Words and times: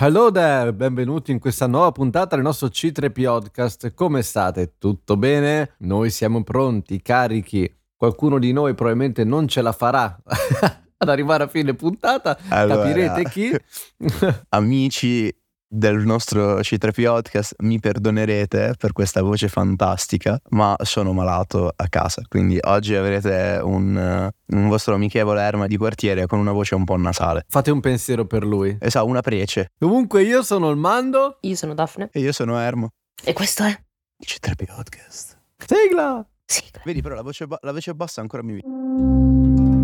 Hello 0.00 0.30
there, 0.30 0.72
benvenuti 0.72 1.32
in 1.32 1.40
questa 1.40 1.66
nuova 1.66 1.90
puntata 1.90 2.36
del 2.36 2.44
nostro 2.44 2.68
C3 2.68 3.10
Podcast. 3.10 3.94
Come 3.94 4.22
state? 4.22 4.74
Tutto 4.78 5.16
bene? 5.16 5.74
Noi 5.78 6.10
siamo 6.10 6.44
pronti, 6.44 7.02
carichi. 7.02 7.68
Qualcuno 7.96 8.38
di 8.38 8.52
noi 8.52 8.74
probabilmente 8.74 9.24
non 9.24 9.48
ce 9.48 9.60
la 9.60 9.72
farà 9.72 10.16
ad 10.98 11.08
arrivare 11.08 11.42
a 11.42 11.48
fine 11.48 11.74
puntata. 11.74 12.38
Allora, 12.48 12.82
Capirete 12.84 13.24
chi? 13.24 13.50
Amici 14.50 15.34
del 15.68 15.98
nostro 15.98 16.60
C3 16.60 16.90
Podcast, 17.04 17.54
mi 17.58 17.78
perdonerete 17.78 18.74
per 18.78 18.92
questa 18.92 19.20
voce 19.22 19.48
fantastica, 19.48 20.40
ma 20.50 20.74
sono 20.82 21.12
malato 21.12 21.72
a 21.74 21.88
casa, 21.88 22.22
quindi 22.26 22.58
oggi 22.62 22.94
avrete 22.94 23.60
un, 23.62 24.30
un 24.46 24.68
vostro 24.68 24.94
amichevole 24.94 25.42
Erma 25.42 25.66
di 25.66 25.76
quartiere 25.76 26.26
con 26.26 26.38
una 26.38 26.52
voce 26.52 26.74
un 26.74 26.84
po' 26.84 26.96
nasale. 26.96 27.44
Fate 27.48 27.70
un 27.70 27.80
pensiero 27.80 28.24
per 28.24 28.44
lui. 28.44 28.76
Esatto, 28.80 29.06
una 29.06 29.20
prece. 29.20 29.72
Comunque 29.78 30.22
io 30.22 30.42
sono 30.42 30.70
il 30.70 30.76
Mando. 30.76 31.38
Io 31.42 31.54
sono 31.54 31.74
Daphne. 31.74 32.08
E 32.12 32.20
io 32.20 32.32
sono 32.32 32.58
Ermo. 32.58 32.88
E 33.22 33.32
questo 33.34 33.64
è? 33.64 33.68
Il 33.68 34.26
C3 34.26 34.64
Podcast. 34.64 35.38
Sigla! 35.58 36.26
Sigla. 36.44 36.80
Vedi 36.84 37.02
però 37.02 37.14
la 37.14 37.22
voce, 37.22 37.46
ba- 37.46 37.58
la 37.60 37.72
voce 37.72 37.94
bassa 37.94 38.22
ancora 38.22 38.42
mi 38.42 39.77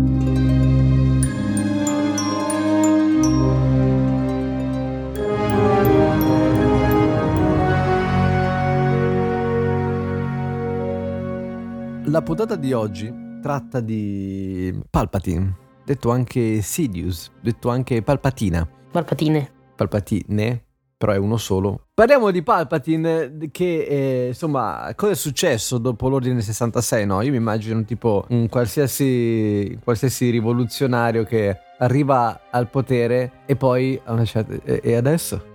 La 12.07 12.21
puntata 12.21 12.55
di 12.55 12.71
oggi 12.71 13.11
tratta 13.41 13.79
di 13.79 14.79
Palpatine, 14.91 15.57
detto 15.83 16.11
anche 16.11 16.61
Sidious, 16.61 17.31
detto 17.41 17.69
anche 17.69 18.03
Palpatina. 18.03 18.67
Palpatine. 18.91 19.51
Palpatine, 19.75 20.63
però 20.95 21.13
è 21.13 21.17
uno 21.17 21.37
solo. 21.37 21.87
Parliamo 21.95 22.29
di 22.29 22.43
Palpatine 22.43 23.49
che, 23.49 23.85
eh, 23.85 24.27
insomma, 24.27 24.93
cosa 24.95 25.13
è 25.13 25.15
successo 25.15 25.79
dopo 25.79 26.07
l'Ordine 26.07 26.41
66, 26.41 27.07
no? 27.07 27.21
Io 27.23 27.31
mi 27.31 27.37
immagino 27.37 27.83
tipo 27.83 28.25
un 28.29 28.47
qualsiasi, 28.49 29.79
qualsiasi 29.83 30.29
rivoluzionario 30.29 31.23
che 31.23 31.57
arriva 31.79 32.41
al 32.51 32.69
potere 32.69 33.41
e 33.47 33.55
poi 33.55 33.99
a 34.03 34.13
una 34.13 34.25
certa... 34.25 34.53
E, 34.63 34.79
e 34.83 34.95
adesso? 34.95 35.45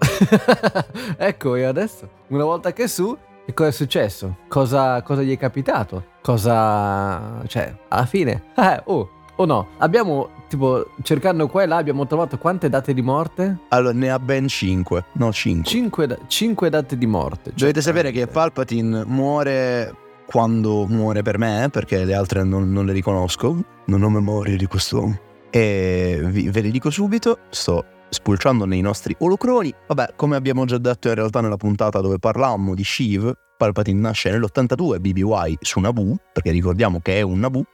ecco, 1.17 1.55
e 1.55 1.63
adesso? 1.63 2.09
Una 2.29 2.45
volta 2.45 2.73
che 2.73 2.85
è 2.85 2.89
su, 2.89 3.17
e 3.47 3.55
cosa 3.55 3.69
è 3.69 3.73
successo? 3.73 4.39
Cosa, 4.49 5.01
cosa 5.03 5.23
gli 5.23 5.33
è 5.33 5.39
capitato? 5.39 6.10
Cosa... 6.23 7.43
cioè, 7.47 7.75
alla 7.89 8.07
fine... 8.07 8.43
Eh, 8.61 8.83
oh, 8.85 9.09
o 9.37 9.45
no? 9.47 9.69
Abbiamo, 9.79 10.29
tipo, 10.49 10.91
cercando 11.03 11.49
qua 11.49 11.63
e 11.63 11.67
là, 11.67 11.77
abbiamo 11.77 12.07
trovato 12.07 12.37
quante 12.39 12.69
date 12.69 12.93
di 12.93 13.03
morte? 13.03 13.61
Allora, 13.69 13.95
ne 13.95 14.11
ha 14.11 14.19
ben 14.19 14.49
5. 14.49 15.05
No, 15.13 15.33
5. 15.33 15.71
5, 15.71 16.19
5 16.27 16.71
date 16.71 16.99
di 16.99 17.07
morte. 17.07 17.51
Cioè, 17.51 17.59
Dovete 17.59 17.81
sapere 17.81 18.11
che 18.11 18.27
Palpatine 18.27 19.05
muore 19.07 19.95
quando 20.27 20.87
muore 20.87 21.23
per 21.23 21.39
me, 21.39 21.69
perché 21.73 22.05
le 22.05 22.15
altre 22.15 22.45
non, 22.45 22.71
non 22.71 22.87
le 22.87 22.93
riconosco. 22.93 23.57
Non 23.87 24.03
ho 24.03 24.11
memoria 24.11 24.57
di 24.57 24.67
quest'uomo. 24.67 25.19
E 25.51 26.21
vi- 26.23 26.49
ve 26.51 26.61
le 26.61 26.71
dico 26.71 26.91
subito, 26.91 27.39
sto 27.49 27.85
spulciando 28.11 28.65
nei 28.65 28.81
nostri 28.81 29.15
olocroni. 29.19 29.73
Vabbè, 29.87 30.13
come 30.17 30.37
abbiamo 30.37 30.65
già 30.67 30.79
detto 30.79 31.09
in 31.09 31.15
realtà 31.15 31.41
nella 31.41 31.57
puntata 31.57 32.01
dove 32.01 32.19
parlammo 32.19 32.75
di 32.75 32.85
Shiv, 32.85 33.33
Palpatine 33.61 34.01
nasce 34.01 34.31
nell'82 34.31 34.99
BBY 35.01 35.59
su 35.61 35.81
Naboo, 35.81 36.17
perché 36.33 36.51
ricordiamo 36.51 37.01
che 37.03 37.19
è 37.19 37.21
un 37.21 37.41
Naboo, 37.41 37.65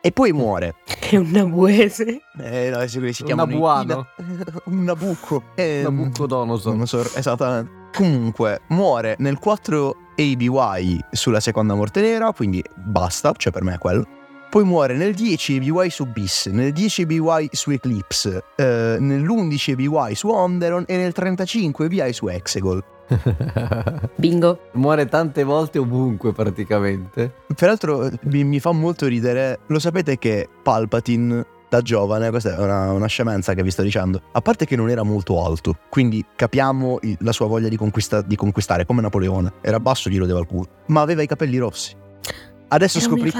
e 0.00 0.10
poi 0.10 0.32
muore. 0.32 0.74
È 1.10 1.16
un 1.16 1.28
nabuese. 1.30 2.20
Eh, 2.40 2.70
no, 2.70 2.84
si 2.88 3.12
si 3.12 3.22
Un 3.22 3.28
i- 3.30 3.34
nabuano. 3.34 4.06
un 4.66 4.82
Nabucco. 4.84 5.42
Eh, 5.54 5.80
Nabucodonosor. 5.82 6.74
non 6.74 6.86
so, 6.86 7.00
esattamente. 7.14 7.70
Comunque, 7.92 8.62
muore 8.68 9.14
nel 9.18 9.38
4 9.38 9.94
ABY 10.16 10.98
sulla 11.12 11.38
seconda 11.40 11.74
morte 11.74 12.00
nera, 12.00 12.32
quindi 12.32 12.64
basta, 12.76 13.32
cioè 13.36 13.52
per 13.52 13.62
me 13.62 13.74
è 13.74 13.78
quello. 13.78 14.06
Poi 14.50 14.64
muore 14.64 14.96
nel 14.96 15.14
10 15.14 15.58
ABY 15.58 15.90
su 15.90 16.06
Bis, 16.06 16.46
nel 16.46 16.72
10 16.72 17.02
ABY 17.02 17.48
su 17.52 17.70
Eclipse, 17.70 18.42
eh, 18.56 18.96
nell'11 18.98 19.70
ABY 19.72 20.14
su 20.16 20.28
Onderon 20.28 20.82
e 20.88 20.96
nel 20.96 21.12
35 21.12 21.84
ABY 21.86 22.12
su 22.12 22.26
Exegol. 22.26 22.82
Bingo. 24.16 24.58
Muore 24.72 25.06
tante 25.06 25.44
volte 25.44 25.78
ovunque 25.78 26.32
praticamente. 26.32 27.32
Peraltro 27.54 28.06
eh, 28.06 28.18
mi, 28.22 28.42
mi 28.42 28.58
fa 28.58 28.72
molto 28.72 29.06
ridere, 29.06 29.60
lo 29.68 29.78
sapete 29.78 30.18
che 30.18 30.48
Palpatine 30.64 31.46
da 31.68 31.80
giovane, 31.80 32.30
questa 32.30 32.56
è 32.56 32.58
una, 32.58 32.90
una 32.90 33.06
scemenza 33.06 33.54
che 33.54 33.62
vi 33.62 33.70
sto 33.70 33.82
dicendo, 33.82 34.20
a 34.32 34.40
parte 34.40 34.66
che 34.66 34.74
non 34.74 34.90
era 34.90 35.04
molto 35.04 35.44
alto, 35.46 35.76
quindi 35.88 36.24
capiamo 36.34 36.98
il- 37.02 37.16
la 37.20 37.30
sua 37.30 37.46
voglia 37.46 37.68
di, 37.68 37.76
conquista- 37.76 38.22
di 38.22 38.34
conquistare, 38.34 38.84
come 38.84 39.00
Napoleone, 39.00 39.52
era 39.60 39.78
basso, 39.78 40.10
gli 40.10 40.18
rodeva 40.18 40.40
il 40.40 40.46
culo, 40.46 40.66
ma 40.86 41.02
aveva 41.02 41.22
i 41.22 41.28
capelli 41.28 41.58
rossi. 41.58 41.94
Adesso, 42.72 43.00
scopri- 43.00 43.32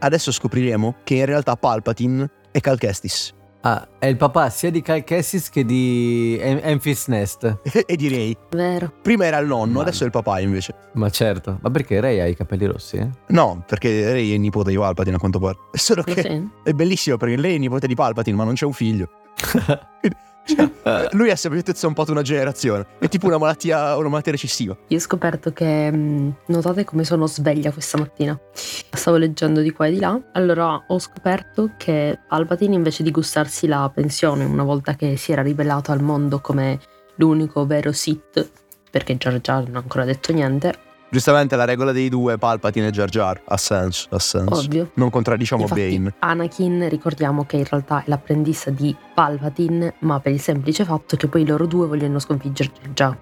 adesso 0.00 0.30
scopriremo 0.32 0.96
che 1.02 1.14
in 1.16 1.24
realtà 1.24 1.56
Palpatine 1.56 2.28
è 2.50 2.60
Cal 2.60 2.78
Kestis. 2.78 3.34
Ah, 3.62 3.88
è 3.98 4.06
il 4.06 4.16
papà 4.16 4.48
sia 4.50 4.70
di 4.70 4.80
Cal 4.80 5.02
Kessis 5.02 5.48
che 5.48 5.64
di 5.64 6.38
Em- 6.40 6.60
Enfys 6.62 7.06
Nest. 7.08 7.58
e 7.86 7.96
direi, 7.96 8.36
Vero. 8.50 8.92
prima 9.02 9.24
era 9.24 9.38
il 9.38 9.46
nonno, 9.48 9.72
Ma- 9.72 9.80
adesso 9.80 10.02
è 10.02 10.06
il 10.06 10.12
papà 10.12 10.38
invece. 10.40 10.74
Ma 10.92 11.10
certo, 11.10 11.58
ma 11.62 11.70
perché 11.70 11.98
Rey 12.00 12.20
ha 12.20 12.26
i 12.26 12.36
capelli 12.36 12.66
rossi? 12.66 12.96
Eh? 12.96 13.08
No, 13.28 13.64
perché 13.66 13.88
lei 13.88 14.30
è 14.30 14.34
il 14.34 14.40
nipote 14.40 14.70
di 14.70 14.76
Palpatine 14.76 15.16
a 15.16 15.18
quanto 15.18 15.40
pare. 15.40 15.56
Solo 15.72 16.02
che 16.02 16.20
Sì. 16.22 16.48
è 16.62 16.72
bellissimo 16.72 17.16
perché 17.16 17.36
lei 17.36 17.52
è 17.52 17.54
il 17.54 17.60
nipote 17.60 17.86
di 17.88 17.94
Palpatine, 17.94 18.36
ma 18.36 18.44
non 18.44 18.54
c'è 18.54 18.66
un 18.66 18.72
figlio. 18.72 19.08
Cioè, 20.46 21.08
lui 21.12 21.30
ha 21.30 21.36
semplicemente 21.36 21.74
zompato 21.74 22.12
una 22.12 22.22
generazione. 22.22 22.86
È 22.98 23.08
tipo 23.08 23.26
una 23.26 23.38
malattia, 23.38 23.96
una 23.96 24.08
malattia 24.08 24.32
recessiva. 24.32 24.76
Io 24.86 24.96
ho 24.96 25.00
scoperto 25.00 25.52
che 25.52 25.90
mh, 25.90 26.34
notate 26.46 26.84
come 26.84 27.04
sono 27.04 27.26
sveglia 27.26 27.72
questa 27.72 27.98
mattina. 27.98 28.38
Stavo 28.52 29.16
leggendo 29.16 29.60
di 29.60 29.72
qua 29.72 29.86
e 29.86 29.90
di 29.90 29.98
là. 29.98 30.18
Allora 30.32 30.84
ho 30.86 30.98
scoperto 30.98 31.72
che 31.76 32.18
Palpatine 32.28 32.74
invece 32.74 33.02
di 33.02 33.10
gustarsi 33.10 33.66
la 33.66 33.90
pensione 33.92 34.44
una 34.44 34.62
volta 34.62 34.94
che 34.94 35.16
si 35.16 35.32
era 35.32 35.42
rivelato 35.42 35.90
al 35.90 36.02
mondo 36.02 36.40
come 36.40 36.78
l'unico 37.16 37.66
vero 37.66 37.92
Sith, 37.92 38.48
perché 38.90 39.16
Jar 39.16 39.40
Jar 39.40 39.66
non 39.66 39.76
ha 39.76 39.80
ancora 39.80 40.04
detto 40.04 40.32
niente, 40.32 40.74
Giustamente 41.08 41.54
la 41.56 41.64
regola 41.64 41.92
dei 41.92 42.08
due, 42.08 42.36
Palpatine 42.36 42.88
e 42.88 42.90
Jar 42.90 43.08
Jar. 43.08 43.40
Ha 43.44 43.56
senso, 43.56 44.08
ha 44.10 44.18
senso. 44.18 44.54
ovvio. 44.54 44.90
Non 44.94 45.08
contraddiciamo 45.10 45.62
Infatti, 45.62 45.96
Bane. 45.96 46.14
Anakin 46.18 46.88
ricordiamo 46.88 47.44
che 47.46 47.56
in 47.58 47.64
realtà 47.68 48.00
è 48.00 48.04
l'apprendista 48.06 48.70
di 48.70 48.94
Palpatine, 49.14 49.94
ma 50.00 50.18
per 50.20 50.32
il 50.32 50.40
semplice 50.40 50.84
fatto 50.84 51.16
che 51.16 51.28
poi 51.28 51.46
loro 51.46 51.66
due 51.66 51.86
vogliono 51.86 52.18
sconfiggere 52.18 52.70
Jar 52.72 52.90
Jar. 52.92 53.18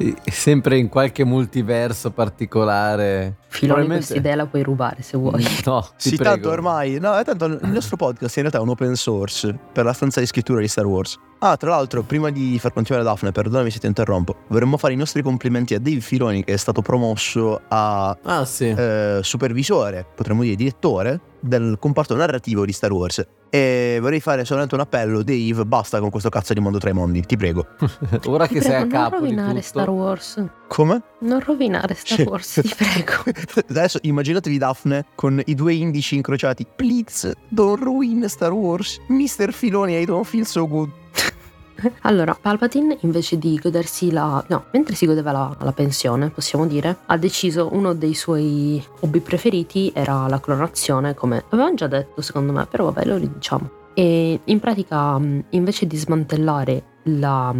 E- 0.00 0.14
Sempre 0.30 0.78
in 0.78 0.88
qualche 0.88 1.24
multiverso 1.24 2.12
particolare. 2.12 3.38
Filoni 3.48 3.80
Probabilmente- 3.80 3.94
questa 3.96 4.14
idea 4.16 4.36
la 4.36 4.46
puoi 4.46 4.62
rubare 4.62 5.02
se 5.02 5.18
vuoi. 5.18 5.42
No, 5.66 5.80
ti 5.98 6.10
Sì, 6.10 6.14
prego. 6.16 6.30
tanto 6.30 6.50
ormai. 6.50 6.98
No, 7.00 7.16
è 7.16 7.24
tanto 7.24 7.46
il 7.46 7.58
nostro 7.64 7.96
podcast 7.96 8.36
in 8.36 8.42
realtà 8.42 8.58
è 8.60 8.62
un 8.62 8.68
open 8.68 8.94
source 8.94 9.52
per 9.72 9.84
la 9.84 9.92
stanza 9.92 10.20
di 10.20 10.26
scrittura 10.26 10.60
di 10.60 10.68
Star 10.68 10.86
Wars. 10.86 11.18
Ah, 11.40 11.56
tra 11.56 11.70
l'altro, 11.70 12.02
prima 12.02 12.30
di 12.30 12.58
far 12.58 12.72
continuare 12.72 13.04
Daphne, 13.06 13.30
perdonami 13.30 13.70
se 13.70 13.78
ti 13.78 13.86
interrompo, 13.86 14.34
vorremmo 14.48 14.76
fare 14.76 14.94
i 14.94 14.96
nostri 14.96 15.22
complimenti 15.22 15.72
a 15.74 15.78
Dave 15.78 16.00
Filoni 16.00 16.42
che 16.42 16.52
è 16.54 16.56
stato 16.56 16.82
promosso 16.82 17.60
a 17.68 18.16
Ah, 18.24 18.44
sì. 18.44 18.66
eh, 18.68 19.20
supervisore, 19.22 20.04
potremmo 20.16 20.42
dire 20.42 20.56
direttore, 20.56 21.20
del 21.38 21.76
comparto 21.78 22.16
narrativo 22.16 22.64
di 22.64 22.72
Star 22.72 22.90
Wars. 22.90 23.24
E 23.50 23.98
vorrei 24.00 24.18
fare 24.20 24.44
solamente 24.44 24.74
un 24.74 24.80
appello, 24.80 25.22
Dave, 25.22 25.64
basta 25.64 26.00
con 26.00 26.10
questo 26.10 26.28
cazzo 26.28 26.54
di 26.54 26.60
mondo 26.60 26.78
tra 26.78 26.90
i 26.90 26.92
mondi, 26.92 27.22
ti 27.24 27.36
prego. 27.36 27.66
Ora 28.26 28.48
che 28.48 28.54
Ti 28.58 28.62
sei 28.62 28.74
a 28.74 28.78
prego, 28.80 28.94
non 28.96 29.02
capo 29.04 29.16
di 29.20 29.22
rovinare 29.26 29.48
tutto. 29.52 29.62
Star 29.62 29.90
Wars. 29.90 30.44
Come? 30.68 31.02
Non 31.20 31.40
rovinare 31.40 31.94
Star. 31.94 32.26
Wars, 32.26 32.60
ti 32.62 32.72
prego. 32.76 33.24
Adesso 33.68 33.98
immaginatevi 34.02 34.58
Daphne 34.58 35.06
con 35.14 35.42
i 35.44 35.54
due 35.54 35.74
indici 35.74 36.14
incrociati. 36.14 36.66
Please, 36.76 37.34
don't 37.48 37.82
ruin 37.82 38.28
Star 38.28 38.52
Wars. 38.52 39.00
Mr. 39.08 39.52
Filoni, 39.52 39.98
I 39.98 40.04
don't 40.04 40.24
feel 40.26 40.44
so 40.44 40.68
good. 40.68 40.90
Allora, 42.02 42.34
Palpatine 42.34 42.98
invece 43.02 43.38
di 43.38 43.56
godersi 43.62 44.10
la... 44.10 44.44
no, 44.48 44.64
mentre 44.72 44.96
si 44.96 45.06
godeva 45.06 45.30
la, 45.30 45.56
la 45.60 45.72
pensione, 45.72 46.28
possiamo 46.28 46.66
dire, 46.66 46.98
ha 47.06 47.16
deciso 47.16 47.68
uno 47.72 47.94
dei 47.94 48.14
suoi 48.14 48.84
hobby 49.00 49.20
preferiti 49.20 49.92
era 49.94 50.26
la 50.26 50.40
clonazione, 50.40 51.14
come 51.14 51.44
avevamo 51.50 51.74
già 51.74 51.86
detto 51.86 52.20
secondo 52.20 52.52
me, 52.52 52.66
però 52.66 52.86
vabbè, 52.86 53.06
lo 53.06 53.16
ridiciamo. 53.16 53.70
E 53.94 54.40
in 54.42 54.60
pratica, 54.60 55.20
invece 55.50 55.86
di 55.86 55.96
smantellare 55.96 56.82
la, 57.04 57.54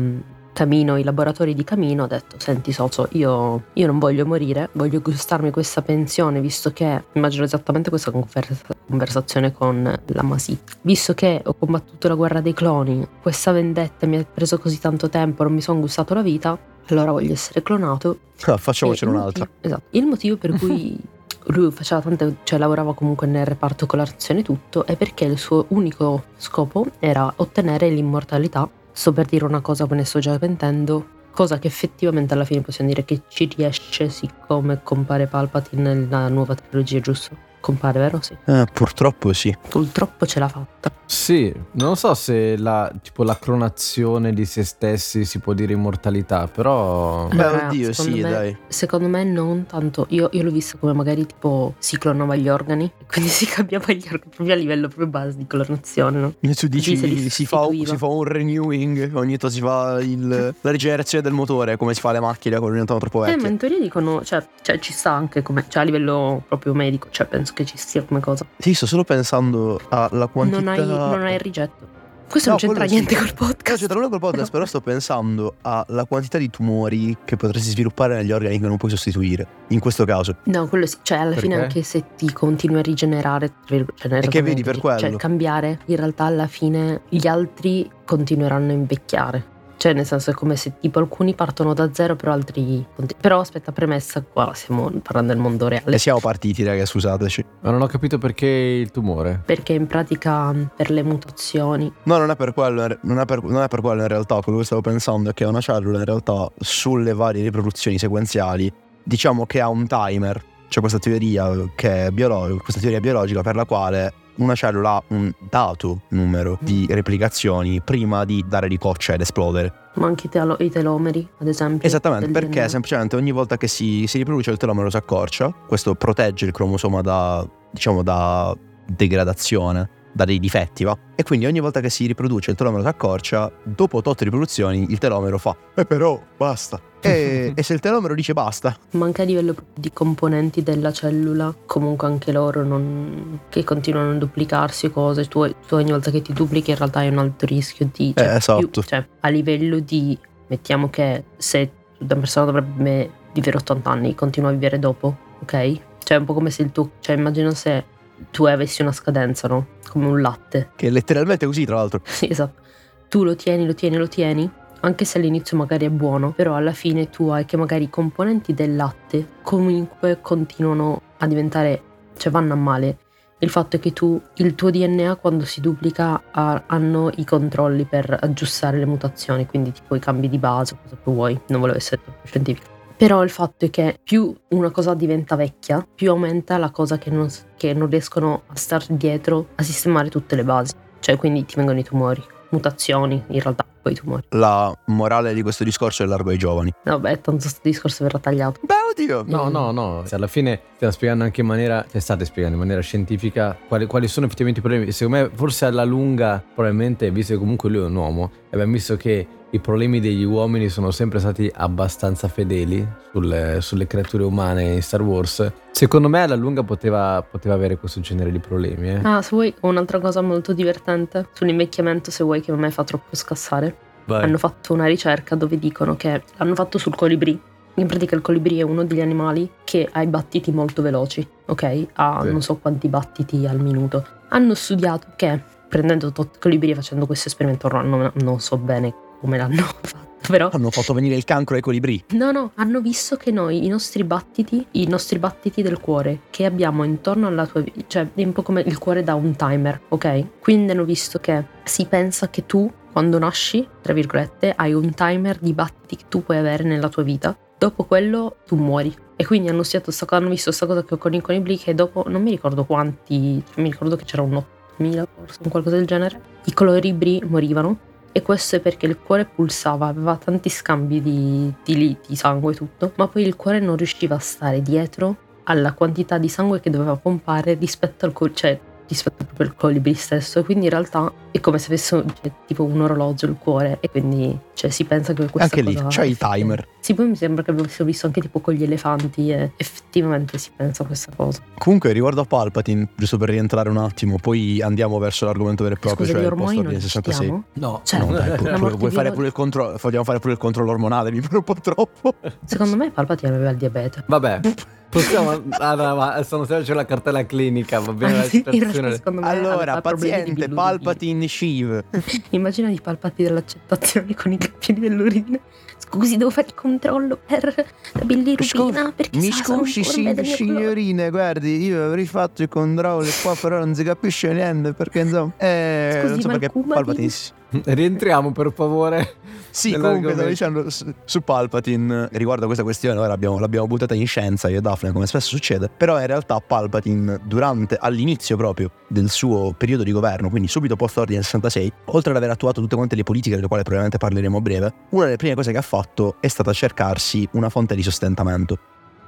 Camino, 0.58 0.96
i 0.96 1.04
laboratori 1.04 1.54
di 1.54 1.62
Camino, 1.62 2.02
ha 2.02 2.06
detto: 2.08 2.34
Senti, 2.40 2.72
Soso, 2.72 3.06
io, 3.12 3.66
io 3.74 3.86
non 3.86 4.00
voglio 4.00 4.26
morire, 4.26 4.70
voglio 4.72 5.00
gustarmi 5.00 5.52
questa 5.52 5.82
pensione, 5.82 6.40
visto 6.40 6.72
che 6.72 7.04
immagino 7.12 7.44
esattamente 7.44 7.90
questa 7.90 8.10
conversa- 8.10 8.74
conversazione 8.88 9.52
con 9.52 9.96
la 10.04 10.22
Masi. 10.22 10.58
Visto 10.80 11.14
che 11.14 11.40
ho 11.44 11.54
combattuto 11.54 12.08
la 12.08 12.16
guerra 12.16 12.40
dei 12.40 12.54
cloni, 12.54 13.06
questa 13.22 13.52
vendetta 13.52 14.04
mi 14.08 14.16
ha 14.16 14.24
preso 14.24 14.58
così 14.58 14.80
tanto 14.80 15.08
tempo, 15.08 15.44
non 15.44 15.52
mi 15.52 15.60
sono 15.60 15.78
gustato 15.78 16.12
la 16.12 16.22
vita, 16.22 16.58
allora 16.88 17.12
voglio 17.12 17.34
essere 17.34 17.62
clonato. 17.62 18.18
Ah, 18.46 18.56
facciamocene 18.56 19.12
un'altra. 19.12 19.44
motivo- 19.44 19.58
esatto. 19.60 19.96
Il 19.96 20.06
motivo 20.06 20.36
per 20.38 20.58
cui 20.58 20.98
lui 21.54 21.70
faceva 21.70 22.00
tante, 22.00 22.38
cioè 22.42 22.58
lavorava 22.58 22.94
comunque 22.94 23.28
nel 23.28 23.46
reparto 23.46 23.86
colorazione 23.86 24.40
e 24.40 24.42
tutto, 24.42 24.84
è 24.86 24.96
perché 24.96 25.24
il 25.24 25.38
suo 25.38 25.66
unico 25.68 26.24
scopo 26.36 26.84
era 26.98 27.32
ottenere 27.36 27.88
l'immortalità 27.90 28.68
sto 28.98 29.12
per 29.12 29.26
dire 29.26 29.44
una 29.44 29.60
cosa, 29.60 29.86
me 29.88 29.94
ne 29.94 30.04
sto 30.04 30.18
già 30.18 30.36
pentendo. 30.40 31.06
Cosa 31.30 31.60
che 31.60 31.68
effettivamente 31.68 32.34
alla 32.34 32.44
fine 32.44 32.62
possiamo 32.62 32.90
dire 32.90 33.04
che 33.04 33.22
ci 33.28 33.48
riesce 33.56 34.08
siccome 34.08 34.82
compare 34.82 35.28
Palpatine 35.28 35.94
nella 35.94 36.26
nuova 36.26 36.56
trilogia, 36.56 36.98
giusto? 36.98 37.47
Compare, 37.68 37.98
vero? 37.98 38.18
Sì. 38.22 38.34
Eh, 38.46 38.64
purtroppo 38.72 39.30
sì. 39.34 39.54
Purtroppo 39.68 40.24
ce 40.24 40.38
l'ha 40.38 40.48
fatta. 40.48 40.90
Sì, 41.04 41.52
non 41.72 41.96
so 41.96 42.14
se 42.14 42.56
la, 42.56 42.90
tipo, 43.02 43.24
la 43.24 43.36
clonazione 43.38 44.32
di 44.32 44.46
se 44.46 44.64
stessi 44.64 45.26
si 45.26 45.38
può 45.38 45.52
dire 45.52 45.74
immortalità, 45.74 46.46
però... 46.48 47.26
Beh, 47.28 47.42
Allora, 47.44 47.66
oddio, 47.66 47.92
secondo 47.92 48.16
sì, 48.16 48.22
me- 48.22 48.30
dai. 48.30 48.56
Secondo 48.68 49.08
me 49.08 49.24
non 49.24 49.66
tanto. 49.66 50.06
Io, 50.10 50.30
io 50.32 50.42
l'ho 50.44 50.50
visto 50.50 50.78
come 50.78 50.94
magari 50.94 51.26
tipo 51.26 51.74
si 51.78 51.98
clonava 51.98 52.36
gli 52.36 52.48
organi, 52.48 52.90
quindi 53.06 53.30
si 53.30 53.44
cambiava 53.44 53.92
gli 53.92 54.04
organi 54.10 54.30
proprio 54.34 54.52
a 54.54 54.56
livello 54.56 54.86
proprio 54.88 55.06
base 55.08 55.36
di 55.36 55.46
clonazione, 55.46 56.18
no? 56.18 56.34
Tu 56.54 56.66
dici 56.68 56.96
se 56.96 57.06
li 57.06 57.28
si 57.28 57.44
fa, 57.44 57.66
si 57.70 57.96
fa 57.98 58.06
un 58.06 58.24
renewing, 58.24 59.10
ogni 59.14 59.36
tanto 59.36 59.50
si 59.50 59.60
fa 59.60 59.98
il- 60.00 60.54
la 60.60 60.70
rigenerazione 60.70 61.22
del 61.22 61.32
motore, 61.34 61.76
come 61.76 61.92
si 61.92 62.00
fa 62.00 62.10
alle 62.10 62.20
macchine 62.20 62.56
quando 62.56 62.72
diventano 62.72 62.98
troppo 62.98 63.26
Eh, 63.26 63.36
ma 63.36 63.48
in 63.48 63.58
teoria 63.58 63.78
dicono, 63.78 64.24
cioè, 64.24 64.42
cioè, 64.62 64.78
ci 64.78 64.92
sta 64.94 65.12
anche 65.12 65.42
come, 65.42 65.64
cioè 65.68 65.82
a 65.82 65.84
livello 65.84 66.42
proprio 66.48 66.72
medico, 66.74 67.08
cioè 67.10 67.26
penso 67.26 67.52
che 67.58 67.64
ci 67.64 67.76
sia 67.76 68.02
come 68.04 68.20
cosa. 68.20 68.46
Sì, 68.58 68.74
sto 68.74 68.86
solo 68.86 69.04
pensando 69.04 69.80
alla 69.88 70.26
quantità... 70.28 70.60
Non 70.60 70.68
hai, 70.68 70.86
non 70.86 71.22
hai 71.22 71.34
il 71.34 71.40
rigetto. 71.40 71.96
Questo 72.28 72.50
No, 72.50 72.56
non 72.60 72.74
c'entra 72.74 72.86
quello 72.86 72.88
sì. 72.88 72.94
niente 72.94 73.16
col 73.16 73.34
No, 73.40 73.46
podcast. 73.54 73.78
c'entra 73.78 73.96
nulla 73.96 74.08
col 74.10 74.20
podcast, 74.20 74.50
però 74.50 74.66
sto 74.66 74.80
pensando 74.82 75.54
alla 75.62 76.04
quantità 76.04 76.36
di 76.36 76.50
tumori 76.50 77.16
che 77.24 77.36
potresti 77.36 77.70
sviluppare 77.70 78.16
negli 78.16 78.32
organi 78.32 78.60
che 78.60 78.66
non 78.66 78.76
puoi 78.76 78.90
sostituire. 78.90 79.46
In 79.68 79.78
questo 79.80 80.04
caso. 80.04 80.36
No, 80.44 80.68
quello 80.68 80.84
sì, 80.86 80.98
cioè 81.02 81.18
alla 81.18 81.34
fine 81.36 81.54
Perché? 81.56 81.78
anche 81.78 81.82
se 81.82 82.04
ti 82.16 82.30
continui 82.32 82.78
a 82.80 82.82
rigenerare, 82.82 83.52
vir- 83.66 83.90
cioè, 83.94 84.18
E 84.22 84.28
che 84.28 84.42
vedi 84.42 84.62
per 84.62 84.78
cioè 84.78 84.98
quello? 84.98 85.16
cambiare, 85.16 85.80
in 85.86 85.96
realtà 85.96 86.24
alla 86.24 86.46
fine 86.46 87.00
gli 87.08 87.26
altri 87.26 87.90
continueranno 88.04 88.70
a 88.72 88.74
invecchiare. 88.74 89.56
Cioè 89.78 89.92
nel 89.92 90.04
senso 90.04 90.30
è 90.30 90.34
come 90.34 90.56
se 90.56 90.72
tipo 90.80 90.98
alcuni 90.98 91.34
partono 91.34 91.72
da 91.72 91.88
zero, 91.92 92.16
però 92.16 92.32
altri... 92.32 92.84
Però 93.20 93.40
aspetta, 93.40 93.72
premessa, 93.72 94.22
qua 94.22 94.50
stiamo 94.52 94.90
parlando 95.02 95.32
del 95.32 95.40
mondo 95.40 95.68
reale. 95.68 95.94
E 95.94 95.98
siamo 95.98 96.18
partiti, 96.18 96.64
raga, 96.64 96.84
scusateci. 96.84 97.44
Ma 97.60 97.70
non 97.70 97.80
ho 97.80 97.86
capito 97.86 98.18
perché 98.18 98.46
il 98.46 98.90
tumore. 98.90 99.40
Perché 99.44 99.74
in 99.74 99.86
pratica 99.86 100.52
per 100.74 100.90
le 100.90 101.02
mutazioni 101.02 101.92
No, 102.02 102.18
non 102.18 102.30
è 102.30 102.36
per 102.36 102.52
quello, 102.52 102.98
non 103.02 103.20
è 103.20 103.24
per, 103.24 103.42
non 103.42 103.62
è 103.62 103.68
per 103.68 103.80
quello 103.80 104.02
in 104.02 104.08
realtà. 104.08 104.40
Quello 104.40 104.58
che 104.58 104.64
stavo 104.64 104.80
pensando 104.80 105.30
è 105.30 105.34
che 105.34 105.44
una 105.44 105.60
cellula 105.60 105.98
in 105.98 106.04
realtà 106.04 106.50
sulle 106.58 107.12
varie 107.12 107.42
riproduzioni 107.42 107.98
sequenziali, 107.98 108.72
diciamo 109.02 109.46
che 109.46 109.60
ha 109.60 109.68
un 109.68 109.86
timer. 109.86 110.42
C'è 110.68 110.80
questa 110.80 110.98
teoria 110.98 111.50
che 111.74 112.06
è 112.06 112.10
biologica, 112.10 112.62
questa 112.62 112.80
teoria 112.80 113.00
biologica 113.00 113.42
per 113.42 113.54
la 113.54 113.64
quale 113.64 114.12
una 114.38 114.54
cellula 114.54 114.96
ha 114.96 115.02
un 115.08 115.32
dato 115.48 116.02
numero 116.08 116.58
di 116.60 116.86
replicazioni 116.90 117.80
prima 117.80 118.24
di 118.24 118.44
dare 118.46 118.68
di 118.68 118.78
coccia 118.78 119.14
ed 119.14 119.20
esplodere. 119.20 119.72
ma 119.94 120.06
anche 120.06 120.26
i, 120.26 120.30
telo- 120.30 120.56
i 120.60 120.70
telomeri, 120.70 121.28
ad 121.38 121.48
esempio. 121.48 121.86
Esattamente, 121.86 122.28
perché 122.28 122.60
DNA. 122.60 122.68
semplicemente 122.68 123.16
ogni 123.16 123.32
volta 123.32 123.56
che 123.56 123.66
si, 123.66 124.06
si 124.06 124.18
riproduce 124.18 124.50
il 124.50 124.56
telomero 124.56 124.90
si 124.90 124.96
accorcia, 124.96 125.52
questo 125.66 125.94
protegge 125.94 126.46
il 126.46 126.52
cromosoma 126.52 127.00
da, 127.00 127.46
diciamo, 127.70 128.02
da 128.02 128.56
degradazione, 128.86 129.90
da 130.18 130.24
dei 130.24 130.40
difetti, 130.40 130.82
va? 130.82 130.98
E 131.14 131.22
quindi 131.22 131.46
ogni 131.46 131.60
volta 131.60 131.78
che 131.78 131.90
si 131.90 132.04
riproduce 132.06 132.50
il 132.50 132.56
telomero 132.56 132.82
si 132.82 132.88
accorcia, 132.88 133.52
dopo 133.62 134.02
tot 134.02 134.20
riproduzioni 134.22 134.90
il 134.90 134.98
telomero 134.98 135.38
fa, 135.38 135.56
eh 135.76 135.86
però, 135.86 136.20
basta. 136.36 136.80
E, 137.00 137.52
e 137.54 137.62
se 137.62 137.74
il 137.74 137.78
telomero 137.78 138.16
dice 138.16 138.32
basta, 138.32 138.76
Ma 138.92 139.04
anche 139.04 139.22
a 139.22 139.24
livello 139.24 139.54
di 139.72 139.92
componenti 139.92 140.64
della 140.64 140.90
cellula, 140.90 141.54
comunque 141.66 142.08
anche 142.08 142.32
loro 142.32 142.64
non, 142.64 143.42
che 143.48 143.62
continuano 143.62 144.10
a 144.10 144.14
duplicarsi 144.14 144.90
cose. 144.90 145.28
Tu, 145.28 145.54
tu 145.68 145.76
ogni 145.76 145.92
volta 145.92 146.10
che 146.10 146.20
ti 146.20 146.32
duplichi 146.32 146.70
in 146.70 146.76
realtà 146.78 146.98
hai 146.98 147.08
un 147.08 147.18
alto 147.18 147.46
rischio 147.46 147.88
di... 147.92 148.12
Eh, 148.16 148.36
esatto. 148.36 148.66
più- 148.66 148.82
cioè, 148.82 149.06
a 149.20 149.28
livello 149.28 149.78
di... 149.78 150.18
Mettiamo 150.48 150.90
che 150.90 151.24
se 151.36 151.70
una 151.98 152.16
persona 152.16 152.46
dovrebbe 152.46 153.10
vivere 153.32 153.58
80 153.58 153.88
anni, 153.88 154.14
continua 154.16 154.50
a 154.50 154.52
vivere 154.52 154.80
dopo, 154.80 155.16
ok? 155.42 155.80
Cioè 156.02 156.16
è 156.16 156.20
un 156.20 156.24
po' 156.24 156.34
come 156.34 156.50
se 156.50 156.62
il 156.62 156.72
tuo... 156.72 156.90
Cioè 156.98 157.14
immagina 157.14 157.52
se 157.54 157.84
tu 158.30 158.44
avessi 158.44 158.82
una 158.82 158.92
scadenza, 158.92 159.48
no? 159.48 159.66
Come 159.88 160.06
un 160.06 160.20
latte. 160.20 160.70
che 160.76 160.88
è 160.88 160.90
letteralmente 160.90 161.46
così 161.46 161.64
tra 161.64 161.76
l'altro. 161.76 162.00
Sì, 162.06 162.28
esatto. 162.30 162.62
Tu 163.08 163.24
lo 163.24 163.34
tieni, 163.36 163.64
lo 163.66 163.74
tieni, 163.74 163.96
lo 163.96 164.06
tieni, 164.08 164.50
anche 164.80 165.04
se 165.04 165.18
all'inizio 165.18 165.56
magari 165.56 165.86
è 165.86 165.90
buono, 165.90 166.32
però 166.32 166.54
alla 166.54 166.72
fine 166.72 167.08
tu 167.08 167.28
hai 167.28 167.44
che 167.46 167.56
magari 167.56 167.84
i 167.84 167.90
componenti 167.90 168.52
del 168.54 168.76
latte 168.76 169.26
comunque 169.42 170.18
continuano 170.20 171.02
a 171.18 171.26
diventare, 171.26 171.82
cioè 172.16 172.30
vanno 172.30 172.52
a 172.52 172.56
male. 172.56 172.98
Il 173.40 173.50
fatto 173.50 173.76
è 173.76 173.78
che 173.78 173.92
tu, 173.92 174.20
il 174.34 174.54
tuo 174.54 174.70
DNA 174.70 175.14
quando 175.16 175.44
si 175.44 175.60
duplica 175.60 176.20
ha- 176.30 176.64
hanno 176.66 177.10
i 177.16 177.24
controlli 177.24 177.84
per 177.84 178.18
aggiustare 178.20 178.78
le 178.78 178.84
mutazioni, 178.84 179.46
quindi 179.46 179.72
tipo 179.72 179.94
i 179.94 180.00
cambi 180.00 180.28
di 180.28 180.38
base, 180.38 180.76
cosa 180.82 180.96
tu 181.02 181.14
vuoi, 181.14 181.40
non 181.48 181.60
volevo 181.60 181.78
essere 181.78 182.02
troppo 182.02 182.26
scientifica. 182.26 182.68
Però 182.98 183.22
il 183.22 183.30
fatto 183.30 183.64
è 183.64 183.70
che 183.70 184.00
più 184.02 184.34
una 184.48 184.72
cosa 184.72 184.92
diventa 184.92 185.36
vecchia, 185.36 185.86
più 185.94 186.10
aumenta 186.10 186.58
la 186.58 186.70
cosa 186.70 186.98
che 186.98 187.10
non, 187.10 187.28
che 187.56 187.72
non 187.72 187.88
riescono 187.88 188.42
a 188.48 188.56
star 188.56 188.84
dietro 188.88 189.50
a 189.54 189.62
sistemare 189.62 190.10
tutte 190.10 190.34
le 190.34 190.42
basi. 190.42 190.74
Cioè 190.98 191.16
quindi 191.16 191.44
ti 191.44 191.54
vengono 191.54 191.78
i 191.78 191.84
tumori, 191.84 192.20
mutazioni 192.50 193.22
in 193.28 193.40
realtà, 193.40 193.64
poi 193.80 193.92
i 193.92 193.94
tumori. 193.94 194.24
La 194.30 194.76
morale 194.86 195.32
di 195.32 195.42
questo 195.42 195.62
discorso 195.62 196.02
è 196.02 196.06
largo 196.06 196.30
ai 196.30 196.38
giovani. 196.38 196.72
Vabbè, 196.82 197.20
tanto 197.20 197.42
questo 197.42 197.60
discorso 197.62 198.02
verrà 198.02 198.18
tagliato. 198.18 198.58
Beh, 198.64 198.74
oddio. 198.90 199.22
No, 199.28 199.48
no, 199.48 199.70
no. 199.70 200.02
Se 200.04 200.16
alla 200.16 200.26
fine 200.26 200.60
stiamo 200.74 200.92
spiegando 200.92 201.22
anche 201.22 201.42
in 201.42 201.46
maniera. 201.46 201.86
Cioè, 201.88 202.00
state 202.00 202.24
spiegando 202.24 202.56
in 202.56 202.62
maniera 202.62 202.82
scientifica 202.82 203.56
quali, 203.68 203.86
quali 203.86 204.08
sono 204.08 204.26
effettivamente 204.26 204.58
i 204.58 204.68
problemi. 204.68 204.90
Secondo 204.90 205.22
me, 205.22 205.30
forse 205.32 205.66
alla 205.66 205.84
lunga, 205.84 206.42
probabilmente, 206.52 207.08
visto 207.12 207.34
che 207.34 207.38
comunque 207.38 207.70
lui 207.70 207.82
è 207.82 207.86
un 207.86 207.94
uomo, 207.94 208.32
e 208.50 208.54
abbiamo 208.56 208.72
visto 208.72 208.96
che 208.96 209.24
i 209.50 209.60
problemi 209.60 209.98
degli 209.98 210.24
uomini 210.24 210.68
sono 210.68 210.90
sempre 210.90 211.18
stati 211.20 211.50
abbastanza 211.54 212.28
fedeli 212.28 212.86
sulle, 213.12 213.60
sulle 213.62 213.86
creature 213.86 214.22
umane 214.24 214.74
in 214.74 214.82
Star 214.82 215.00
Wars. 215.00 215.50
Secondo 215.70 216.08
me, 216.08 216.22
alla 216.22 216.34
lunga 216.34 216.62
poteva, 216.62 217.24
poteva 217.28 217.54
avere 217.54 217.78
questo 217.78 218.00
genere 218.00 218.30
di 218.30 218.40
problemi. 218.40 218.90
Eh. 218.90 219.00
Ah, 219.02 219.22
se 219.22 219.30
vuoi, 219.32 219.54
un'altra 219.60 220.00
cosa 220.00 220.20
molto 220.20 220.52
divertente 220.52 221.28
sull'invecchiamento, 221.32 222.10
se 222.10 222.24
vuoi, 222.24 222.42
che 222.42 222.52
a 222.52 222.56
me 222.56 222.70
fa 222.70 222.84
troppo 222.84 223.16
scassare. 223.16 223.74
Vai. 224.04 224.22
Hanno 224.22 224.36
fatto 224.36 224.74
una 224.74 224.84
ricerca 224.84 225.34
dove 225.34 225.58
dicono 225.58 225.96
che 225.96 226.22
l'hanno 226.36 226.54
fatto 226.54 226.76
sul 226.76 226.94
colibrì. 226.94 227.40
In 227.74 227.86
pratica 227.86 228.16
il 228.16 228.22
colibrì 228.22 228.58
è 228.58 228.62
uno 228.62 228.84
degli 228.84 229.00
animali 229.00 229.48
che 229.64 229.88
ha 229.90 230.02
i 230.02 230.08
battiti 230.08 230.50
molto 230.50 230.82
veloci, 230.82 231.26
ok? 231.46 231.86
Ha 231.94 232.20
Sì. 232.22 232.30
non 232.30 232.42
so 232.42 232.56
quanti 232.56 232.88
battiti 232.88 233.46
al 233.46 233.60
minuto. 233.60 234.04
Hanno 234.28 234.54
studiato 234.54 235.08
che 235.16 235.40
prendendo 235.68 236.10
tot 236.10 236.38
colibrì 236.38 236.72
e 236.72 236.74
facendo 236.74 237.06
questo 237.06 237.28
esperimento, 237.28 237.68
non, 237.68 238.10
non 238.14 238.40
so 238.40 238.56
bene 238.56 239.06
come 239.20 239.36
l'hanno 239.36 239.62
fatto, 239.82 240.08
però 240.28 240.50
Hanno 240.52 240.70
fatto 240.70 240.92
venire 240.92 241.14
il 241.14 241.24
cancro 241.24 241.54
ai 241.54 241.60
colibrì. 241.60 242.04
No, 242.10 242.30
no, 242.30 242.52
hanno 242.56 242.80
visto 242.80 243.16
che 243.16 243.30
noi, 243.30 243.64
i 243.64 243.68
nostri 243.68 244.04
battiti, 244.04 244.64
i 244.72 244.86
nostri 244.86 245.18
battiti 245.18 245.62
del 245.62 245.80
cuore 245.80 246.20
che 246.30 246.44
abbiamo 246.44 246.84
intorno 246.84 247.26
alla 247.26 247.46
tua 247.46 247.60
vita, 247.60 247.80
cioè 247.86 248.08
è 248.14 248.22
un 248.22 248.32
po' 248.32 248.42
come 248.42 248.62
il 248.62 248.78
cuore 248.78 249.02
da 249.02 249.14
un 249.14 249.34
timer, 249.36 249.80
ok? 249.88 250.40
Quindi 250.40 250.72
hanno 250.72 250.84
visto 250.84 251.18
che 251.18 251.44
si 251.64 251.86
pensa 251.86 252.28
che 252.28 252.46
tu, 252.46 252.70
quando 252.92 253.18
nasci, 253.18 253.66
tra 253.80 253.92
virgolette, 253.92 254.52
hai 254.54 254.72
un 254.72 254.92
timer 254.92 255.38
di 255.38 255.52
battiti 255.52 255.96
che 255.96 256.04
tu 256.08 256.22
puoi 256.22 256.36
avere 256.36 256.64
nella 256.64 256.88
tua 256.88 257.02
vita. 257.02 257.36
Dopo 257.56 257.84
quello 257.84 258.36
tu 258.46 258.54
muori. 258.56 258.94
E 259.16 259.26
quindi 259.26 259.48
hanno, 259.48 259.64
sta, 259.64 259.82
hanno 260.10 260.28
visto 260.28 260.50
questa 260.50 260.66
cosa 260.66 260.84
che 260.84 260.96
con 260.96 261.12
i 261.12 261.20
colibri 261.20 261.58
che 261.58 261.74
dopo, 261.74 262.04
non 262.06 262.22
mi 262.22 262.30
ricordo 262.30 262.64
quanti, 262.64 263.42
mi 263.56 263.70
ricordo 263.70 263.96
che 263.96 264.04
c'era 264.04 264.22
un 264.22 264.36
8000 264.36 265.08
forse, 265.12 265.38
un 265.42 265.50
qualcosa 265.50 265.76
del 265.76 265.86
genere. 265.86 266.20
I 266.44 266.54
colibri 266.54 267.20
morivano 267.26 267.86
e 268.12 268.22
questo 268.22 268.56
è 268.56 268.60
perché 268.60 268.86
il 268.86 268.98
cuore 268.98 269.24
pulsava, 269.24 269.86
aveva 269.86 270.16
tanti 270.16 270.48
scambi 270.48 271.02
di, 271.02 271.52
di, 271.64 271.96
di 272.06 272.16
sangue 272.16 272.52
e 272.52 272.56
tutto, 272.56 272.92
ma 272.96 273.06
poi 273.08 273.22
il 273.22 273.36
cuore 273.36 273.60
non 273.60 273.76
riusciva 273.76 274.16
a 274.16 274.20
stare 274.20 274.62
dietro 274.62 275.16
alla 275.44 275.72
quantità 275.72 276.18
di 276.18 276.28
sangue 276.28 276.60
che 276.60 276.70
doveva 276.70 276.96
pompare 276.96 277.54
rispetto 277.54 278.04
al 278.04 278.12
col- 278.12 278.34
cioè, 278.34 278.58
rispetto 278.88 279.24
proprio 279.24 279.48
al 279.48 279.54
colibri 279.56 279.94
stesso. 279.94 280.38
E 280.40 280.44
quindi 280.44 280.64
in 280.64 280.70
realtà 280.70 281.12
è 281.30 281.40
come 281.40 281.58
se 281.58 281.66
avesse 281.66 282.02
cioè, 282.22 282.32
tipo 282.46 282.64
un 282.64 282.80
orologio 282.80 283.26
il 283.26 283.36
cuore 283.38 283.78
e 283.80 283.90
quindi 283.90 284.36
cioè, 284.54 284.70
si 284.70 284.84
pensa 284.84 285.12
che 285.12 285.26
questa 285.28 285.42
Anche 285.42 285.60
lì 285.62 285.74
cosa 285.74 285.88
c'hai 285.88 286.06
il 286.06 286.12
effettivamente- 286.12 286.40
timer. 286.64 286.76
Sì, 286.80 286.94
poi 286.94 287.06
mi 287.08 287.16
sembra 287.16 287.42
che 287.44 287.50
avessimo 287.50 287.86
visto 287.86 288.06
anche 288.06 288.20
tipo 288.22 288.40
con 288.40 288.54
gli 288.54 288.62
elefanti 288.62 289.30
e 289.30 289.52
effettivamente 289.56 290.38
si 290.38 290.50
pensa 290.56 290.84
a 290.84 290.86
questa 290.86 291.12
cosa. 291.14 291.42
Comunque, 291.58 291.92
riguardo 291.92 292.22
a 292.22 292.24
Palpatine, 292.24 292.88
giusto 292.96 293.18
per 293.18 293.28
rientrare 293.28 293.68
un 293.68 293.76
attimo, 293.76 294.16
poi 294.18 294.62
andiamo 294.62 294.98
verso 294.98 295.26
l'argomento 295.26 295.64
vero 295.64 295.74
e 295.76 295.78
proprio, 295.78 296.06
Scusa, 296.06 296.18
cioè 296.18 296.26
gli 296.28 296.32
il 296.32 296.38
post 296.38 296.40
ormoni 296.40 296.56
non 296.56 296.64
ordine 296.66 296.82
li 296.82 296.88
66. 296.88 297.26
citiamo? 297.26 297.44
No, 297.54 297.80
Cioè, 297.84 298.00
No, 298.00 298.06
dai, 298.12 298.28
la 298.28 298.36
pu- 298.36 298.44
pu- 298.44 298.58
morte 298.58 298.76
vuoi 298.78 298.90
fare 298.90 299.12
pure 299.12 299.26
il 299.26 299.32
controllo, 299.32 299.76
vogliamo 299.80 300.04
fare 300.04 300.18
pure 300.18 300.32
il 300.32 300.38
controllo 300.38 300.70
ormonale, 300.70 301.10
mi 301.12 301.20
pare 301.20 301.36
un 301.36 301.44
po' 301.44 301.54
troppo. 301.60 302.14
Secondo 302.46 302.76
me 302.76 302.90
Palpatine 302.90 303.34
aveva 303.34 303.50
il 303.50 303.56
diabete. 303.58 304.04
Vabbè, 304.06 304.40
possiamo. 304.88 305.42
ah, 305.50 305.74
no, 305.74 305.96
ma 305.96 306.22
sono 306.22 306.44
c'è 306.44 306.74
la 306.74 306.84
cartella 306.84 307.24
clinica, 307.26 307.80
va 307.80 307.92
bene 307.92 308.12
in 308.12 308.18
realtà 308.30 308.50
situazione. 308.52 308.92
secondo 308.94 309.20
me 309.20 309.28
Allora, 309.28 309.80
paziente. 309.80 310.48
Palpatine 310.48 311.26
Shiv. 311.26 311.84
Immagina 312.30 312.70
i 312.70 312.80
palpati 312.80 313.22
dell'accettazione 313.22 314.14
con 314.14 314.32
i 314.32 314.38
campioni 314.38 314.80
dell'urina. 314.80 315.38
Scusi, 315.80 316.16
devo 316.16 316.30
fare 316.30 316.48
il 316.48 316.54
controllo 316.54 317.18
per 317.24 317.54
la 317.92 318.04
bilirubina 318.04 318.92
perché 318.94 319.16
Mi 319.18 319.30
scusi, 319.30 319.82
colore. 319.82 320.24
signorine, 320.24 321.08
guardi, 321.08 321.62
io 321.64 321.84
avrei 321.84 322.04
fatto 322.04 322.42
il 322.42 322.48
controllo 322.48 323.08
qua, 323.22 323.34
però 323.40 323.58
non 323.58 323.74
si 323.74 323.84
capisce 323.84 324.32
niente 324.32 324.74
perché 324.74 325.00
insomma. 325.00 325.32
Eh, 325.38 325.98
Scusi, 326.00 326.10
non 326.12 326.20
so 326.20 326.28
perché 326.28 326.50
Palpatine. 326.50 327.12
Rientriamo 327.64 328.32
per 328.32 328.52
favore. 328.52 329.16
Sì, 329.50 329.72
comunque 329.72 330.12
stavo 330.12 330.28
dicendo 330.28 330.70
su, 330.70 330.92
su, 331.04 331.22
Palpatine 331.22 332.08
riguardo 332.12 332.42
a 332.42 332.46
questa 332.46 332.62
questione, 332.62 332.98
ora 332.98 333.12
abbiamo, 333.12 333.38
l'abbiamo 333.38 333.66
buttata 333.66 333.94
in 333.94 334.06
scienza 334.06 334.48
io 334.48 334.58
e 334.58 334.60
Daphne, 334.60 334.92
come 334.92 335.06
spesso 335.06 335.28
succede. 335.28 335.70
Però 335.74 335.98
in 335.98 336.06
realtà 336.06 336.38
Palpatine, 336.40 337.20
durante, 337.24 337.76
all'inizio 337.80 338.36
proprio 338.36 338.70
del 338.88 339.08
suo 339.08 339.54
periodo 339.56 339.82
di 339.82 339.92
governo, 339.92 340.28
quindi 340.28 340.48
subito 340.48 340.76
post 340.76 340.98
ordine 340.98 341.22
66, 341.22 341.72
oltre 341.86 342.10
ad 342.10 342.16
aver 342.18 342.30
attuato 342.30 342.60
tutte 342.60 342.76
quante 342.76 342.94
le 342.96 343.02
politiche 343.02 343.36
delle 343.36 343.48
quali 343.48 343.62
probabilmente 343.62 343.98
parleremo 343.98 344.36
a 344.36 344.40
breve, 344.40 344.74
una 344.90 345.04
delle 345.04 345.16
prime 345.16 345.34
cose 345.34 345.50
che 345.50 345.58
ha 345.58 345.62
fatto 345.62 346.16
è 346.20 346.28
stata 346.28 346.52
cercarsi 346.52 347.26
una 347.32 347.48
fonte 347.48 347.74
di 347.74 347.82
sostentamento. 347.82 348.58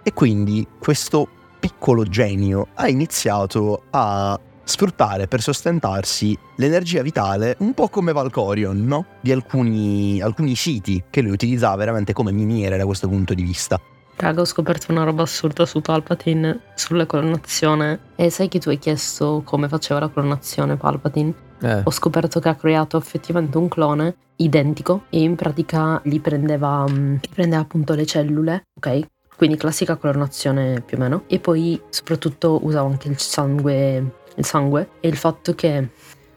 E 0.03 0.15
quindi 0.15 0.67
questo 0.79 1.29
piccolo 1.61 2.05
genio 2.05 2.69
ha 2.75 2.89
iniziato 2.89 3.83
a 3.91 4.41
sfruttare 4.65 5.27
per 5.27 5.41
sostentarsi 5.41 6.37
l'energia 6.57 7.03
vitale 7.03 7.57
un 7.61 7.75
po' 7.75 7.89
come 7.89 8.13
Valcorion, 8.13 8.85
no? 8.85 9.07
Di 9.21 9.33
alcuni, 9.33 10.21
alcuni 10.21 10.55
siti 10.55 11.03
che 11.11 11.23
lui 11.23 11.33
utilizzava 11.33 11.77
veramente 11.77 12.13
come 12.13 12.33
miniere 12.33 12.77
da 12.77 12.85
questo 12.85 13.09
punto 13.09 13.35
di 13.35 13.43
vista. 13.43 13.81
Raga, 14.21 14.43
ho 14.43 14.45
scoperto 14.45 14.93
una 14.93 15.05
roba 15.05 15.23
assurda 15.23 15.65
su 15.65 15.81
Palpatine, 15.81 16.61
sulla 16.75 17.07
clonazione. 17.07 18.01
E 18.17 18.29
sai 18.29 18.49
che 18.49 18.59
tu 18.59 18.69
hai 18.69 18.79
chiesto 18.79 19.41
come 19.47 19.67
faceva 19.67 20.01
la 20.01 20.11
clonazione 20.11 20.77
Palpatine? 20.77 21.33
Eh. 21.63 21.81
Ho 21.85 21.91
scoperto 21.91 22.39
che 22.39 22.51
ha 22.51 22.55
creato 22.55 22.99
effettivamente 22.99 23.57
un 23.57 23.69
clone 23.69 24.17
identico 24.37 25.05
e 25.09 25.23
in 25.23 25.37
pratica 25.37 26.01
gli 26.05 26.21
prendeva, 26.21 26.85
mm, 26.87 27.15
gli 27.15 27.29
prendeva 27.33 27.63
appunto 27.63 27.95
le 27.95 28.05
cellule, 28.05 28.67
ok? 28.75 29.01
Quindi 29.37 29.57
classica 29.57 29.97
clonazione 29.97 30.83
più 30.83 30.99
o 30.99 31.01
meno. 31.01 31.23
E 31.27 31.39
poi 31.39 31.81
soprattutto 31.89 32.59
usava 32.63 32.89
anche 32.89 33.09
il 33.09 33.19
sangue 33.19 34.19
il 34.37 34.45
sangue 34.45 34.91
e 35.01 35.09
il 35.09 35.17
fatto 35.17 35.55
che 35.55 35.89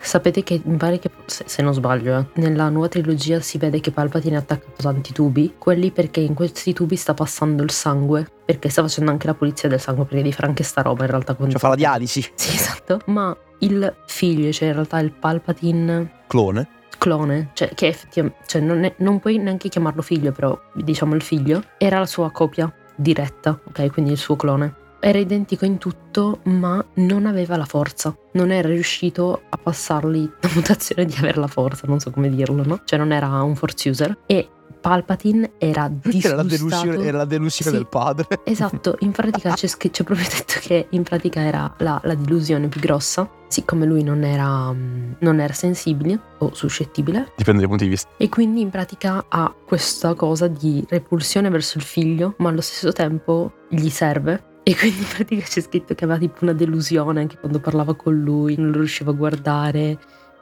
sapete 0.05 0.43
che 0.43 0.61
mi 0.65 0.77
pare 0.77 0.99
che 0.99 1.09
se, 1.25 1.61
non 1.61 1.73
sbaglio 1.73 2.17
eh, 2.17 2.25
nella 2.41 2.69
nuova 2.69 2.89
trilogia 2.89 3.39
si 3.39 3.57
vede 3.57 3.79
che 3.79 3.91
Palpatine 3.91 4.35
ha 4.35 4.39
attaccato 4.39 4.81
tanti 4.81 5.13
tubi 5.13 5.55
quelli 5.57 5.91
perché 5.91 6.19
in 6.19 6.33
questi 6.33 6.73
tubi 6.73 6.95
sta 6.95 7.13
passando 7.13 7.63
il 7.63 7.71
sangue 7.71 8.29
perché 8.45 8.69
sta 8.69 8.81
facendo 8.81 9.11
anche 9.11 9.27
la 9.27 9.33
pulizia 9.33 9.69
del 9.69 9.79
sangue 9.79 10.03
perché 10.03 10.21
devi 10.21 10.33
fare 10.33 10.47
anche 10.47 10.63
sta 10.63 10.81
roba 10.81 11.05
in 11.05 11.09
realtà 11.09 11.35
cioè 11.37 11.51
fa 11.51 11.69
la 11.69 11.75
dialisi. 11.75 12.21
Sì 12.35 12.55
esatto. 12.55 12.99
Ma 13.05 13.35
il 13.59 13.95
figlio 14.05 14.51
cioè 14.51 14.67
in 14.67 14.73
realtà 14.73 14.99
il 14.99 15.11
Palpatine 15.11 16.23
clone? 16.27 16.67
Clone, 16.97 17.49
cioè 17.53 17.73
che 17.73 17.87
effettivamente, 17.87 18.43
cioè 18.45 18.61
non, 18.61 18.85
è, 18.85 18.93
non, 18.99 19.19
puoi 19.19 19.37
neanche 19.37 19.67
chiamarlo 19.67 20.01
figlio, 20.01 20.31
però 20.31 20.57
diciamo 20.73 21.15
il 21.15 21.21
figlio, 21.21 21.61
era 21.77 21.99
la 21.99 22.05
sua 22.05 22.31
copia 22.31 22.73
diretta, 22.95 23.59
ok? 23.61 23.91
Quindi 23.91 24.11
il 24.11 24.17
suo 24.17 24.37
clone 24.37 24.82
era 25.03 25.17
identico 25.17 25.65
in 25.65 25.77
tutto, 25.77 26.39
ma 26.43 26.83
non 26.95 27.25
aveva 27.25 27.57
la 27.57 27.65
forza. 27.65 28.15
Non 28.31 28.51
era 28.51 28.69
riuscito 28.69 29.41
a 29.49 29.57
passargli 29.57 30.29
la 30.39 30.49
mutazione 30.55 31.05
di 31.05 31.15
avere 31.17 31.39
la 31.39 31.47
forza, 31.47 31.85
non 31.87 31.99
so 31.99 32.09
come 32.09 32.29
dirlo, 32.29 32.63
no? 32.63 32.81
Cioè 32.85 32.97
non 32.97 33.11
era 33.11 33.41
un 33.43 33.55
force 33.55 33.89
user. 33.89 34.17
E 34.25 34.47
Palpatine 34.79 35.53
era 35.57 35.89
disgustato. 35.89 36.27
Era 36.33 36.35
la 36.35 36.43
delusione, 36.43 37.05
era 37.05 37.17
la 37.17 37.25
delusione 37.25 37.71
sì, 37.71 37.77
del 37.77 37.87
padre. 37.87 38.27
Esatto, 38.43 38.97
in 38.99 39.11
pratica 39.11 39.53
c'è, 39.53 39.67
c'è, 39.67 40.03
proprio 40.03 40.27
detto 40.27 40.55
che 40.59 40.87
in 40.89 41.03
pratica 41.03 41.41
era 41.41 41.73
la, 41.77 41.99
la 42.03 42.15
delusione 42.15 42.67
più 42.67 42.81
grossa, 42.81 43.29
siccome 43.47 43.85
lui 43.85 44.03
non 44.03 44.23
era, 44.23 44.73
non 45.19 45.39
era, 45.39 45.53
sensibile 45.53 46.19
o 46.39 46.53
suscettibile. 46.53 47.31
Dipende 47.37 47.61
dai 47.61 47.69
punti 47.69 47.85
di 47.85 47.89
vista. 47.91 48.09
E 48.17 48.27
quindi 48.27 48.59
in 48.59 48.69
pratica 48.69 49.25
ha 49.29 49.53
questa 49.65 50.13
cosa 50.15 50.47
di 50.47 50.83
repulsione 50.89 51.49
verso 51.49 51.77
il 51.77 51.83
figlio, 51.83 52.35
ma 52.39 52.49
allo 52.49 52.61
stesso 52.61 52.91
tempo 52.91 53.53
gli 53.69 53.89
serve 53.89 54.51
e 54.63 54.75
quindi 54.75 54.99
in 54.99 55.07
pratica 55.07 55.45
c'è 55.45 55.61
scritto 55.61 55.93
che 55.93 56.03
aveva 56.05 56.19
tipo 56.19 56.43
una 56.43 56.53
delusione 56.53 57.19
anche 57.19 57.37
quando 57.37 57.59
parlava 57.59 57.95
con 57.95 58.17
lui, 58.17 58.55
non 58.57 58.71
lo 58.71 58.77
riusciva 58.77 59.11
a 59.11 59.13
guardare 59.13 59.99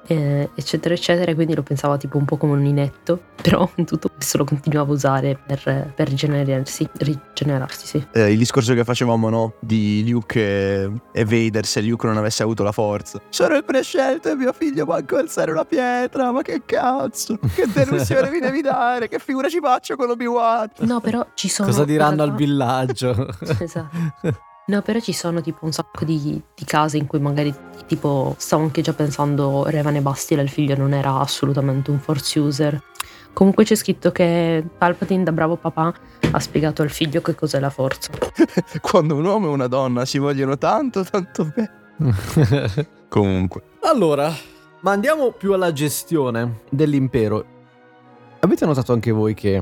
eh, 0.08 0.50
eccetera 0.56 0.94
eccetera 0.94 1.34
quindi 1.34 1.56
lo 1.56 1.64
pensava 1.64 1.98
tipo 1.98 2.18
un 2.18 2.26
po' 2.26 2.38
come 2.38 2.54
un 2.54 2.66
inetto 2.66 3.22
però 3.42 3.70
tutto 3.86 4.10
questo 4.10 4.38
lo 4.38 4.46
continuava 4.46 4.92
a 4.92 4.94
usare 4.94 5.38
per, 5.46 5.94
per 5.96 6.08
rigenerarsi, 6.08 6.88
rigenerarsi 6.94 7.86
sì. 7.86 8.08
eh, 8.14 8.32
il 8.32 8.38
discorso 8.38 8.74
che 8.74 8.84
facevamo 8.84 9.30
no 9.30 9.54
di 9.60 10.08
Luke 10.10 10.40
e, 10.40 10.92
e, 11.12 11.26
Vader 11.26 11.66
se 11.66 11.82
Luke 11.82 12.06
non 12.08 12.18
avesse 12.18 12.44
avuto 12.44 12.64
la 12.64 12.72
forza. 12.72 13.22
Sono 13.30 13.56
il 13.56 13.64
prescelto 13.64 14.30
e 14.30 14.36
mio 14.36 14.54
figlio 14.54 14.86
manco 14.86 15.18
alzare 15.18 15.52
una 15.52 15.66
pietra 15.66 16.32
ma 16.32 16.42
che 16.42 16.62
cazzo 16.66 17.40
che 17.56 17.66
delusione 17.68 18.30
mi 18.30 18.40
devi 18.40 18.62
dare 18.62 19.08
che 19.08 19.20
figura 19.20 19.50
ci 19.50 19.60
faccio 19.60 19.96
con 19.96 20.10
Obi-Wan? 20.10 20.70
No 20.80 21.00
però 21.00 21.26
ci 21.34 21.50
sono 21.50 21.68
cosa 21.70 21.86
diranno 21.86 22.24
al 22.24 22.34
villaggio? 22.36 23.28
Esatto 23.60 23.92
No, 24.72 24.82
però 24.82 25.02
ci 25.02 25.12
sono 25.12 25.42
tipo 25.42 25.66
un 25.66 25.74
sacco 25.74 26.06
di, 26.06 26.42
di 26.56 26.64
casi 26.64 26.98
in 26.98 27.06
cui 27.06 27.20
magari 27.20 27.54
tipo 27.88 28.36
stavo 28.38 28.64
anche 28.64 28.82
già 28.82 28.94
pensando 28.94 29.66
Revan 29.66 29.98
e 29.98 30.02
Bastila, 30.02 30.42
il 30.42 30.48
figlio 30.48 30.78
non 30.78 30.94
era 30.94 31.20
assolutamente 31.20 31.92
un 31.92 32.00
force 32.00 32.40
user. 32.40 32.82
Comunque 33.34 33.66
c'è 33.66 33.76
scritto 33.76 34.14
che 34.14 34.64
Palpatine 34.78 35.24
da 35.24 35.34
bravo 35.34 35.58
papà 35.58 35.94
ha 36.32 36.40
spiegato 36.40 36.84
al 36.84 36.90
figlio 36.90 37.20
che 37.20 37.36
cos'è 37.36 37.60
la 37.60 37.70
forza. 37.70 38.14
Quando 38.80 39.16
un 39.18 39.26
uomo 39.26 39.48
e 39.48 39.50
una 39.50 39.68
donna 39.68 40.06
si 40.06 40.20
vogliono 40.20 40.58
tanto, 40.58 41.04
tanto 41.04 41.52
bene. 41.54 42.88
Comunque. 43.10 43.64
Allora, 43.82 44.34
ma 44.80 44.92
andiamo 44.92 45.32
più 45.32 45.52
alla 45.52 45.74
gestione 45.74 46.62
dell'impero. 46.70 47.44
Avete 48.40 48.66
notato 48.66 48.94
anche 48.94 49.12
voi 49.12 49.34
che 49.34 49.62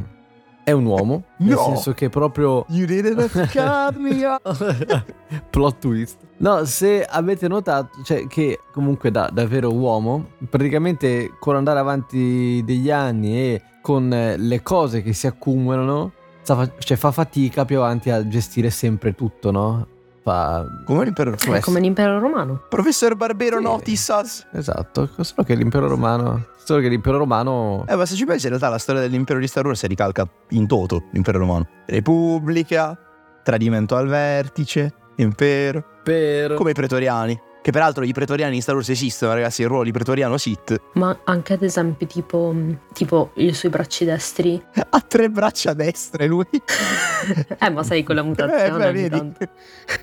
è 0.64 0.72
un 0.72 0.86
uomo. 0.86 1.24
No. 1.38 1.46
Nel 1.48 1.58
senso 1.58 1.94
che 1.94 2.10
proprio. 2.10 2.66
You 2.70 2.86
didn't 2.86 3.30
cut 3.52 3.96
me 3.98 4.40
Plot 5.50 5.80
twist. 5.80 6.18
No, 6.38 6.64
se 6.66 7.04
avete 7.04 7.48
notato, 7.48 8.02
cioè 8.04 8.28
che 8.28 8.60
comunque 8.72 9.12
da, 9.12 9.30
da 9.32 9.46
vero 9.46 9.74
uomo, 9.74 10.30
praticamente 10.50 11.34
con 11.40 11.56
andare 11.56 11.80
avanti 11.80 12.64
degli 12.64 12.90
anni 12.90 13.38
e 13.38 13.62
con 13.82 14.12
eh, 14.14 14.38
le 14.38 14.62
cose 14.62 15.02
che 15.02 15.14
si 15.14 15.28
accumulano, 15.28 16.14
cioè 16.44 16.98
fa 16.98 17.12
fatica 17.12 17.66
più 17.66 17.78
avanti 17.78 18.10
a 18.10 18.26
gestire 18.28 18.70
sempre 18.70 19.14
tutto, 19.16 19.52
no? 19.52 19.88
Fa... 20.30 20.64
Come 20.86 21.06
l'impero 21.06 21.32
romano. 21.32 21.58
È 21.58 21.60
come 21.60 21.80
l'impero 21.80 22.20
romano. 22.20 22.62
Professor 22.70 23.16
Barbero 23.16 23.58
sì. 23.58 23.64
Notisas. 23.64 24.48
Esatto, 24.52 25.10
solo 25.22 25.44
che 25.44 25.56
l'impero 25.56 25.88
romano 25.88 26.46
Solo 26.70 26.82
che 26.82 26.88
l'impero 26.90 27.18
romano. 27.18 27.84
Eh, 27.88 27.96
ma 27.96 28.06
se 28.06 28.14
ci 28.14 28.26
pensi, 28.26 28.44
in 28.44 28.50
realtà 28.50 28.70
la 28.70 28.78
storia 28.78 29.02
dell'impero 29.02 29.40
di 29.40 29.48
Star 29.48 29.66
Wars 29.66 29.80
si 29.80 29.88
ricalca 29.88 30.30
in 30.50 30.68
toto 30.68 31.06
l'impero 31.14 31.40
romano. 31.40 31.68
Repubblica, 31.88 32.96
tradimento 33.42 33.96
al 33.96 34.08
vertice, 34.08 34.94
impero. 35.16 35.84
Pero. 36.04 36.54
Come 36.54 36.70
i 36.70 36.74
pretoriani. 36.76 37.40
Che 37.62 37.72
peraltro 37.72 38.06
i 38.06 38.14
pretoriani 38.14 38.56
in 38.56 38.62
Star 38.62 38.76
Wars 38.76 38.90
esistono, 38.90 39.34
ragazzi, 39.34 39.62
il 39.62 39.68
ruolo 39.68 39.84
di 39.84 39.92
pretoriano 39.92 40.38
Sith. 40.38 40.82
Ma 40.94 41.20
anche 41.26 41.54
ad 41.54 41.62
esempio, 41.62 42.08
tipo, 42.08 42.56
tipo 42.94 43.32
i 43.36 43.54
suoi 43.54 43.70
bracci 43.70 44.06
destri. 44.06 44.62
ha 44.90 45.02
tre 45.02 45.30
braccia 45.30 45.74
destre 45.74 46.26
lui. 46.26 46.46
eh, 47.60 47.70
ma 47.70 47.84
sai 47.84 48.04
con 48.04 48.16
la 48.16 48.24
mutazione. 48.24 48.66
Eh, 48.66 48.72
beh, 48.72 48.92
vedi. 48.92 49.34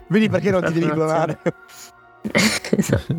vedi 0.09 0.29
perché 0.29 0.51
non 0.51 0.65
ti 0.65 0.73
devi 0.75 0.91
clonare. 0.91 1.39
esatto. 2.77 3.17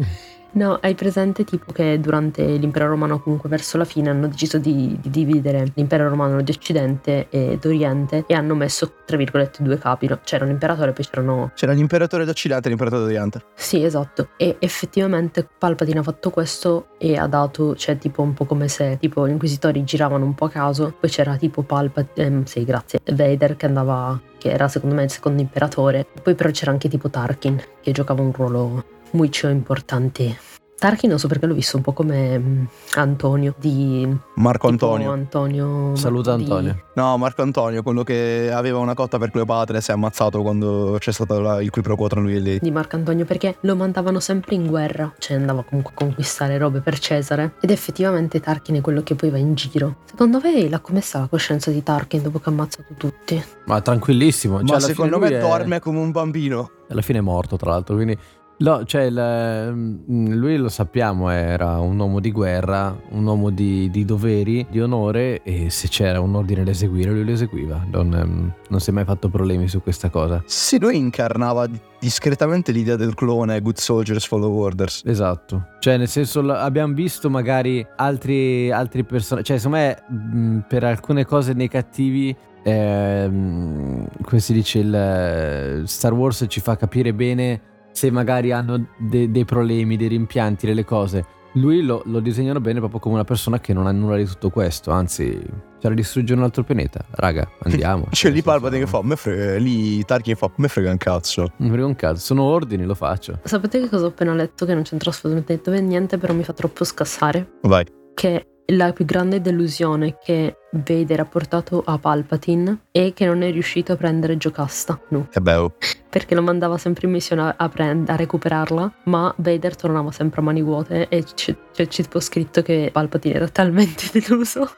No, 0.51 0.77
hai 0.82 0.96
presente 0.96 1.44
tipo 1.44 1.72
che 1.72 2.00
durante 2.00 2.44
l'impero 2.44 2.88
romano, 2.88 3.20
comunque 3.20 3.50
verso 3.50 3.77
la 3.77 3.86
fine, 3.86 4.10
hanno 4.10 4.27
deciso 4.27 4.58
di, 4.58 4.98
di 5.00 5.10
dividere 5.10 5.72
l'impero 5.75 6.10
romano 6.10 6.42
di 6.42 6.51
Occidente 6.51 7.27
e 7.30 7.58
d'Oriente 7.60 8.24
e 8.27 8.34
hanno 8.34 8.56
messo, 8.56 8.94
tra 9.06 9.18
virgolette, 9.18 9.62
due 9.62 9.77
capi. 9.77 10.08
No? 10.08 10.20
C'era 10.24 10.46
un 10.46 10.51
imperatore 10.51 10.92
e 10.92 10.94
poi 10.94 11.06
c'erano... 11.06 11.51
C'era 11.54 11.74
l'imperatore 11.74 12.25
d'Occidente 12.25 12.68
e 12.68 12.70
l'imperatore 12.70 13.04
d'Oriente. 13.04 13.44
Sì, 13.54 13.84
esatto. 13.84 14.30
E 14.38 14.56
effettivamente 14.60 15.48
Palpatine 15.58 16.00
ha 16.00 16.04
fatto 16.04 16.30
questo 16.30 16.88
e 16.98 17.18
ha 17.18 17.27
dato, 17.27 17.75
cioè 17.75 17.98
tipo 17.98 18.22
un 18.22 18.34
po' 18.34 18.46
come 18.46 18.68
se 18.68 18.98
tipo 19.00 19.27
gli 19.27 19.32
inquisitori 19.32 19.84
giravano 19.84 20.25
un 20.25 20.34
po' 20.34 20.46
a 20.46 20.50
caso, 20.50 20.96
poi 21.00 21.10
c'era 21.10 21.36
tipo 21.36 21.62
Palpatine, 21.62 22.25
ehm, 22.25 22.44
sì 22.46 22.63
grazie, 22.63 23.00
Vader 23.12 23.56
che 23.56 23.66
andava 23.66 24.20
che 24.38 24.51
era 24.51 24.68
secondo 24.68 24.96
me 24.96 25.04
il 25.04 25.12
secondo 25.12 25.42
imperatore. 25.42 26.06
Poi 26.22 26.36
però 26.36 26.50
c'era 26.51 26.72
anche 26.72 26.89
tipo 26.89 27.10
Tarkin 27.10 27.62
che 27.82 27.92
giocava 27.92 28.22
un 28.22 28.32
ruolo 28.32 28.84
molto 29.12 29.48
importante 29.48 30.38
Tarkin 30.78 31.10
non 31.10 31.18
so 31.18 31.28
perché 31.28 31.48
l'ho 31.48 31.56
visto 31.56 31.76
un 31.76 31.82
po' 31.82 31.92
come 31.92 32.38
mm, 32.38 32.66
Antonio 32.96 33.56
di 33.58 34.08
Marco 34.36 34.68
Antonio. 34.68 35.12
Antonio 35.12 35.96
Saluta 35.96 36.36
di... 36.36 36.44
Antonio. 36.44 36.84
No, 36.94 37.18
Marco 37.18 37.42
Antonio, 37.42 37.82
quello 37.82 38.04
che 38.04 38.52
aveva 38.54 38.78
una 38.78 38.94
cotta 38.94 39.18
per 39.18 39.32
Cleopatra 39.32 39.78
e 39.78 39.82
si 39.82 39.90
è 39.90 39.96
ammazzato 39.96 40.44
quando 40.44 40.98
c'è 41.00 41.12
stato 41.12 41.40
la, 41.40 41.62
il 41.64 41.72
qui 41.72 41.82
pro 41.82 41.96
quo 41.96 42.08
tra 42.08 42.20
lui 42.20 42.36
e 42.36 42.40
lei. 42.40 42.60
Di 42.60 42.70
Marco 42.70 42.96
Antonio 42.96 43.26
perché 43.26 43.58
lo 43.62 43.76
mandavano 43.76 44.20
sempre 44.20 44.54
in 44.54 44.68
guerra, 44.68 45.12
cioè 45.18 45.38
andava 45.38 45.64
comunque 45.64 45.94
a 45.96 45.98
conquistare 45.98 46.60
robe 46.60 46.82
per 46.82 47.00
Cesare 47.00 47.56
ed 47.60 47.72
effettivamente 47.72 48.40
Tarkin 48.40 48.76
è 48.76 48.82
quello 48.82 49.02
che 49.02 49.16
poi 49.16 49.32
va 49.32 49.40
in 49.40 49.56
giro. 49.56 49.98
Secondo 50.06 50.40
me 50.44 50.70
la 50.70 50.80
come 50.80 51.02
sta 51.02 51.22
la 51.22 51.28
coscienza 51.28 51.72
di 51.72 51.82
Tarkin 51.82 52.22
dopo 52.22 52.38
che 52.38 52.50
ha 52.50 52.52
ammazzato 52.52 52.94
tutti? 52.96 53.44
Ma 53.66 53.82
tranquillissimo. 53.82 54.60
Cioè, 54.60 54.76
Ma 54.76 54.80
secondo 54.80 55.18
me 55.18 55.40
dorme 55.40 55.80
come 55.80 55.98
un 55.98 56.12
bambino. 56.12 56.70
Alla 56.90 57.02
fine 57.02 57.18
è 57.18 57.22
morto 57.22 57.58
tra 57.58 57.72
l'altro, 57.72 57.96
quindi 57.96 58.18
No, 58.60 58.84
cioè 58.86 59.04
il- 59.04 59.72
mm, 59.72 60.32
lui 60.34 60.58
lo 60.58 60.68
sappiamo, 60.68 61.30
era 61.30 61.80
un 61.80 62.00
uomo 62.00 62.20
di 62.20 62.32
guerra, 62.32 62.98
un 63.10 63.24
uomo 63.24 63.52
di, 63.52 63.88
di 63.92 64.04
doveri, 64.04 64.66
di 64.68 64.82
onore 64.82 65.44
e 65.44 65.70
se 65.70 65.88
c'era 65.90 66.20
un 66.20 66.34
ordine 66.34 66.64
da 66.64 66.72
eseguire 66.72 67.12
lui 67.12 67.24
lo 67.24 67.32
eseguiva. 67.34 67.86
Non, 67.92 68.12
ehm, 68.16 68.54
non 68.70 68.80
si 68.80 68.90
è 68.90 68.94
mai 68.94 69.06
fatto 69.06 69.30
problemi 69.30 69.68
su 69.68 69.80
questa 69.84 70.10
cosa. 70.10 70.42
Sì, 70.48 70.80
lui 70.80 70.98
incarnava 70.98 71.68
di- 71.68 71.80
discretamente 72.00 72.72
l'idea 72.72 72.96
del 72.96 73.14
clone 73.14 73.62
Good 73.62 73.78
Soldiers 73.78 74.26
Follow 74.26 74.52
Orders. 74.58 75.04
Esatto, 75.06 75.68
cioè 75.80 75.98
nel 75.98 76.08
senso 76.08 76.40
abbiamo 76.52 76.96
visto 76.96 77.30
magari 77.30 77.86
altri, 77.98 78.72
altri 78.72 79.04
personaggi, 79.04 79.46
cioè 79.46 79.58
secondo 79.60 79.78
me 79.78 80.02
mh, 80.08 80.60
per 80.68 80.84
alcune 80.84 81.26
cose 81.26 81.54
nei 81.54 81.68
cattivi, 81.68 82.36
ehm, 82.64 84.08
come 84.24 84.40
si 84.42 84.54
dice, 84.54 84.80
il 84.80 84.94
eh, 84.96 85.82
Star 85.86 86.14
Wars 86.14 86.44
ci 86.48 86.60
fa 86.60 86.76
capire 86.76 87.14
bene 87.14 87.62
se 87.98 88.12
magari 88.12 88.51
hanno 88.51 88.89
de- 88.96 89.32
dei 89.32 89.44
problemi, 89.44 89.98
dei 89.98 90.08
rimpianti, 90.08 90.68
delle 90.68 90.86
cose. 90.86 91.25
Lui 91.54 91.82
lo, 91.82 92.04
lo 92.06 92.20
disegnano 92.20 92.62
bene 92.62 92.77
proprio 92.77 93.00
come 93.00 93.16
una 93.16 93.24
persona 93.24 93.60
che 93.60 93.74
non 93.74 93.88
ha 93.88 93.92
nulla 93.92 94.18
di 94.18 94.25
tutto 94.25 94.51
questo, 94.51 94.92
anzi, 94.92 95.42
c'era 95.80 95.96
distruggere 95.96 96.38
un 96.38 96.46
altro 96.46 96.63
pianeta. 96.63 97.04
Raga, 97.10 97.50
andiamo. 97.63 98.06
C'è 98.12 98.30
lì 98.30 98.44
Palpatine 98.44 98.82
che 98.82 98.88
fa, 98.88 99.01
me 99.01 99.16
frega, 99.16 99.58
lì 99.58 100.06
Tarkin 100.06 100.36
fa, 100.36 100.51
me 100.58 100.68
frega 100.68 100.92
un 100.92 100.98
cazzo. 100.98 101.54
Non 101.58 101.70
frega 101.70 101.86
un 101.88 101.96
cazzo, 101.96 102.20
sono 102.20 102.44
ordini, 102.44 102.86
lo 102.86 102.94
faccio. 102.94 103.39
Sapete 103.44 103.80
che 103.80 103.89
cosa 103.89 104.06
ho 104.06 104.10
appena 104.10 104.36
letto 104.36 104.68
che 104.68 104.75
non 104.75 104.84
c'entra 104.84 105.10
assolutamente 105.10 105.82
niente, 105.82 106.20
però 106.20 106.36
mi 106.36 106.44
fa 106.44 106.54
troppo 106.54 106.84
scassare? 106.84 107.54
Vai. 107.63 107.84
Che 108.13 108.46
la 108.67 108.91
più 108.91 109.05
grande 109.05 109.39
delusione 109.41 110.17
che 110.21 110.57
Vader 110.71 111.21
ha 111.21 111.25
portato 111.25 111.81
a 111.86 111.97
Palpatine 111.97 112.79
è 112.91 113.13
che 113.13 113.25
non 113.25 113.41
è 113.41 113.51
riuscito 113.51 113.93
a 113.93 113.95
prendere 113.95 114.38
Giocasta. 114.38 115.00
No. 115.09 115.27
E 115.31 115.39
beh, 115.39 115.55
oh. 115.55 115.74
Perché 116.09 116.36
lo 116.36 116.41
mandava 116.41 116.77
sempre 116.77 117.07
in 117.07 117.13
missione 117.13 117.53
a, 117.55 117.69
prend- 117.69 118.09
a 118.09 118.15
recuperarla, 118.15 118.93
ma 119.05 119.33
Vader 119.38 119.75
tornava 119.75 120.12
sempre 120.12 120.41
a 120.41 120.43
mani 120.43 120.62
vuote 120.62 121.07
e 121.07 121.24
c'è, 121.24 121.55
c'è 121.71 121.88
tipo 121.88 122.19
scritto 122.19 122.62
che 122.62 122.89
Palpatine 122.91 123.36
era 123.36 123.47
talmente 123.47 124.09
deluso. 124.19 124.69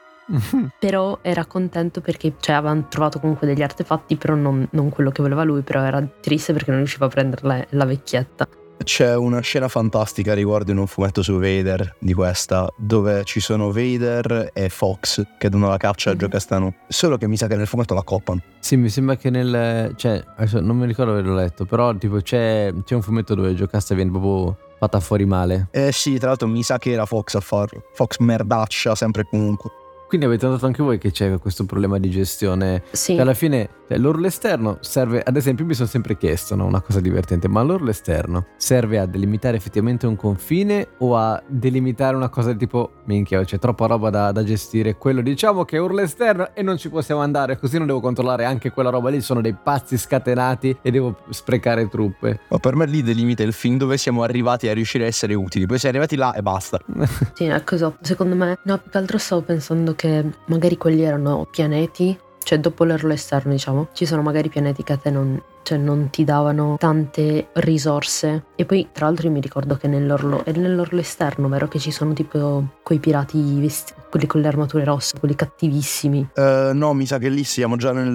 Però 0.78 1.18
era 1.22 1.44
contento 1.44 2.00
perché 2.00 2.34
cioè, 2.38 2.54
avevano 2.54 2.86
trovato 2.88 3.18
comunque 3.18 3.48
degli 3.48 3.62
artefatti, 3.62 4.14
però 4.14 4.36
non, 4.36 4.66
non 4.70 4.88
quello 4.88 5.10
che 5.10 5.22
voleva 5.22 5.42
lui, 5.42 5.62
però 5.62 5.82
era 5.82 6.00
triste 6.20 6.52
perché 6.52 6.70
non 6.70 6.78
riusciva 6.78 7.06
a 7.06 7.08
prendere 7.08 7.46
la, 7.46 7.66
la 7.70 7.84
vecchietta. 7.84 8.46
C'è 8.82 9.14
una 9.14 9.40
scena 9.40 9.68
fantastica 9.68 10.32
riguardo 10.32 10.70
in 10.72 10.78
un 10.78 10.86
fumetto 10.86 11.22
su 11.22 11.34
Vader 11.38 11.96
di 11.98 12.14
questa, 12.14 12.66
dove 12.76 13.24
ci 13.24 13.38
sono 13.38 13.70
Vader 13.72 14.50
e 14.54 14.68
Fox 14.70 15.22
che 15.38 15.48
danno 15.50 15.68
la 15.68 15.76
caccia 15.76 16.10
a 16.10 16.12
Mhm. 16.14 16.18
Giocastano. 16.18 16.74
Solo 16.88 17.18
che 17.18 17.28
mi 17.28 17.36
sa 17.36 17.46
che 17.46 17.56
nel 17.56 17.66
fumetto 17.66 17.92
la 17.94 18.02
coppano. 18.02 18.40
Sì, 18.58 18.76
mi 18.76 18.88
sembra 18.88 19.16
che 19.16 19.28
nel. 19.30 19.92
Cioè, 19.96 20.24
adesso 20.36 20.60
non 20.60 20.78
mi 20.78 20.86
ricordo 20.86 21.12
averlo 21.12 21.34
letto, 21.34 21.66
però 21.66 21.94
tipo 21.96 22.16
c'è, 22.16 22.72
c'è 22.84 22.94
un 22.94 23.02
fumetto 23.02 23.34
dove 23.34 23.54
Giocasta 23.54 23.94
viene 23.94 24.10
proprio 24.10 24.56
fatta 24.78 24.98
fuori 24.98 25.26
male. 25.26 25.68
Eh 25.72 25.92
sì, 25.92 26.18
tra 26.18 26.28
l'altro 26.28 26.48
mi 26.48 26.62
sa 26.62 26.78
che 26.78 26.92
era 26.92 27.04
Fox 27.04 27.34
a 27.34 27.40
farlo. 27.40 27.82
Fox 27.92 28.16
merdaccia 28.18 28.94
sempre 28.94 29.22
e 29.22 29.26
comunque. 29.28 29.70
Quindi 30.10 30.26
avete 30.26 30.44
notato 30.46 30.66
anche 30.66 30.82
voi 30.82 30.98
che 30.98 31.12
c'è 31.12 31.38
questo 31.38 31.64
problema 31.66 31.96
di 32.00 32.10
gestione. 32.10 32.82
Sì. 32.90 33.14
Che 33.14 33.20
alla 33.20 33.32
fine 33.32 33.68
cioè, 33.90 33.98
l'orlo 33.98 34.28
esterno 34.28 34.78
serve, 34.82 35.20
ad 35.20 35.36
esempio, 35.36 35.64
mi 35.64 35.74
sono 35.74 35.88
sempre 35.88 36.16
chiesto, 36.16 36.54
no? 36.54 36.64
una 36.64 36.80
cosa 36.80 37.00
divertente, 37.00 37.48
ma 37.48 37.60
l'orlo 37.62 37.90
esterno 37.90 38.46
serve 38.56 39.00
a 39.00 39.06
delimitare 39.06 39.56
effettivamente 39.56 40.06
un 40.06 40.14
confine 40.14 40.90
o 40.98 41.16
a 41.16 41.42
delimitare 41.44 42.14
una 42.14 42.28
cosa 42.28 42.50
del 42.50 42.56
tipo, 42.56 42.92
minchia, 43.06 43.42
c'è 43.42 43.58
troppa 43.58 43.86
roba 43.86 44.10
da, 44.10 44.30
da 44.30 44.44
gestire, 44.44 44.96
quello 44.96 45.22
diciamo 45.22 45.64
che 45.64 45.76
è 45.76 45.80
urlo 45.80 46.02
esterno 46.02 46.54
e 46.54 46.62
non 46.62 46.76
ci 46.78 46.88
possiamo 46.88 47.20
andare, 47.20 47.58
così 47.58 47.78
non 47.78 47.88
devo 47.88 47.98
controllare 47.98 48.44
anche 48.44 48.70
quella 48.70 48.90
roba 48.90 49.10
lì, 49.10 49.20
sono 49.20 49.40
dei 49.40 49.56
pazzi 49.60 49.98
scatenati 49.98 50.78
e 50.82 50.90
devo 50.92 51.16
sprecare 51.30 51.88
truppe. 51.88 52.42
Ma 52.48 52.58
per 52.58 52.76
me 52.76 52.86
lì 52.86 53.02
delimita 53.02 53.42
il 53.42 53.52
film 53.52 53.76
dove 53.76 53.96
siamo 53.96 54.22
arrivati 54.22 54.68
a 54.68 54.72
riuscire 54.72 55.02
a 55.02 55.08
essere 55.08 55.34
utili. 55.34 55.66
Poi 55.66 55.80
sei 55.80 55.90
arrivati 55.90 56.14
là 56.14 56.32
e 56.32 56.42
basta. 56.42 56.78
Sì, 57.34 57.44
ecco, 57.44 57.74
esatto. 57.74 57.98
secondo 58.02 58.34
me, 58.34 58.58
no, 58.64 58.78
più 58.78 58.90
che 58.90 58.98
altro 58.98 59.16
stavo 59.16 59.40
pensando 59.40 59.94
che 60.00 60.24
magari 60.46 60.78
quelli 60.78 61.02
erano 61.02 61.46
pianeti, 61.50 62.18
cioè 62.50 62.58
dopo 62.58 62.82
l'erlo 62.82 63.12
esterno, 63.12 63.52
diciamo, 63.52 63.90
ci 63.92 64.04
sono 64.06 64.22
magari 64.22 64.48
pianeti 64.48 64.82
che 64.82 64.92
a 64.94 64.96
te 64.96 65.08
non, 65.10 65.40
cioè, 65.62 65.78
non 65.78 66.10
ti 66.10 66.24
davano 66.24 66.74
tante 66.80 67.46
risorse. 67.52 68.46
E 68.56 68.64
poi, 68.64 68.88
tra 68.90 69.06
l'altro, 69.06 69.28
io 69.28 69.32
mi 69.32 69.40
ricordo 69.40 69.76
che 69.76 69.86
nell'orlo, 69.86 70.44
è 70.44 70.50
nell'orlo 70.50 70.98
esterno, 70.98 71.46
vero? 71.48 71.68
Che 71.68 71.78
ci 71.78 71.92
sono 71.92 72.12
tipo 72.12 72.64
quei 72.82 72.98
pirati 72.98 73.38
vesti, 73.60 73.92
quelli 74.10 74.26
con 74.26 74.40
le 74.40 74.48
armature 74.48 74.82
rosse, 74.82 75.16
quelli 75.20 75.36
cattivissimi. 75.36 76.28
Eh, 76.34 76.72
no, 76.74 76.92
mi 76.92 77.06
sa 77.06 77.18
che 77.18 77.28
lì 77.28 77.44
siamo 77.44 77.76
già 77.76 77.92
nel... 77.92 78.10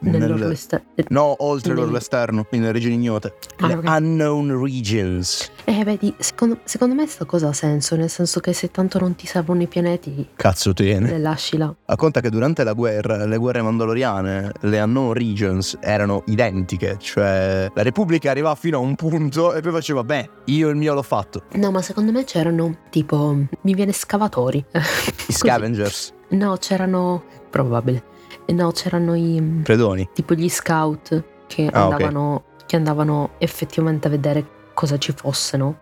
Nell'orlo 0.00 0.36
nel 0.44 0.50
esterno. 0.52 0.84
no, 1.08 1.34
oltre 1.38 1.72
Nel- 1.72 1.82
l'orlo 1.84 1.96
esterno, 1.96 2.44
quindi 2.44 2.66
nelle 2.66 2.78
regioni 2.78 2.96
ignote. 3.00 3.32
Ah, 3.60 3.68
Le 3.68 3.74
ok. 3.76 3.84
unknown 3.88 4.62
regions. 4.62 5.50
Eh, 5.64 5.84
vedi, 5.84 6.14
secondo, 6.18 6.58
secondo 6.64 6.94
me 6.94 7.06
sta 7.06 7.24
cosa 7.24 7.48
ha 7.48 7.52
senso, 7.54 7.96
nel 7.96 8.10
senso 8.10 8.40
che 8.40 8.52
se 8.52 8.70
tanto 8.70 8.98
non 8.98 9.14
ti 9.14 9.26
servono 9.26 9.62
i 9.62 9.66
pianeti, 9.66 10.28
Cazzo 10.36 10.74
tene. 10.74 11.08
le 11.08 11.18
lasci 11.18 11.56
là. 11.56 11.74
A 11.86 11.96
conta 11.96 12.20
che 12.20 12.28
durante 12.28 12.62
la 12.62 12.74
guerra, 12.74 13.24
le 13.24 13.36
guerre 13.38 13.62
mandaloriane, 13.62 14.52
le 14.60 14.80
unknown 14.80 15.12
regions 15.14 15.76
erano 15.80 16.22
identiche, 16.26 16.96
cioè 16.98 17.70
la 17.72 17.82
Repubblica 17.82 18.30
arrivava 18.30 18.54
fino 18.54 18.76
a 18.78 18.80
un 18.80 18.94
punto 18.94 19.54
e 19.54 19.60
poi 19.60 19.72
faceva, 19.72 20.04
beh, 20.04 20.28
io 20.46 20.68
il 20.68 20.76
mio 20.76 20.94
l'ho 20.94 21.02
fatto. 21.02 21.44
No, 21.54 21.70
ma 21.70 21.80
secondo 21.82 22.12
me 22.12 22.24
c'erano 22.24 22.76
tipo. 22.90 23.36
Mi 23.62 23.74
viene 23.74 23.92
scavatori. 23.92 24.64
I 24.72 25.32
scavengers, 25.32 26.12
No, 26.30 26.56
c'erano. 26.58 27.24
Probabile. 27.50 28.02
No, 28.48 28.70
c'erano 28.72 29.14
i. 29.14 29.60
predoni. 29.62 30.08
tipo 30.12 30.34
gli 30.34 30.48
scout 30.48 31.24
che 31.46 31.68
Ah, 31.72 31.84
andavano. 31.84 32.44
Che 32.66 32.76
andavano 32.76 33.30
effettivamente 33.38 34.08
a 34.08 34.10
vedere 34.10 34.46
cosa 34.74 34.98
ci 34.98 35.12
fosse, 35.16 35.56
no? 35.56 35.78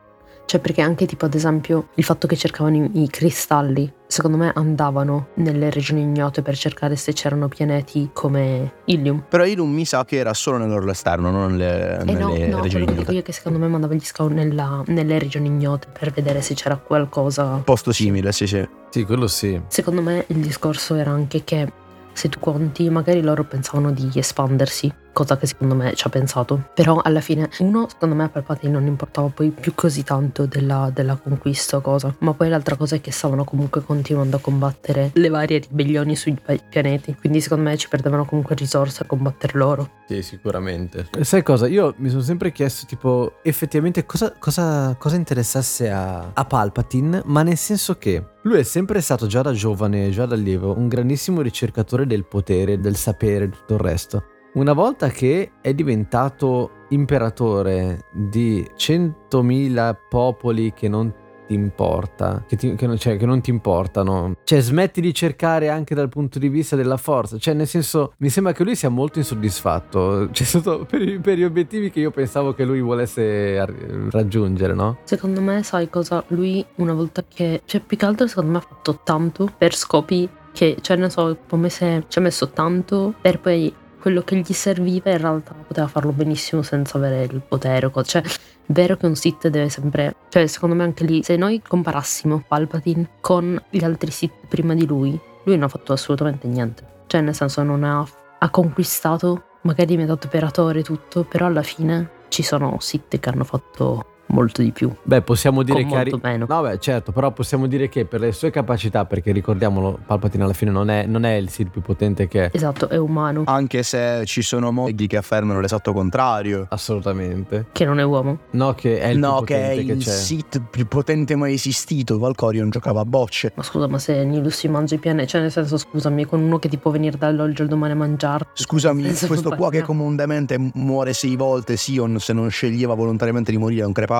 Cioè, 0.46 0.60
perché 0.60 0.80
anche 0.80 1.06
tipo 1.06 1.24
ad 1.24 1.34
esempio 1.34 1.88
il 1.94 2.04
fatto 2.04 2.28
che 2.28 2.36
cercavano 2.36 2.76
i, 2.76 3.02
i 3.02 3.08
cristalli, 3.08 3.92
secondo 4.06 4.36
me 4.36 4.52
andavano 4.54 5.28
nelle 5.34 5.70
regioni 5.70 6.02
ignote 6.02 6.40
per 6.42 6.56
cercare 6.56 6.94
se 6.94 7.12
c'erano 7.12 7.48
pianeti 7.48 8.10
come 8.12 8.74
Ilium. 8.84 9.24
Però 9.28 9.44
Ilum 9.44 9.68
mi 9.72 9.84
sa 9.84 10.04
che 10.04 10.16
era 10.18 10.32
solo 10.34 10.58
nell'orlo 10.58 10.92
esterno, 10.92 11.30
non 11.32 11.50
nelle, 11.56 11.98
E 11.98 12.04
nelle 12.04 12.44
Eh, 12.44 12.46
no, 12.46 12.56
no, 12.58 12.62
regioni 12.62 12.68
quello 12.70 12.86
che 12.86 12.92
dico 12.92 13.00
ignote. 13.00 13.12
io 13.14 13.18
è 13.20 13.22
che 13.24 13.32
secondo 13.32 13.58
me 13.58 13.66
mandava 13.66 13.94
gli 13.94 14.04
scout 14.04 14.30
nella- 14.30 14.82
nelle 14.86 15.18
regioni 15.18 15.48
ignote 15.48 15.88
per 15.98 16.12
vedere 16.12 16.40
se 16.40 16.54
c'era 16.54 16.76
qualcosa 16.76 17.60
Posto 17.64 17.90
simile, 17.92 18.30
sì, 18.30 18.46
sì. 18.46 18.64
sì, 18.90 19.02
quello 19.04 19.26
sì. 19.26 19.60
Secondo 19.66 20.00
me 20.00 20.24
il 20.28 20.36
discorso 20.36 20.94
era 20.94 21.10
anche 21.10 21.42
che 21.42 21.72
se 22.12 22.28
tu 22.28 22.38
conti, 22.38 22.88
magari 22.88 23.20
loro 23.20 23.42
pensavano 23.44 23.90
di 23.90 24.08
espandersi, 24.14 24.90
cosa 25.16 25.38
che 25.38 25.46
secondo 25.46 25.74
me 25.74 25.94
ci 25.94 26.06
ha 26.06 26.10
pensato. 26.10 26.68
Però 26.74 27.00
alla 27.02 27.22
fine, 27.22 27.48
uno, 27.60 27.88
secondo 27.88 28.14
me 28.14 28.24
a 28.24 28.28
Palpatine 28.28 28.70
non 28.70 28.86
importava 28.86 29.28
poi 29.28 29.48
più 29.50 29.72
così 29.74 30.02
tanto 30.02 30.44
della, 30.44 30.90
della 30.92 31.16
conquista 31.16 31.78
o 31.78 31.80
cosa. 31.80 32.14
Ma 32.18 32.34
poi 32.34 32.50
l'altra 32.50 32.76
cosa 32.76 32.96
è 32.96 33.00
che 33.00 33.12
stavano 33.12 33.42
comunque 33.42 33.82
continuando 33.82 34.36
a 34.36 34.40
combattere 34.40 35.12
le 35.14 35.28
varie 35.30 35.60
ribellioni 35.60 36.14
sui 36.16 36.36
pianeti. 36.68 37.16
Quindi 37.18 37.40
secondo 37.40 37.64
me 37.64 37.78
ci 37.78 37.88
perdevano 37.88 38.26
comunque 38.26 38.54
risorse 38.56 39.04
a 39.04 39.06
combattere 39.06 39.56
loro. 39.56 39.90
Sì, 40.06 40.20
sicuramente. 40.20 41.08
Sai 41.22 41.42
cosa? 41.42 41.66
Io 41.66 41.94
mi 41.96 42.10
sono 42.10 42.20
sempre 42.20 42.52
chiesto, 42.52 42.84
tipo, 42.84 43.38
effettivamente 43.42 44.04
cosa, 44.04 44.34
cosa- 44.38 44.94
cosa 44.98 45.16
interessasse 45.16 45.90
a, 45.90 46.30
a 46.34 46.44
Palpatine, 46.44 47.22
ma 47.24 47.42
nel 47.42 47.56
senso 47.56 47.96
che 47.96 48.22
lui 48.42 48.58
è 48.58 48.64
sempre 48.64 49.00
stato 49.00 49.26
già 49.26 49.40
da 49.40 49.52
giovane, 49.52 50.10
già 50.10 50.26
da 50.26 50.34
allievo, 50.34 50.76
un 50.76 50.88
grandissimo 50.88 51.40
ricercatore 51.40 52.06
del 52.06 52.26
potere, 52.26 52.78
del 52.78 52.96
sapere 52.96 53.46
e 53.46 53.48
tutto 53.48 53.74
il 53.74 53.80
resto. 53.80 54.24
Una 54.56 54.72
volta 54.72 55.10
che 55.10 55.50
è 55.60 55.74
diventato 55.74 56.86
imperatore 56.88 58.06
di 58.10 58.66
100.000 58.74 59.96
popoli 60.08 60.72
che 60.72 60.88
non 60.88 61.12
ti 61.46 61.52
importa, 61.52 62.42
che, 62.48 62.56
ti- 62.56 62.74
che 62.74 62.86
non, 62.86 62.96
cioè, 62.96 63.18
che 63.18 63.26
non 63.26 63.42
ti 63.42 63.50
importano, 63.50 64.38
cioè 64.44 64.62
smetti 64.62 65.02
di 65.02 65.12
cercare 65.12 65.68
anche 65.68 65.94
dal 65.94 66.08
punto 66.08 66.38
di 66.38 66.48
vista 66.48 66.74
della 66.74 66.96
forza, 66.96 67.36
cioè 67.36 67.52
nel 67.52 67.66
senso 67.66 68.14
mi 68.16 68.30
sembra 68.30 68.54
che 68.54 68.64
lui 68.64 68.74
sia 68.76 68.88
molto 68.88 69.18
insoddisfatto, 69.18 70.30
cioè 70.32 70.46
sotto, 70.46 70.86
per, 70.88 71.20
per 71.20 71.36
gli 71.36 71.44
obiettivi 71.44 71.90
che 71.90 72.00
io 72.00 72.10
pensavo 72.10 72.54
che 72.54 72.64
lui 72.64 72.80
volesse 72.80 73.62
raggiungere, 74.10 74.72
no? 74.72 75.00
Secondo 75.04 75.42
me, 75.42 75.62
sai 75.64 75.90
cosa? 75.90 76.24
Lui 76.28 76.64
una 76.76 76.94
volta 76.94 77.22
che... 77.28 77.60
Cioè, 77.66 77.82
più 77.82 77.98
che 77.98 78.06
altro 78.06 78.26
secondo 78.26 78.52
me 78.52 78.56
ha 78.56 78.62
fatto 78.66 79.00
tanto 79.04 79.52
per 79.54 79.74
scopi 79.74 80.26
che, 80.50 80.78
cioè, 80.80 80.96
ne 80.96 81.10
so, 81.10 81.36
come 81.46 81.68
se 81.68 82.04
ci 82.08 82.18
ha 82.18 82.22
messo 82.22 82.48
tanto 82.48 83.12
per 83.20 83.38
poi 83.38 83.84
quello 84.06 84.22
che 84.22 84.36
gli 84.36 84.52
serviva 84.52 85.10
in 85.10 85.18
realtà 85.18 85.52
poteva 85.52 85.88
farlo 85.88 86.12
benissimo 86.12 86.62
senza 86.62 86.96
avere 86.96 87.24
il 87.24 87.40
potere 87.40 87.90
Cioè, 88.04 88.22
vero 88.66 88.96
che 88.96 89.06
un 89.06 89.16
Sith 89.16 89.48
deve 89.48 89.68
sempre... 89.68 90.14
Cioè, 90.28 90.46
secondo 90.46 90.76
me 90.76 90.84
anche 90.84 91.02
lì, 91.02 91.24
se 91.24 91.34
noi 91.34 91.60
comparassimo 91.60 92.44
Palpatine 92.46 93.14
con 93.20 93.60
gli 93.68 93.82
altri 93.82 94.12
Sith 94.12 94.46
prima 94.46 94.74
di 94.74 94.86
lui, 94.86 95.10
lui 95.42 95.56
non 95.56 95.64
ha 95.64 95.68
fatto 95.68 95.92
assolutamente 95.92 96.46
niente. 96.46 96.84
Cioè, 97.08 97.20
nel 97.20 97.34
senso, 97.34 97.64
non 97.64 97.82
ha, 97.82 98.06
ha 98.38 98.48
conquistato, 98.50 99.42
magari 99.62 99.82
è 99.82 99.86
diventato 99.86 100.26
imperatore 100.26 100.78
e 100.78 100.82
tutto, 100.84 101.24
però 101.24 101.46
alla 101.46 101.62
fine 101.62 102.10
ci 102.28 102.44
sono 102.44 102.76
Sith 102.78 103.18
che 103.18 103.28
hanno 103.28 103.42
fatto 103.42 104.15
molto 104.26 104.62
di 104.62 104.70
più. 104.70 104.92
Beh, 105.02 105.22
possiamo 105.22 105.62
dire 105.62 105.82
Con 105.82 105.90
che... 105.90 105.96
molto 105.96 106.20
meno. 106.22 106.46
No, 106.48 106.62
beh, 106.62 106.78
certo, 106.78 107.12
però 107.12 107.30
possiamo 107.30 107.66
dire 107.66 107.88
che 107.88 108.04
per 108.04 108.20
le 108.20 108.32
sue 108.32 108.50
capacità, 108.50 109.04
perché 109.04 109.32
ricordiamolo, 109.32 109.98
Palpatine 110.04 110.44
alla 110.44 110.52
fine 110.52 110.70
non 110.70 110.90
è, 110.90 111.06
non 111.06 111.24
è 111.24 111.34
il 111.34 111.48
Sith 111.48 111.68
più 111.68 111.82
potente 111.82 112.28
che 112.28 112.46
è. 112.46 112.50
Esatto, 112.52 112.88
è 112.88 112.96
umano, 112.96 113.44
Anche 113.46 113.82
se 113.82 114.22
ci 114.26 114.42
sono 114.42 114.72
mogli 114.72 115.06
che 115.06 115.16
affermano 115.16 115.60
l'esatto 115.60 115.92
contrario. 115.92 116.66
Assolutamente. 116.70 117.66
che 117.72 117.84
non 117.84 118.00
è 118.00 118.02
uomo. 118.02 118.38
No, 118.50 118.74
che 118.74 118.98
è 118.98 119.08
il 119.08 119.18
no, 119.18 119.38
più 119.38 119.46
che 119.46 119.56
è 119.56 119.68
potente 119.68 119.84
che, 119.84 119.92
il 119.92 120.04
c'è. 120.04 120.10
Sith 120.10 120.62
più 120.70 120.86
potente 120.86 121.36
mai 121.36 121.54
esistito. 121.54 122.18
Valkorion 122.18 122.70
giocava 122.70 123.00
a 123.00 123.04
bocce. 123.04 123.52
Ma 123.54 123.62
scusa, 123.62 123.86
ma 123.86 123.98
se 123.98 124.24
Nilus 124.24 124.56
si 124.56 124.68
mangia 124.68 124.94
i 124.94 124.98
pianeti, 124.98 125.28
cioè 125.28 125.40
nel 125.40 125.52
senso, 125.52 125.76
scusami, 125.76 126.24
con 126.24 126.40
uno 126.40 126.58
che 126.58 126.68
ti 126.68 126.78
può 126.78 126.90
venire 126.90 127.16
dall'oggi 127.16 127.62
al 127.62 127.68
domani 127.68 127.92
a 127.92 127.96
mangiare. 127.96 128.46
Scusami, 128.52 129.02
questo 129.02 129.50
qua 129.50 129.70
che 129.70 129.80
parliamo. 129.80 129.86
comunemente 129.86 130.70
muore 130.74 131.12
sei 131.12 131.36
volte, 131.36 131.76
Sion, 131.76 132.18
se 132.18 132.32
non 132.32 132.50
sceglieva 132.50 132.94
volontariamente 132.94 133.50
di 133.50 133.58
morire 133.58 133.82
non 133.82 133.92
crepava. 133.92 134.15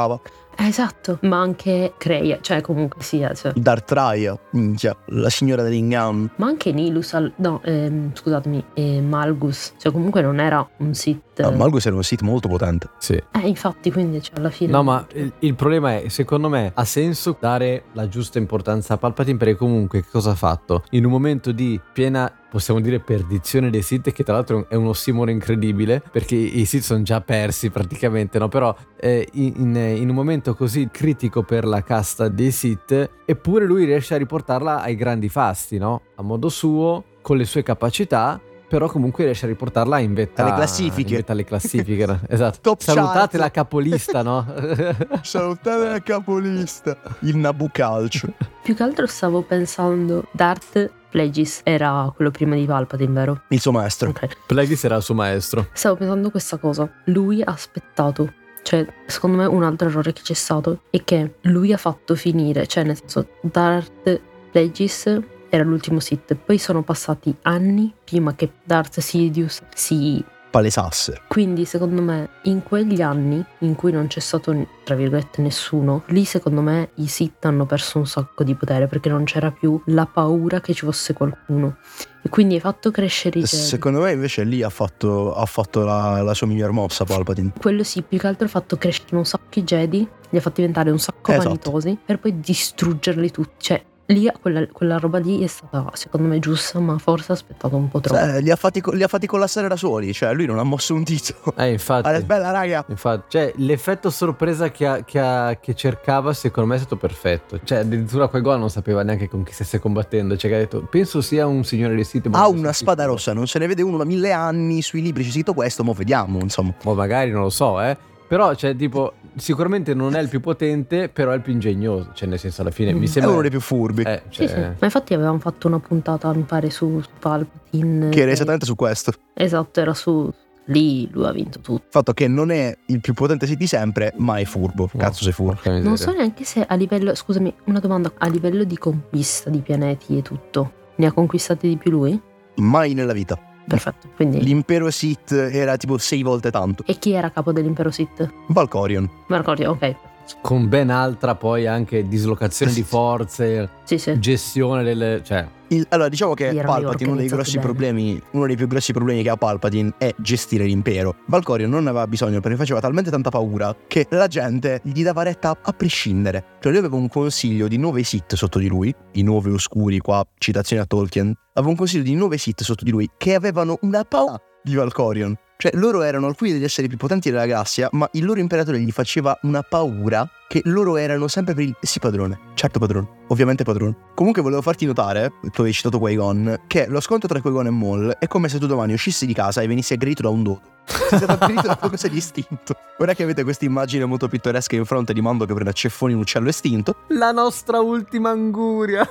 Eh, 0.58 0.66
esatto, 0.68 1.18
ma 1.22 1.38
anche 1.40 1.92
Creia, 1.98 2.38
cioè 2.40 2.62
comunque 2.62 3.02
sia, 3.02 3.34
cioè. 3.34 3.52
Darth 3.52 3.90
Raya, 3.92 4.38
minchia, 4.52 4.96
la 5.06 5.28
signora 5.28 5.62
dell'Ingam. 5.62 6.30
Ma 6.36 6.46
anche 6.46 6.72
Nilus, 6.72 7.12
al- 7.12 7.32
no, 7.36 7.60
ehm, 7.62 8.12
scusatemi, 8.14 8.64
eh, 8.74 9.00
Malgus, 9.02 9.74
cioè 9.76 9.92
comunque 9.92 10.22
non 10.22 10.40
era 10.40 10.66
un 10.78 10.94
Sith. 10.94 11.24
Ah, 11.42 11.50
Malgus 11.50 11.86
era 11.86 11.94
un 11.96 12.02
Sith 12.02 12.22
molto 12.22 12.48
potente. 12.48 12.88
Sì. 12.98 13.14
Eh, 13.14 13.46
infatti, 13.46 13.90
quindi 13.92 14.22
cioè, 14.22 14.38
alla 14.38 14.50
fine... 14.50 14.70
No, 14.70 14.82
ma 14.82 15.06
il, 15.14 15.32
il 15.40 15.54
problema 15.54 15.98
è, 16.00 16.08
secondo 16.08 16.48
me, 16.48 16.72
ha 16.74 16.84
senso 16.84 17.36
dare 17.38 17.84
la 17.92 18.08
giusta 18.08 18.38
importanza 18.38 18.94
a 18.94 18.96
Palpatine 18.96 19.36
perché 19.36 19.56
comunque 19.56 20.02
che 20.02 20.08
cosa 20.10 20.30
ha 20.30 20.34
fatto? 20.34 20.84
In 20.90 21.04
un 21.04 21.10
momento 21.10 21.52
di 21.52 21.80
piena, 21.92 22.32
possiamo 22.50 22.80
dire, 22.80 23.00
perdizione 23.00 23.70
dei 23.70 23.82
Sith, 23.82 24.12
che 24.12 24.24
tra 24.24 24.34
l'altro 24.34 24.66
è 24.68 24.74
un 24.74 24.86
ossimoro 24.86 25.30
incredibile, 25.30 26.02
perché 26.10 26.34
i 26.36 26.64
Sith 26.64 26.82
sono 26.82 27.02
già 27.02 27.20
persi 27.20 27.70
praticamente, 27.70 28.38
no? 28.38 28.48
Però 28.48 28.74
eh, 28.98 29.28
in, 29.32 29.52
in- 29.56 29.96
in 29.96 30.08
un 30.08 30.14
momento 30.14 30.54
così 30.54 30.88
critico 30.90 31.42
per 31.42 31.64
la 31.64 31.82
casta 31.82 32.28
dei 32.28 32.50
Sith, 32.50 33.10
eppure 33.24 33.66
lui 33.66 33.84
riesce 33.84 34.14
a 34.14 34.18
riportarla 34.18 34.80
ai 34.80 34.94
grandi 34.96 35.28
fasti, 35.28 35.78
no? 35.78 36.02
A 36.16 36.22
modo 36.22 36.48
suo, 36.48 37.04
con 37.20 37.36
le 37.36 37.44
sue 37.44 37.62
capacità. 37.62 38.40
Però 38.68 38.88
comunque 38.88 39.24
riesce 39.24 39.44
a 39.46 39.48
riportarla 39.48 39.98
in 40.00 40.12
vetta 40.14 40.42
Alle 40.44 40.54
classifiche. 40.54 41.10
in 41.10 41.16
vetta 41.20 41.32
alle 41.32 41.44
classifiche, 41.44 42.04
no? 42.06 42.20
esatto. 42.28 42.58
Top 42.60 42.80
Salutate 42.80 43.18
chart. 43.18 43.34
la 43.36 43.50
capolista, 43.50 44.22
no? 44.22 44.44
Salutare 45.22 45.90
la 45.90 46.00
capolista. 46.02 46.98
Il 47.20 47.36
Nabucalcio. 47.36 48.28
Più 48.62 48.74
che 48.74 48.82
altro 48.82 49.06
stavo 49.06 49.42
pensando, 49.42 50.24
Darth 50.32 50.90
Plagueis 51.10 51.60
era 51.62 52.12
quello 52.14 52.30
prima 52.30 52.56
di 52.56 52.64
Palpatine, 52.66 53.12
vero? 53.12 53.40
Il 53.48 53.60
suo 53.60 53.72
maestro. 53.72 54.10
Ok. 54.10 54.26
Plagueis 54.46 54.82
era 54.84 54.96
il 54.96 55.02
suo 55.02 55.14
maestro. 55.14 55.68
Stavo 55.72 55.96
pensando 55.96 56.30
questa 56.30 56.56
cosa. 56.58 56.90
Lui 57.04 57.42
ha 57.42 57.52
aspettato. 57.52 58.32
Cioè, 58.62 58.84
secondo 59.06 59.36
me 59.36 59.44
un 59.44 59.62
altro 59.62 59.88
errore 59.88 60.12
che 60.12 60.22
c'è 60.22 60.34
stato 60.34 60.80
è 60.90 61.04
che 61.04 61.36
lui 61.42 61.72
ha 61.72 61.76
fatto 61.76 62.16
finire, 62.16 62.66
cioè 62.66 62.82
nel 62.82 62.96
senso, 62.98 63.28
Darth 63.40 64.20
Plagueis 64.50 65.20
era 65.56 65.64
l'ultimo 65.64 66.00
Sith, 66.00 66.34
poi 66.34 66.58
sono 66.58 66.82
passati 66.82 67.34
anni 67.42 67.92
prima 68.04 68.34
che 68.34 68.50
Darth 68.64 69.00
Sidious 69.00 69.60
si 69.74 70.24
Palesasse. 70.48 71.22
quindi 71.28 71.66
secondo 71.66 72.00
me 72.00 72.30
in 72.44 72.62
quegli 72.62 73.02
anni 73.02 73.44
in 73.58 73.74
cui 73.74 73.92
non 73.92 74.06
c'è 74.06 74.20
stato 74.20 74.66
tra 74.84 74.94
virgolette 74.94 75.42
nessuno, 75.42 76.04
lì 76.06 76.24
secondo 76.24 76.62
me 76.62 76.90
i 76.94 77.08
Sith 77.08 77.44
hanno 77.44 77.66
perso 77.66 77.98
un 77.98 78.06
sacco 78.06 78.42
di 78.42 78.54
potere 78.54 78.86
perché 78.86 79.08
non 79.10 79.24
c'era 79.24 79.50
più 79.50 79.78
la 79.86 80.06
paura 80.06 80.60
che 80.60 80.72
ci 80.72 80.86
fosse 80.86 81.12
qualcuno. 81.12 81.76
E 82.22 82.28
quindi 82.28 82.54
hai 82.54 82.60
fatto 82.60 82.90
crescere 82.90 83.40
i 83.40 83.42
Jedi. 83.42 83.62
Secondo 83.62 84.00
me 84.00 84.12
invece 84.12 84.44
lì 84.44 84.62
ha 84.62 84.70
fatto, 84.70 85.34
ha 85.34 85.44
fatto 85.46 85.84
la, 85.84 86.22
la 86.22 86.34
sua 86.34 86.46
miglior 86.46 86.72
mossa 86.72 87.04
Palpatine. 87.04 87.52
Quello 87.58 87.84
sì, 87.84 88.02
più 88.02 88.18
che 88.18 88.26
altro 88.26 88.46
ha 88.46 88.48
fatto 88.48 88.76
crescere 88.76 89.16
un 89.16 89.24
sacco 89.26 89.58
i 89.58 89.62
Jedi, 89.62 90.08
li 90.30 90.38
ha 90.38 90.40
fatti 90.40 90.60
diventare 90.60 90.90
un 90.90 90.98
sacco 90.98 91.32
Esatto. 91.32 91.48
vanitosi 91.48 91.98
per 92.04 92.18
poi 92.18 92.40
distruggerli 92.40 93.30
tutti. 93.30 93.54
Cioè, 93.58 93.84
lì 94.06 94.30
quella, 94.40 94.66
quella 94.68 94.98
roba 94.98 95.18
lì 95.18 95.42
è 95.42 95.46
stata 95.46 95.84
secondo 95.94 96.28
me 96.28 96.38
giusta, 96.38 96.78
ma 96.78 96.96
forse 96.98 97.32
ha 97.32 97.34
aspettato 97.34 97.74
un 97.76 97.88
po' 97.88 98.00
troppo. 98.00 98.20
Cioè, 98.20 98.40
li, 98.40 98.50
ha 98.50 98.56
fatti, 98.56 98.82
li 98.92 99.02
ha 99.02 99.08
fatti 99.08 99.26
collassare 99.26 99.66
da 99.68 99.76
soli. 99.76 100.12
Cioè, 100.12 100.32
lui 100.32 100.46
non 100.46 100.58
ha 100.58 100.62
mosso 100.62 100.94
un 100.94 101.02
dito. 101.02 101.34
Eh, 101.56 101.70
infatti. 101.72 102.06
Allora, 102.08 102.24
bella 102.24 102.50
raga. 102.50 102.84
Infatti, 102.88 103.24
cioè, 103.28 103.52
l'effetto 103.56 104.10
sorpresa 104.10 104.70
che, 104.70 104.86
ha- 104.86 105.04
che 105.04 105.18
ha- 105.18 105.56
che 105.60 105.74
cercava, 105.74 106.32
secondo 106.32 106.68
me, 106.70 106.76
è 106.76 106.78
stato 106.78 106.96
perfetto. 106.96 107.58
Cioè, 107.62 107.78
addirittura 107.78 108.28
quel 108.28 108.42
gol 108.42 108.58
non 108.58 108.70
sapeva 108.70 109.02
neanche 109.02 109.28
con 109.28 109.42
chi 109.42 109.52
stesse 109.52 109.78
combattendo. 109.80 110.36
Cioè, 110.36 110.50
che 110.50 110.56
ha 110.56 110.60
detto, 110.60 110.82
penso 110.90 111.20
sia 111.20 111.46
un 111.46 111.64
signore 111.64 111.94
dei 111.94 112.04
siti. 112.04 112.28
ma 112.28 112.40
Ha 112.42 112.48
una 112.48 112.72
spada 112.72 113.02
sicuro." 113.02 113.16
rossa, 113.16 113.32
non 113.32 113.46
se 113.46 113.58
ne 113.58 113.66
vede 113.66 113.82
uno 113.82 113.96
da 113.96 114.04
mille 114.04 114.32
anni. 114.32 114.82
Sui 114.82 115.02
libri 115.02 115.24
c'è 115.24 115.30
scritto 115.30 115.52
questo, 115.54 115.82
mo 115.84 115.92
vediamo, 115.92 116.38
insomma. 116.40 116.72
O 116.84 116.94
magari 116.94 117.30
non 117.30 117.42
lo 117.42 117.50
so, 117.50 117.80
eh. 117.80 117.96
Però, 118.28 118.54
cioè, 118.54 118.74
tipo, 118.76 119.12
sicuramente 119.36 119.94
non 119.94 120.14
è 120.16 120.20
il 120.20 120.28
più 120.28 120.40
potente, 120.40 121.08
però 121.08 121.30
è 121.32 121.34
il 121.34 121.40
più 121.42 121.52
ingegnoso. 121.52 122.10
Cioè, 122.14 122.28
nel 122.28 122.38
senso, 122.38 122.62
alla 122.62 122.70
fine 122.70 122.92
mi 122.92 123.00
Mm. 123.00 123.02
È 123.02 123.06
sembra. 123.06 123.32
uno 123.32 123.40
dei 123.42 123.50
più 123.50 123.60
furbi. 123.60 124.02
Eh, 124.02 124.22
Sì, 124.30 124.46
cioè, 124.46 124.48
sì. 124.48 124.58
Ma 124.60 124.74
infatti 124.80 125.14
avevamo 125.14 125.38
fatto 125.38 125.66
una 125.68 125.78
puntata, 125.78 126.32
mi 126.34 126.42
pare, 126.42 126.70
su, 126.70 127.02
Palpatine. 127.18 128.08
Che 128.10 128.20
era 128.20 128.30
esattamente 128.30 128.66
su 128.66 128.74
questo. 128.74 129.12
Esatto, 129.34 129.80
era 129.80 129.94
su... 129.94 130.32
Lì 130.68 131.08
lui 131.12 131.24
ha 131.26 131.30
vinto 131.30 131.60
tutto. 131.60 131.84
Il 131.84 131.90
fatto 131.90 132.12
che 132.12 132.26
non 132.26 132.50
è 132.50 132.76
il 132.86 133.00
più 133.00 133.14
potente 133.14 133.46
Sith 133.46 133.56
di 133.58 133.68
sempre, 133.68 134.12
ma 134.16 134.38
è 134.38 134.44
furbo. 134.44 134.90
no, 134.92 134.98
Cazzo 135.00 135.22
sei 135.22 135.32
furbo. 135.32 135.60
Non 135.80 135.96
so 135.96 136.10
neanche 136.12 136.42
se 136.44 136.64
a 136.66 136.74
livello... 136.74 137.14
Scusami, 137.14 137.54
una 137.66 137.78
domanda. 137.78 138.10
A 138.18 138.26
livello 138.26 138.64
di 138.64 138.76
conquista 138.76 139.48
di 139.48 139.60
pianeti 139.60 140.18
e 140.18 140.22
tutto, 140.22 140.72
ne 140.96 141.06
ha 141.06 141.12
conquistati 141.12 141.68
di 141.68 141.76
più 141.76 141.92
lui? 141.92 142.20
Mai 142.56 142.94
nella 142.94 143.12
vita. 143.12 143.38
Perfetto, 143.66 144.08
quindi... 144.14 144.42
L'impero 144.42 144.90
Sith 144.90 145.32
era 145.32 145.76
tipo 145.76 145.98
sei 145.98 146.22
volte 146.22 146.50
tanto. 146.50 146.84
E 146.86 146.98
chi 146.98 147.12
era 147.12 147.30
capo 147.30 147.52
dell'impero 147.52 147.90
Sith? 147.90 148.28
Valkorion. 148.48 149.08
Marcorio, 149.26 149.70
ok. 149.72 149.94
Con 150.40 150.68
ben 150.68 150.90
altra, 150.90 151.34
poi 151.34 151.66
anche 151.66 152.06
dislocazione 152.08 152.72
di 152.72 152.82
forze, 152.82 153.68
Sì, 153.84 153.98
sì. 153.98 154.18
gestione 154.18 154.82
delle. 154.82 155.20
cioè. 155.24 155.46
Il- 155.68 155.86
allora, 155.88 156.08
diciamo 156.08 156.34
che 156.34 156.52
Palpatine, 156.64 157.10
uno 157.10 157.18
dei 157.20 157.58
problemi, 157.60 158.20
uno 158.32 158.46
dei 158.46 158.56
più 158.56 158.66
grossi 158.66 158.92
problemi 158.92 159.22
che 159.22 159.30
ha 159.30 159.36
Palpatine 159.36 159.94
è 159.98 160.14
gestire 160.18 160.64
l'impero. 160.64 161.16
Valkorion 161.26 161.68
non 161.68 161.84
ne 161.84 161.90
aveva 161.90 162.06
bisogno 162.06 162.40
perché 162.40 162.56
faceva 162.56 162.80
talmente 162.80 163.10
tanta 163.10 163.30
paura 163.30 163.74
che 163.86 164.06
la 164.10 164.28
gente 164.28 164.80
gli 164.82 165.02
dava 165.02 165.22
retta 165.22 165.56
a 165.60 165.72
prescindere. 165.72 166.44
Cioè 166.60 166.70
lui 166.70 166.80
aveva 166.80 166.96
un 166.96 167.08
consiglio 167.08 167.66
di 167.68 167.78
nove 167.78 168.02
Sith 168.04 168.34
sotto 168.34 168.58
di 168.58 168.68
lui, 168.68 168.94
i 169.12 169.22
nove 169.22 169.50
oscuri, 169.50 169.98
qua 169.98 170.24
citazione 170.38 170.82
a 170.82 170.86
Tolkien, 170.86 171.34
aveva 171.54 171.70
un 171.70 171.76
consiglio 171.76 172.04
di 172.04 172.14
nove 172.14 172.38
Sith 172.38 172.62
sotto 172.62 172.84
di 172.84 172.90
lui 172.90 173.10
che 173.16 173.34
avevano 173.34 173.78
una 173.80 174.04
paura 174.04 174.40
di 174.62 174.74
Valkorion. 174.74 175.34
Cioè 175.58 175.72
loro 175.74 176.02
erano 176.02 176.26
alcuni 176.26 176.52
degli 176.52 176.64
esseri 176.64 176.86
più 176.86 176.98
potenti 176.98 177.30
della 177.30 177.46
galassia, 177.46 177.88
ma 177.92 178.08
il 178.12 178.24
loro 178.24 178.40
imperatore 178.40 178.78
gli 178.78 178.90
faceva 178.90 179.38
una 179.42 179.62
paura 179.62 180.28
che 180.48 180.60
loro 180.64 180.96
erano 180.96 181.28
sempre 181.28 181.54
per 181.54 181.64
il 181.64 181.76
sì 181.80 181.98
padrone, 181.98 182.38
certo 182.54 182.78
padrone, 182.78 183.08
ovviamente 183.28 183.64
padrone. 183.64 183.96
Comunque 184.14 184.42
volevo 184.42 184.60
farti 184.60 184.84
notare, 184.84 185.32
tu 185.50 185.60
avevi 185.62 185.72
citato 185.72 185.98
Qui-Gon, 185.98 186.64
che 186.66 186.86
lo 186.88 187.00
scontro 187.00 187.26
tra 187.26 187.40
Qui-Gon 187.40 187.66
e 187.66 187.70
Maul 187.70 188.16
è 188.18 188.26
come 188.28 188.48
se 188.48 188.58
tu 188.58 188.66
domani 188.66 188.92
uscissi 188.92 189.24
di 189.24 189.32
casa 189.32 189.62
e 189.62 189.66
venissi 189.66 189.94
aggredito 189.94 190.22
da 190.22 190.28
un 190.28 190.42
dodo. 190.42 190.75
Stato 190.86 191.32
aggredito 191.32 191.66
da 191.66 191.76
qualcosa 191.76 192.08
di 192.08 192.16
istinto. 192.16 192.76
Ora 192.98 193.14
che 193.14 193.22
avete 193.24 193.42
questa 193.42 193.64
immagine 193.64 194.04
molto 194.04 194.28
pittoresca 194.28 194.76
in 194.76 194.84
fronte 194.84 195.12
di 195.12 195.20
Mando 195.20 195.44
che 195.44 195.52
prende 195.52 195.70
a 195.70 195.74
ceffoni 195.74 196.14
un 196.14 196.20
uccello 196.20 196.48
estinto, 196.48 196.96
La 197.08 197.32
nostra 197.32 197.80
ultima 197.80 198.30
anguria. 198.30 199.08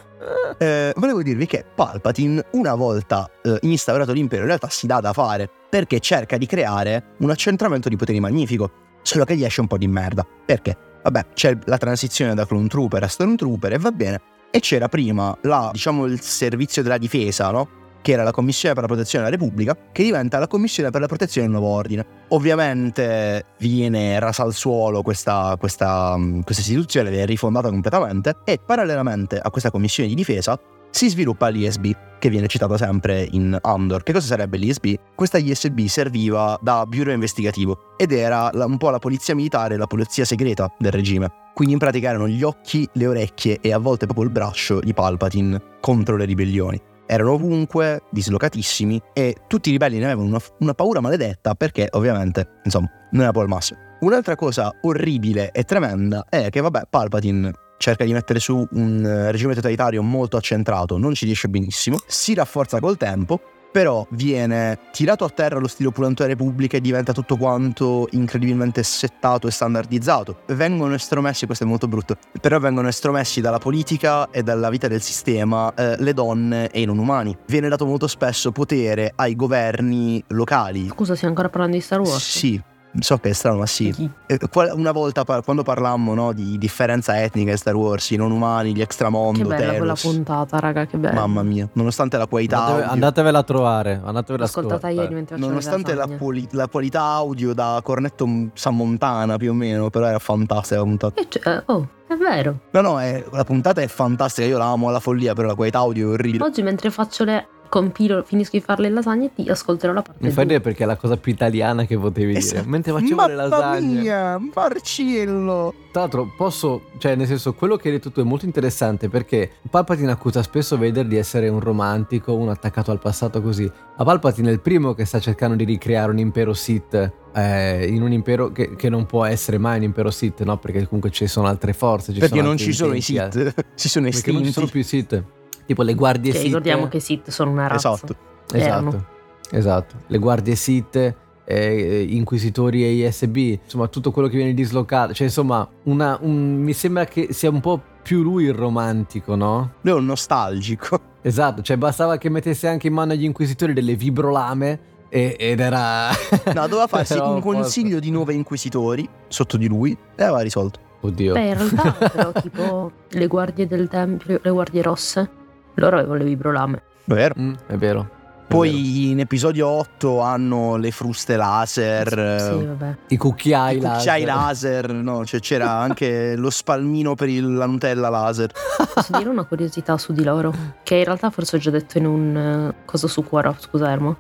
eh, 0.58 0.94
volevo 0.96 1.22
dirvi 1.22 1.46
che 1.46 1.66
Palpatine, 1.76 2.46
una 2.52 2.76
volta 2.76 3.30
eh, 3.44 3.58
instaurato 3.62 4.14
l'impero, 4.14 4.42
in 4.42 4.48
realtà 4.48 4.70
si 4.70 4.88
dà 4.88 5.00
da 5.00 5.14
fare 5.14 5.50
perché 5.70 6.00
cerca 6.00 6.38
di 6.38 6.46
creare 6.46 7.16
un 7.20 7.30
accentramento 7.30 7.90
di 7.90 7.96
poteri 7.98 8.20
magnifico. 8.20 8.72
Solo 9.02 9.26
che 9.26 9.36
gli 9.36 9.44
esce 9.44 9.62
un 9.62 9.68
po' 9.68 9.78
di 9.78 9.88
merda. 9.88 10.26
Perché? 10.46 10.76
Vabbè, 11.04 11.28
c'è 11.36 11.56
la 11.66 11.78
transizione 11.78 12.34
da 12.34 12.48
Clone 12.48 12.68
Trooper 12.68 13.04
a 13.04 13.08
Stormtrooper 13.08 13.74
e 13.74 13.78
va 13.78 13.92
bene. 13.92 14.22
E 14.50 14.60
c'era 14.62 14.88
prima 14.88 15.38
la, 15.42 15.70
diciamo, 15.72 16.06
il 16.06 16.20
servizio 16.22 16.82
della 16.82 16.98
difesa, 16.98 17.52
no? 17.52 17.68
Che 18.06 18.12
era 18.12 18.22
la 18.22 18.30
Commissione 18.30 18.76
per 18.76 18.84
la 18.84 18.88
Protezione 18.88 19.26
della 19.26 19.36
Repubblica, 19.36 19.76
che 19.92 20.04
diventa 20.04 20.38
la 20.38 20.46
Commissione 20.46 20.92
per 20.92 21.02
la 21.02 21.08
Protezione 21.08 21.48
del 21.48 21.58
Nuovo 21.58 21.74
Ordine. 21.74 22.06
Ovviamente 22.28 23.46
viene 23.58 24.20
rasa 24.20 24.44
al 24.44 24.54
suolo 24.54 25.02
questa, 25.02 25.56
questa, 25.60 26.16
mh, 26.16 26.44
questa 26.44 26.62
istituzione, 26.62 27.10
viene 27.10 27.26
rifondata 27.26 27.70
completamente 27.70 28.36
e 28.44 28.60
parallelamente 28.64 29.40
a 29.40 29.50
questa 29.50 29.72
commissione 29.72 30.08
di 30.08 30.14
difesa 30.14 30.56
si 30.92 31.10
sviluppa 31.10 31.48
l'ISB, 31.48 31.94
che 32.20 32.30
viene 32.30 32.46
citato 32.46 32.78
sempre 32.78 33.28
in 33.32 33.58
Andor. 33.60 34.04
Che 34.04 34.14
cosa 34.14 34.28
sarebbe 34.28 34.58
l'ISB? 34.58 34.94
Questa 35.16 35.40
ISB 35.40 35.88
serviva 35.88 36.60
da 36.62 36.86
bureau 36.86 37.12
investigativo 37.12 37.96
ed 37.98 38.12
era 38.12 38.52
un 38.54 38.78
po' 38.78 38.92
la 38.92 39.00
polizia 39.00 39.34
militare 39.34 39.74
e 39.74 39.78
la 39.78 39.88
polizia 39.88 40.26
segreta 40.26 40.72
del 40.78 40.92
regime. 40.92 41.32
Quindi 41.56 41.74
in 41.74 41.80
pratica 41.80 42.10
erano 42.10 42.28
gli 42.28 42.44
occhi, 42.44 42.88
le 42.94 43.08
orecchie 43.08 43.58
e 43.62 43.74
a 43.74 43.80
volte 43.80 44.06
proprio 44.06 44.28
il 44.28 44.32
braccio 44.32 44.80
di 44.80 44.94
Palpatine 44.94 45.60
contro 45.82 46.18
le 46.18 46.26
ribellioni. 46.26 46.94
Erano 47.06 47.34
ovunque, 47.34 48.04
dislocatissimi 48.12 49.02
e 49.14 49.36
tutti 49.48 49.70
i 49.70 49.72
ribelli 49.74 50.00
ne 50.00 50.06
avevano 50.06 50.28
una, 50.28 50.40
una 50.60 50.74
paura 50.74 51.02
maledetta 51.02 51.56
perché 51.56 51.88
ovviamente, 51.92 52.60
insomma, 52.64 52.90
non 53.12 53.24
era 53.24 53.32
poi 53.32 53.44
il 53.44 53.50
massimo. 53.50 53.80
Un'altra 54.02 54.36
cosa 54.36 54.72
orribile 54.82 55.52
e 55.52 55.64
tremenda 55.64 56.26
è 56.30 56.50
che, 56.50 56.62
vabbè, 56.62 56.84
Palpatine 56.90 57.52
cerca 57.78 58.06
di 58.06 58.14
mettere 58.14 58.40
su 58.40 58.66
un 58.72 59.06
eh, 59.06 59.32
regime 59.32 59.54
totalitario 59.54 60.02
molto 60.02 60.38
accentrato, 60.38 60.98
non 60.98 61.14
ci 61.14 61.26
riesce 61.26 61.48
benissimo, 61.50 61.98
si 62.08 62.34
rafforza 62.34 62.80
col 62.80 62.98
tempo 62.98 63.40
Però 63.76 64.08
viene 64.12 64.80
tirato 64.94 65.26
a 65.26 65.30
terra 65.30 65.60
lo 65.60 65.68
stile 65.68 65.90
opulento 65.90 66.24
della 66.24 66.34
Repubblica 66.34 66.78
e 66.78 66.80
diventa 66.80 67.12
tutto 67.12 67.36
quanto 67.36 68.08
incredibilmente 68.12 68.82
settato 68.84 69.48
e 69.50 69.52
standardizzato. 69.52 70.44
Vengono 70.46 70.94
estromessi, 70.94 71.46
questo 71.46 71.66
è 71.66 71.68
molto 71.68 71.90
brutto, 71.90 72.16
però 72.40 72.58
vengono 72.58 72.88
estromessi 72.88 73.42
dalla 73.42 73.58
politica 73.58 74.30
e 74.32 74.44
dalla 74.44 74.70
vita 74.70 74.88
del 74.88 75.02
sistema 75.02 75.74
eh, 75.74 75.98
le 76.00 76.14
donne 76.14 76.70
e 76.70 76.80
i 76.80 76.86
non 76.86 77.00
umani. 77.00 77.36
Viene 77.48 77.68
dato 77.68 77.86
molto 77.86 78.08
spesso 78.08 78.54
potere 78.54 79.12
ai 79.14 79.36
governi 79.36 80.24
locali. 80.28 80.88
Scusa, 80.88 81.14
stiamo 81.16 81.34
ancora 81.34 81.50
parlando 81.50 81.76
di 81.76 81.82
Star 81.82 82.00
Wars? 82.00 82.30
Sì, 82.30 82.62
so 83.00 83.18
che 83.18 83.30
è 83.30 83.34
strano, 83.34 83.58
ma 83.60 83.66
sì. 83.66 83.94
Eh, 84.26 84.40
Una 84.74 84.92
volta 84.92 85.24
quando 85.42 85.64
parlammo 85.64 86.14
no, 86.14 86.32
di 86.34 86.58
differenza 86.58 87.22
etnica 87.22 87.52
in 87.52 87.58
Star 87.58 87.76
Wars, 87.76 88.10
i 88.12 88.16
non 88.16 88.32
umani, 88.32 88.72
gli 88.72 88.76
Che 88.76 88.82
extramondo, 88.84 89.48
bella 89.48 89.74
quella 89.76 89.94
Telos. 89.94 90.02
puntata, 90.02 90.60
raga, 90.60 90.86
che 90.86 90.98
bella. 90.98 91.14
Mamma 91.14 91.44
mia, 91.44 91.68
nonostante 91.74 92.18
la 92.18 92.28
qualità 92.28 92.58
Andateve- 92.58 92.82
audio, 92.84 92.94
andatevela 92.94 93.38
a 93.40 93.44
trovare. 93.44 94.02
Andatevela 94.04 94.44
a 94.44 94.48
ascoltata 94.48 94.76
ascoltare. 94.76 94.94
ieri 94.94 95.14
mentre 95.14 95.38
nonostante 95.38 95.94
la, 95.94 96.08
poli- 96.08 96.48
la 96.52 96.68
qualità 96.68 97.02
audio 97.02 97.54
da 97.54 97.80
cornetto 97.84 98.28
San 98.54 98.76
Montana 98.76 99.38
più 99.38 99.52
o 99.52 99.54
meno, 99.54 99.90
però 99.90 100.06
era 100.08 100.20
fantastica 100.20 100.80
la 100.80 100.86
puntata. 100.86 101.20
E 101.22 101.26
cioè, 101.30 101.64
oh, 101.68 101.88
è 102.08 102.16
vero. 102.16 102.60
No, 102.72 102.82
no, 102.82 103.00
è- 103.02 103.24
la 103.32 103.44
puntata 103.44 103.82
è 103.82 103.88
fantastica, 103.88 104.48
io 104.48 104.58
la 104.58 104.66
amo 104.72 104.90
alla 104.90 105.00
follia, 105.00 105.34
però 105.34 105.48
la 105.48 105.56
qualità 105.56 105.80
audio 105.80 106.10
è 106.10 106.14
orribile. 106.14 106.44
Oggi 106.44 106.62
mentre 106.62 106.90
faccio 106.92 107.24
le 107.24 107.48
compilo, 107.68 108.24
finisco 108.24 108.56
di 108.58 108.62
fare 108.64 108.84
le 108.84 108.90
lasagne, 108.90 109.34
ti 109.34 109.50
ascolterò 109.50 109.92
la 109.92 110.02
parte 110.02 110.24
Mi 110.24 110.30
fa 110.30 110.36
due. 110.36 110.44
ridere 110.44 110.62
perché 110.62 110.84
è 110.84 110.86
la 110.86 110.96
cosa 110.96 111.18
più 111.18 111.32
italiana 111.32 111.86
che 111.86 111.98
potevi 111.98 112.28
dire. 112.28 112.40
Esatto. 112.40 112.68
Mentre 112.70 112.92
facevo 112.94 113.26
le 113.28 113.34
Mamma 113.36 113.48
lasagne. 113.48 114.00
mia, 114.02 114.40
Marcello! 114.54 115.74
Tra 115.96 116.04
l'altro, 116.04 116.30
posso, 116.36 116.88
cioè, 116.98 117.16
nel 117.16 117.26
senso, 117.26 117.54
quello 117.54 117.78
che 117.78 117.88
hai 117.88 117.94
detto 117.94 118.12
tu 118.12 118.20
è 118.20 118.24
molto 118.26 118.44
interessante 118.44 119.08
perché 119.08 119.50
Palpatine 119.70 120.12
accusa 120.12 120.44
spesso 120.44 120.78
Vader 120.78 121.06
di 121.06 121.16
essere 121.16 121.48
un 121.48 121.62
romantico, 121.62 122.34
un 122.36 122.50
attaccato 122.50 122.92
al 122.92 123.00
passato 123.00 123.42
così. 123.42 123.64
Ma 123.98 124.04
Palpatine 124.04 124.50
è 124.50 124.52
il 124.52 124.60
primo 124.60 124.94
che 124.94 125.06
sta 125.06 125.22
cercando 125.22 125.56
di 125.56 125.64
ricreare 125.64 126.12
un 126.12 126.18
impero 126.18 126.54
Sith. 126.54 127.12
eh, 127.34 127.88
in 127.88 128.02
un 128.02 128.12
impero 128.12 128.52
che, 128.52 128.76
che 128.76 128.90
non 128.90 129.06
può 129.06 129.24
essere 129.24 129.58
mai 129.58 129.78
un 129.78 129.84
impero 129.84 130.12
Sith, 130.12 130.44
no? 130.44 130.58
Perché 130.58 130.84
comunque 130.86 131.12
ci 131.12 131.28
sono 131.28 131.48
altre 131.48 131.72
forze. 131.72 132.12
Ci 132.12 132.20
Perché 132.20 132.36
sono 132.36 132.48
non 132.50 132.58
ci 132.58 132.74
sono 132.74 132.92
i 132.94 132.98
intenti, 132.98 133.40
eh. 133.40 133.46
Sith, 133.46 133.66
ci 133.76 133.88
sono 133.88 134.10
Perché 134.10 134.32
non 134.34 134.44
ci 134.44 134.52
sono 134.52 134.66
estinti. 134.66 134.72
più 134.72 134.84
Sith. 134.84 135.24
Tipo 135.66 135.82
le 135.82 135.94
guardie 135.94 136.32
Che 136.34 136.38
Sith. 136.40 136.48
ricordiamo 136.48 136.90
che 136.90 136.98
i 136.98 137.00
Sith 137.00 137.30
sono 137.30 137.52
una 137.52 137.68
razza. 137.68 137.94
Esatto. 137.94 138.16
Esatto, 138.52 139.06
esatto. 139.50 139.96
Le 140.08 140.18
guardie 140.18 140.56
Sith, 140.56 141.16
eh, 141.46 142.06
inquisitori 142.10 142.84
e 142.84 142.92
ISB, 143.08 143.38
insomma 143.64 143.88
tutto 143.88 144.12
quello 144.12 144.28
che 144.28 144.36
viene 144.38 144.54
dislocato. 144.54 145.14
Cioè 145.14 145.28
insomma, 145.28 145.68
una- 145.84 146.18
un- 146.22 146.56
mi 146.56 146.74
sembra 146.74 147.06
che 147.06 147.28
sia 147.32 147.50
un 147.50 147.62
po' 147.62 147.82
più 148.02 148.22
lui 148.24 148.46
il 148.46 148.54
romantico, 148.54 149.36
no? 149.36 149.74
Lui 149.82 149.94
è 149.94 149.98
un 149.98 150.06
nostalgico. 150.06 151.00
Esatto, 151.26 151.64
cioè 151.64 151.76
bastava 151.78 152.18
che 152.20 152.30
mettesse 152.30 152.68
anche 152.68 152.86
in 152.86 152.94
mano 152.94 153.14
agli 153.14 153.24
inquisitori 153.24 153.74
delle 153.74 153.96
vibrolame 153.96 154.80
e- 155.10 155.36
ed 155.40 155.60
era... 155.60 156.10
No, 156.54 156.68
doveva 156.68 156.86
farsi 156.86 157.18
un 157.18 157.42
consiglio 157.42 158.00
di 158.00 158.12
nove 158.12 158.34
inquisitori 158.36 159.10
sotto 159.28 159.58
di 159.58 159.68
lui 159.68 159.98
e 160.16 160.22
aveva 160.24 160.42
risolto. 160.42 160.80
Oddio. 161.02 161.34
Beh, 161.34 161.48
in 161.48 161.54
realtà, 161.58 161.92
però, 162.10 162.32
tipo 162.32 162.92
le 163.10 163.26
guardie 163.28 163.66
del 163.66 163.88
tempio, 163.88 164.40
le 164.40 164.50
guardie 164.52 164.84
rosse, 164.84 165.28
loro 165.76 165.98
avevano 165.98 166.20
le 166.20 166.26
vibrolame. 166.26 166.84
Vero. 167.06 167.34
Mm, 167.40 167.54
è 167.68 167.76
vero. 167.76 168.10
Poi 168.48 169.10
in 169.10 169.20
episodio 169.20 169.68
8 169.68 170.22
hanno 170.22 170.76
le 170.78 170.92
fruste 170.92 171.36
laser. 171.36 172.08
Sì, 172.40 172.60
eh, 172.62 172.66
vabbè. 172.66 172.96
I 173.08 173.18
cucchiai 173.18 173.78
i 173.78 173.80
laser. 173.82 173.98
cucchiai 173.98 174.24
laser, 174.24 174.94
no, 174.94 175.26
cioè 175.26 175.40
c'era 175.40 175.72
anche 175.72 176.36
lo 176.38 176.50
spalmino 176.50 177.16
per 177.16 177.28
il- 177.30 177.54
la 177.54 177.66
Nutella 177.66 178.08
laser. 178.10 178.52
Posso 178.94 179.18
dire 179.18 179.30
una 179.30 179.44
curiosità 179.44 179.98
su 179.98 180.14
di 180.14 180.24
loro? 180.24 180.54
Che 180.84 180.96
in 180.96 181.04
realtà 181.04 181.30
forse 181.32 181.56
ho 181.58 181.60
già 181.60 181.72
detto 181.72 181.98
in 181.98 182.06
un 182.06 182.38
eh, 182.38 182.76
coso 182.86 183.08
su 183.08 183.24
Quora, 183.24 183.54
scusa 183.60 183.92
Ermo. 183.92 184.18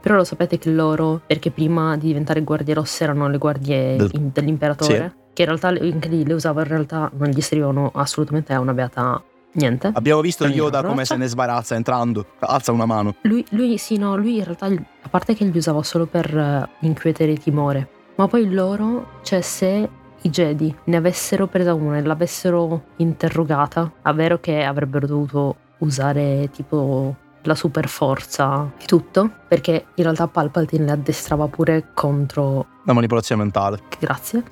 Però 0.00 0.14
lo 0.16 0.24
sapete 0.24 0.58
che 0.58 0.70
loro, 0.70 1.20
perché 1.26 1.50
prima 1.50 1.96
di 1.96 2.06
diventare 2.08 2.42
guardie 2.42 2.74
rosse 2.74 3.04
erano 3.04 3.28
le 3.28 3.38
guardie 3.38 3.96
Del- 3.96 4.10
in- 4.14 4.30
dell'imperatore, 4.32 5.14
che 5.34 5.42
in 5.42 5.48
realtà 5.48 5.70
le- 5.70 5.80
anche 5.92 6.08
lì 6.08 6.24
le 6.24 6.32
usava 6.34 6.62
in 6.62 6.68
realtà 6.68 7.10
non 7.16 7.28
gli 7.28 7.40
servivano 7.40 7.90
assolutamente 7.94 8.52
a 8.54 8.60
una 8.60 8.72
beata 8.72 9.22
niente. 9.58 9.90
Abbiamo 9.92 10.20
visto 10.20 10.44
Ogni 10.44 10.54
Yoda 10.54 10.82
come 10.82 11.04
se 11.04 11.16
ne 11.16 11.26
sbarazza 11.26 11.74
entrando. 11.74 12.24
Alza 12.38 12.72
una 12.72 12.86
mano. 12.86 13.16
Lui, 13.22 13.44
lui 13.50 13.76
sì, 13.76 13.98
no, 13.98 14.16
lui 14.16 14.38
in 14.38 14.44
realtà, 14.44 14.66
a 14.66 15.08
parte 15.08 15.34
che 15.34 15.44
li 15.44 15.56
usava 15.56 15.82
solo 15.82 16.06
per 16.06 16.36
eh, 16.36 16.68
incuetere 16.80 17.36
timore, 17.36 17.88
ma 18.16 18.26
poi 18.26 18.50
loro, 18.50 19.20
cioè 19.22 19.40
se 19.40 19.88
i 20.20 20.30
Jedi 20.30 20.74
ne 20.84 20.96
avessero 20.96 21.46
presa 21.46 21.74
una 21.74 21.98
e 21.98 22.02
l'avessero 22.02 22.82
interrogata, 22.96 23.92
è 24.02 24.12
vero 24.12 24.40
che 24.40 24.64
avrebbero 24.64 25.06
dovuto 25.06 25.56
usare 25.78 26.50
tipo 26.52 27.14
la 27.42 27.54
super 27.54 27.88
forza 27.88 28.72
e 28.78 28.84
tutto, 28.84 29.30
perché 29.46 29.86
in 29.94 30.04
realtà 30.04 30.26
Palpatine 30.26 30.84
le 30.84 30.90
addestrava 30.92 31.46
pure 31.46 31.90
contro... 31.94 32.66
La 32.84 32.92
manipolazione 32.92 33.42
mentale. 33.42 33.80
Grazie. 33.98 34.42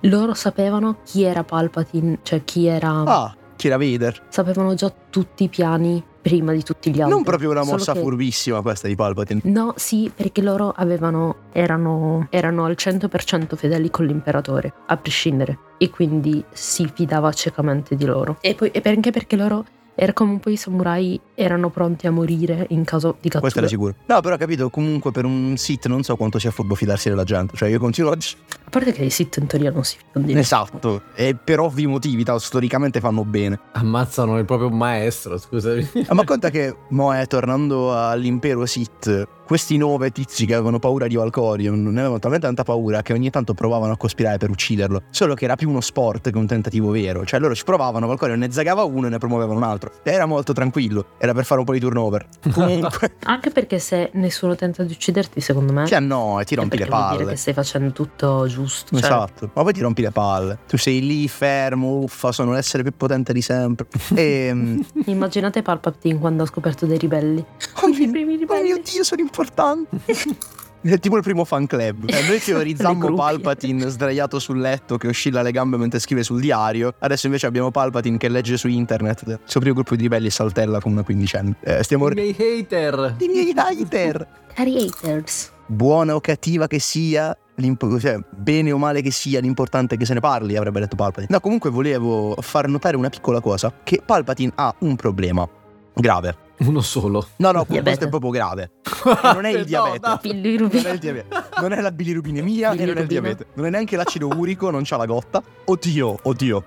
Loro 0.00 0.34
sapevano 0.34 0.98
chi 1.04 1.22
era 1.22 1.44
Palpatine, 1.44 2.18
cioè 2.22 2.44
chi 2.44 2.66
era... 2.66 2.90
Ah, 3.06 3.34
chi 3.64 3.66
era 3.68 3.78
Vader. 3.78 4.26
Sapevano 4.28 4.74
già 4.74 4.92
tutti 5.10 5.44
i 5.44 5.48
piani 5.48 6.02
prima 6.20 6.52
di 6.52 6.62
tutti 6.62 6.90
gli 6.90 7.00
altri. 7.00 7.14
Non 7.14 7.22
proprio 7.24 7.50
una 7.50 7.64
mossa 7.64 7.92
che- 7.92 8.00
furbissima 8.00 8.60
questa 8.60 8.88
di 8.88 8.94
Palpatine. 8.94 9.40
No, 9.44 9.72
sì, 9.76 10.10
perché 10.14 10.42
loro 10.42 10.72
avevano, 10.74 11.36
erano, 11.52 12.26
erano 12.30 12.64
al 12.64 12.76
100% 12.78 13.56
fedeli 13.56 13.90
con 13.90 14.06
l'imperatore, 14.06 14.72
a 14.86 14.96
prescindere, 14.96 15.58
e 15.78 15.90
quindi 15.90 16.44
si 16.52 16.90
fidava 16.92 17.32
ciecamente 17.32 17.96
di 17.96 18.04
loro. 18.04 18.36
E 18.40 18.54
poi 18.54 18.70
e 18.70 18.82
anche 18.88 19.10
perché 19.10 19.36
loro, 19.36 19.64
era 19.96 20.12
come 20.12 20.32
un 20.32 20.40
po' 20.40 20.50
i 20.50 20.56
samurai, 20.56 21.20
erano 21.34 21.70
pronti 21.70 22.06
a 22.06 22.10
morire 22.10 22.66
in 22.70 22.84
caso 22.84 23.16
di 23.20 23.28
Questo 23.28 23.40
cattura. 23.40 23.60
era 23.60 23.68
sicuro. 23.68 23.94
No, 24.06 24.20
però 24.20 24.34
ho 24.34 24.38
capito, 24.38 24.68
comunque 24.70 25.10
per 25.12 25.24
un 25.24 25.56
Sith 25.56 25.86
non 25.86 26.02
so 26.02 26.16
quanto 26.16 26.38
sia 26.38 26.50
furbo 26.50 26.74
fidarsi 26.74 27.08
della 27.10 27.24
gente. 27.24 27.56
Cioè 27.56 27.68
io 27.68 27.78
continuo 27.78 28.10
a... 28.12 28.16
A 28.74 28.78
parte 28.78 28.92
che 28.92 29.04
i 29.04 29.10
Sith 29.10 29.36
in 29.36 29.46
teoria 29.46 29.70
non 29.70 29.84
si 29.84 29.98
fidano. 29.98 30.36
Esatto. 30.36 31.02
E 31.14 31.36
per 31.36 31.60
ovvi 31.60 31.86
motivi, 31.86 32.24
tal- 32.24 32.40
storicamente 32.40 32.98
fanno 32.98 33.24
bene. 33.24 33.60
Ammazzano 33.70 34.36
il 34.36 34.44
proprio 34.44 34.68
maestro, 34.68 35.38
scusami. 35.38 35.90
Ah, 36.08 36.14
ma 36.14 36.24
conta 36.24 36.50
che 36.50 36.74
Moe, 36.88 37.24
tornando 37.26 37.96
all'impero 37.96 38.66
Sith, 38.66 39.28
questi 39.46 39.76
nove 39.76 40.10
tizi 40.10 40.46
che 40.46 40.54
avevano 40.54 40.78
paura 40.78 41.06
di 41.06 41.16
Valcorion 41.16 41.82
ne 41.82 41.98
avevano 42.00 42.18
talmente 42.18 42.46
tanta 42.46 42.62
paura 42.62 43.02
che 43.02 43.12
ogni 43.12 43.30
tanto 43.30 43.52
provavano 43.52 43.92
a 43.92 43.96
cospirare 43.96 44.38
per 44.38 44.50
ucciderlo. 44.50 45.02
Solo 45.10 45.34
che 45.34 45.44
era 45.44 45.54
più 45.54 45.68
uno 45.68 45.80
sport 45.80 46.30
che 46.30 46.36
un 46.36 46.46
tentativo 46.46 46.90
vero. 46.90 47.24
Cioè 47.24 47.38
loro 47.38 47.54
ci 47.54 47.62
provavano, 47.62 48.06
Valcorion 48.06 48.38
ne 48.38 48.50
zagava 48.50 48.82
uno 48.84 49.06
e 49.06 49.10
ne 49.10 49.18
promuovevano 49.18 49.58
un 49.58 49.64
altro. 49.64 49.92
Era 50.02 50.26
molto 50.26 50.52
tranquillo. 50.52 51.08
Era 51.18 51.32
per 51.32 51.44
fare 51.44 51.60
un 51.60 51.66
po' 51.66 51.72
di 51.72 51.80
turnover. 51.80 52.26
Comunque, 52.52 53.12
Anche 53.24 53.50
perché 53.50 53.78
se 53.78 54.10
nessuno 54.14 54.56
tenta 54.56 54.82
di 54.82 54.92
ucciderti, 54.92 55.40
secondo 55.40 55.72
me... 55.72 55.86
cioè 55.86 56.00
no, 56.00 56.40
e 56.40 56.44
ti 56.44 56.54
rompi 56.54 56.78
le 56.78 56.84
perché 56.84 56.96
vuol 56.96 57.10
dire 57.10 57.22
palle. 57.24 57.30
che 57.32 57.38
stai 57.38 57.54
facendo 57.54 57.92
tutto 57.92 58.46
giusto. 58.46 58.63
Cioè, 58.66 58.98
Esatto, 58.98 59.50
ma 59.54 59.62
poi 59.62 59.72
ti 59.72 59.80
rompi 59.80 60.02
le 60.02 60.10
palle. 60.10 60.58
Tu 60.68 60.76
sei 60.76 61.00
lì 61.04 61.28
fermo, 61.28 61.98
uffa, 61.98 62.32
sono 62.32 62.52
l'essere 62.52 62.82
più 62.82 62.92
potente 62.96 63.32
di 63.32 63.42
sempre. 63.42 63.86
E. 64.14 64.80
Immaginate 65.06 65.62
Palpatine 65.62 66.18
quando 66.18 66.42
ha 66.44 66.46
scoperto 66.46 66.86
dei 66.86 66.98
ribelli. 66.98 67.44
oh, 67.82 67.88
I 67.88 67.92
primi 67.92 68.24
mio, 68.24 68.36
ribelli. 68.38 68.70
oh 68.72 68.74
mio 68.74 68.82
dio, 68.82 69.02
sono 69.04 69.20
importanti. 69.20 69.96
È 70.84 70.98
tipo 70.98 71.16
il 71.16 71.22
primo 71.22 71.46
fan 71.46 71.66
club. 71.66 72.10
Eh, 72.10 72.26
noi 72.28 72.38
teorizzammo. 72.40 73.12
Palpatine 73.16 73.88
sdraiato 73.88 74.38
sul 74.38 74.60
letto 74.60 74.98
che 74.98 75.08
oscilla 75.08 75.40
le 75.40 75.50
gambe 75.50 75.78
mentre 75.78 75.98
scrive 75.98 76.22
sul 76.22 76.40
diario. 76.40 76.94
Adesso 76.98 77.24
invece 77.24 77.46
abbiamo 77.46 77.70
Palpatine 77.70 78.18
che 78.18 78.28
legge 78.28 78.58
su 78.58 78.68
internet. 78.68 79.22
Il 79.26 79.40
suo 79.44 79.60
primo 79.60 79.76
gruppo 79.76 79.96
di 79.96 80.02
ribelli 80.02 80.28
saltella 80.28 80.80
con 80.80 80.92
una 80.92 81.02
quindicenne. 81.02 81.54
Eh, 81.60 81.82
stiamo. 81.82 82.10
I 82.10 82.12
miei 82.14 82.36
hater. 82.38 83.16
I 83.18 83.28
miei 83.28 83.54
hater. 83.56 84.26
Cari 84.52 84.76
haters. 84.76 85.52
Buona 85.66 86.14
o 86.14 86.20
cattiva 86.20 86.66
che 86.66 86.78
sia, 86.78 87.36
cioè, 88.00 88.18
bene 88.36 88.72
o 88.72 88.78
male 88.78 89.00
che 89.00 89.10
sia, 89.10 89.40
l'importante 89.40 89.94
è 89.94 89.98
che 89.98 90.04
se 90.04 90.14
ne 90.14 90.20
parli, 90.20 90.56
avrebbe 90.56 90.80
detto 90.80 90.96
Palpatine. 90.96 91.28
No, 91.30 91.40
comunque 91.40 91.70
volevo 91.70 92.36
far 92.40 92.68
notare 92.68 92.96
una 92.96 93.08
piccola 93.08 93.40
cosa, 93.40 93.72
che 93.82 94.02
Palpatine 94.04 94.52
ha 94.54 94.74
un 94.80 94.96
problema 94.96 95.48
grave. 95.94 96.43
Uno 96.58 96.80
solo. 96.82 97.26
No, 97.36 97.50
no, 97.50 97.64
Diabete. 97.64 97.82
questo 97.82 98.04
è 98.04 98.08
proprio 98.08 98.30
grave. 98.30 98.70
E 98.84 99.18
non 99.34 99.44
è 99.44 99.50
il 99.50 99.58
No, 99.58 99.64
diabete. 99.64 100.08
no. 100.08 100.18
Bilirubin. 100.22 100.80
Non 100.82 100.90
è 100.90 100.92
il 100.94 100.98
diabete. 101.00 101.26
Non 101.60 101.72
è 101.72 101.80
la 101.80 101.90
bilirubinemia 101.90 102.72
e 102.72 102.84
non 102.84 102.96
è 102.96 103.00
il 103.00 103.06
diabete. 103.06 103.46
Non 103.54 103.66
è 103.66 103.70
neanche 103.70 103.96
l'acido 103.96 104.28
urico, 104.28 104.70
non 104.70 104.82
c'ha 104.84 104.96
la 104.96 105.06
gotta. 105.06 105.42
Oddio, 105.64 106.18
oddio, 106.22 106.64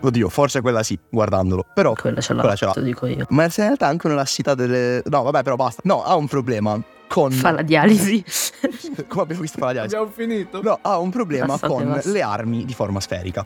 oddio, 0.00 0.28
forse 0.28 0.60
quella 0.60 0.82
sì, 0.82 0.98
guardandolo. 1.10 1.66
Però 1.74 1.92
Quella 1.94 2.20
ce 2.20 2.32
l'ha, 2.34 2.40
Quella 2.40 2.56
ce 2.56 2.64
l'ha. 2.66 2.72
te 2.72 2.80
lo 2.80 2.86
dico 2.86 3.06
io. 3.06 3.26
ma 3.30 3.42
in 3.44 3.50
realtà 3.54 3.86
anche 3.88 4.06
una 4.06 4.16
lassità 4.16 4.54
delle 4.54 5.02
No, 5.06 5.22
vabbè, 5.24 5.42
però 5.42 5.56
basta. 5.56 5.82
No, 5.84 6.02
ha 6.04 6.14
un 6.14 6.28
problema 6.28 6.80
con 7.08 7.30
Fa 7.32 7.50
la 7.50 7.62
dialisi. 7.62 8.24
come 9.08 9.22
abbiamo 9.22 9.40
visto 9.42 9.58
con 9.58 9.66
la 9.66 9.72
dialisi. 9.72 9.94
Abbiamo 9.96 10.12
finito. 10.14 10.62
No, 10.62 10.78
ha 10.80 10.98
un 10.98 11.10
problema 11.10 11.46
Passate, 11.46 11.72
con 11.72 11.86
basta. 11.88 12.10
le 12.10 12.22
armi 12.22 12.64
di 12.64 12.72
forma 12.72 13.00
sferica. 13.00 13.44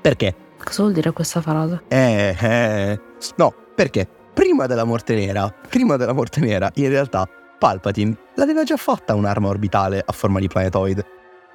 Perché? 0.00 0.34
Cosa 0.62 0.82
vuol 0.82 0.94
dire 0.94 1.10
questa 1.12 1.40
frase? 1.40 1.82
Eh, 1.88 2.36
eh. 2.40 3.00
No, 3.36 3.52
perché? 3.74 4.08
Prima 4.36 4.66
della 4.66 4.84
morte 4.84 5.14
nera, 5.14 5.50
prima 5.66 5.96
della 5.96 6.12
morte 6.12 6.40
nera, 6.40 6.70
in 6.74 6.90
realtà 6.90 7.26
Palpatine 7.58 8.14
l'aveva 8.34 8.64
già 8.64 8.76
fatta 8.76 9.14
un'arma 9.14 9.48
orbitale 9.48 10.02
a 10.04 10.12
forma 10.12 10.40
di 10.40 10.46
planetoide. 10.46 11.06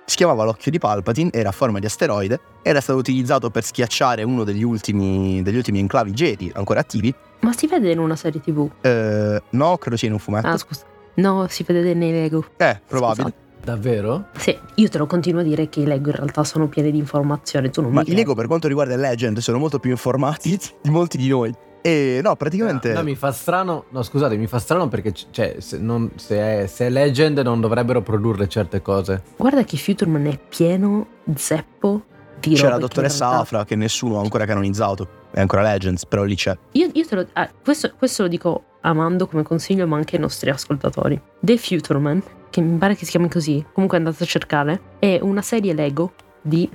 Si 0.04 0.16
chiamava 0.16 0.46
l'occhio 0.46 0.72
di 0.72 0.80
Palpatine, 0.80 1.30
era 1.32 1.50
a 1.50 1.52
forma 1.52 1.78
di 1.78 1.86
asteroide, 1.86 2.40
era 2.64 2.82
stato 2.82 2.98
utilizzato 2.98 3.52
per 3.52 3.64
schiacciare 3.64 4.24
uno 4.24 4.44
degli 4.44 4.64
ultimi, 4.64 5.44
degli 5.44 5.58
ultimi 5.58 5.78
enclavi 5.78 6.10
Jedi 6.10 6.52
ancora 6.56 6.80
attivi. 6.80 7.14
Ma 7.42 7.54
si 7.54 7.68
vede 7.68 7.92
in 7.92 8.00
una 8.00 8.16
serie 8.16 8.42
tv? 8.42 8.68
Eh, 8.82 9.42
no, 9.52 9.78
credo 9.78 9.96
sia 9.96 10.08
in 10.08 10.16
un 10.16 10.20
fumetto. 10.20 10.48
Ah, 10.48 10.58
scusa. 10.58 10.84
No, 11.14 11.46
si 11.50 11.62
vede 11.62 11.94
nei 11.94 12.12
Lego. 12.12 12.46
Eh, 12.58 12.82
probabile. 12.88 13.30
Scusate. 13.30 13.50
Davvero? 13.64 14.30
Sì, 14.38 14.58
io 14.74 14.90
te 14.90 14.98
lo 14.98 15.06
continuo 15.06 15.42
a 15.42 15.44
dire 15.44 15.70
che 15.70 15.82
i 15.82 15.86
Lego 15.86 16.10
in 16.10 16.16
realtà 16.16 16.44
sono 16.44 16.68
pieni 16.68 16.90
di 16.90 16.98
informazioni. 16.98 17.70
Tu 17.70 17.84
non 17.84 17.92
Ma 17.92 18.02
mi 18.02 18.10
i. 18.10 18.16
Lego 18.16 18.34
per 18.34 18.48
quanto 18.48 18.68
riguarda 18.68 18.96
il 18.96 19.00
Legend 19.02 19.38
sono 19.38 19.60
molto 19.60 19.78
più 19.78 19.92
informati 19.92 20.60
di 20.82 20.90
molti 20.90 21.18
di 21.18 21.28
noi. 21.28 21.54
E 21.82 22.20
no, 22.24 22.36
praticamente... 22.36 22.94
No, 22.94 23.04
mi 23.04 23.16
fa 23.16 23.32
strano. 23.32 23.86
No, 23.90 24.04
scusate, 24.04 24.38
mi 24.38 24.48
fa 24.48 24.60
strano 24.60 24.88
perché 24.88 25.14
cioè, 25.32 25.56
se, 25.60 25.78
non- 25.80 26.12
se 26.16 26.38
è, 26.64 26.68
se 26.68 26.86
è 26.86 26.90
Legend 26.90 27.40
non 27.40 27.60
dovrebbero 27.60 28.02
produrre 28.02 28.48
certe 28.48 28.82
cose. 28.82 29.24
Guarda 29.38 29.64
che 29.64 29.78
Futureman 29.78 30.28
è 30.28 30.38
pieno 30.38 31.08
zeppo 31.36 32.04
di 32.40 32.54
C'è 32.56 32.70
la 32.70 32.78
dottoressa 32.78 33.26
realtà- 33.26 33.42
Afra 33.42 33.66
che 33.66 33.76
nessuno 33.76 34.20
ha 34.20 34.22
ancora 34.22 34.46
canonizzato. 34.46 35.20
È 35.32 35.40
ancora 35.40 35.62
Legends, 35.62 36.06
però 36.06 36.24
lì 36.24 36.36
c'è. 36.36 36.56
Io, 36.74 36.90
io 36.94 37.06
te 37.06 37.16
lo 37.16 37.26
ah, 37.34 37.50
questo, 37.64 37.92
questo 37.98 38.24
lo 38.24 38.28
dico 38.28 38.64
amando 38.82 39.28
come 39.28 39.44
consiglio, 39.44 39.88
ma 39.88 39.96
anche 39.98 40.16
ai 40.16 40.22
nostri 40.22 40.50
ascoltatori. 40.50 41.20
The 41.40 41.58
Futureman, 41.58 42.22
che 42.50 42.62
mi 42.62 42.78
pare 42.78 42.96
che 42.96 43.06
si 43.06 43.12
chiami 43.12 43.30
così, 43.30 43.66
comunque 43.72 43.98
andate 43.98 44.24
a 44.24 44.26
cercare, 44.28 44.82
è 45.00 45.20
una 45.22 45.42
serie 45.42 45.74
Lego 45.74 46.14
di 46.42 46.70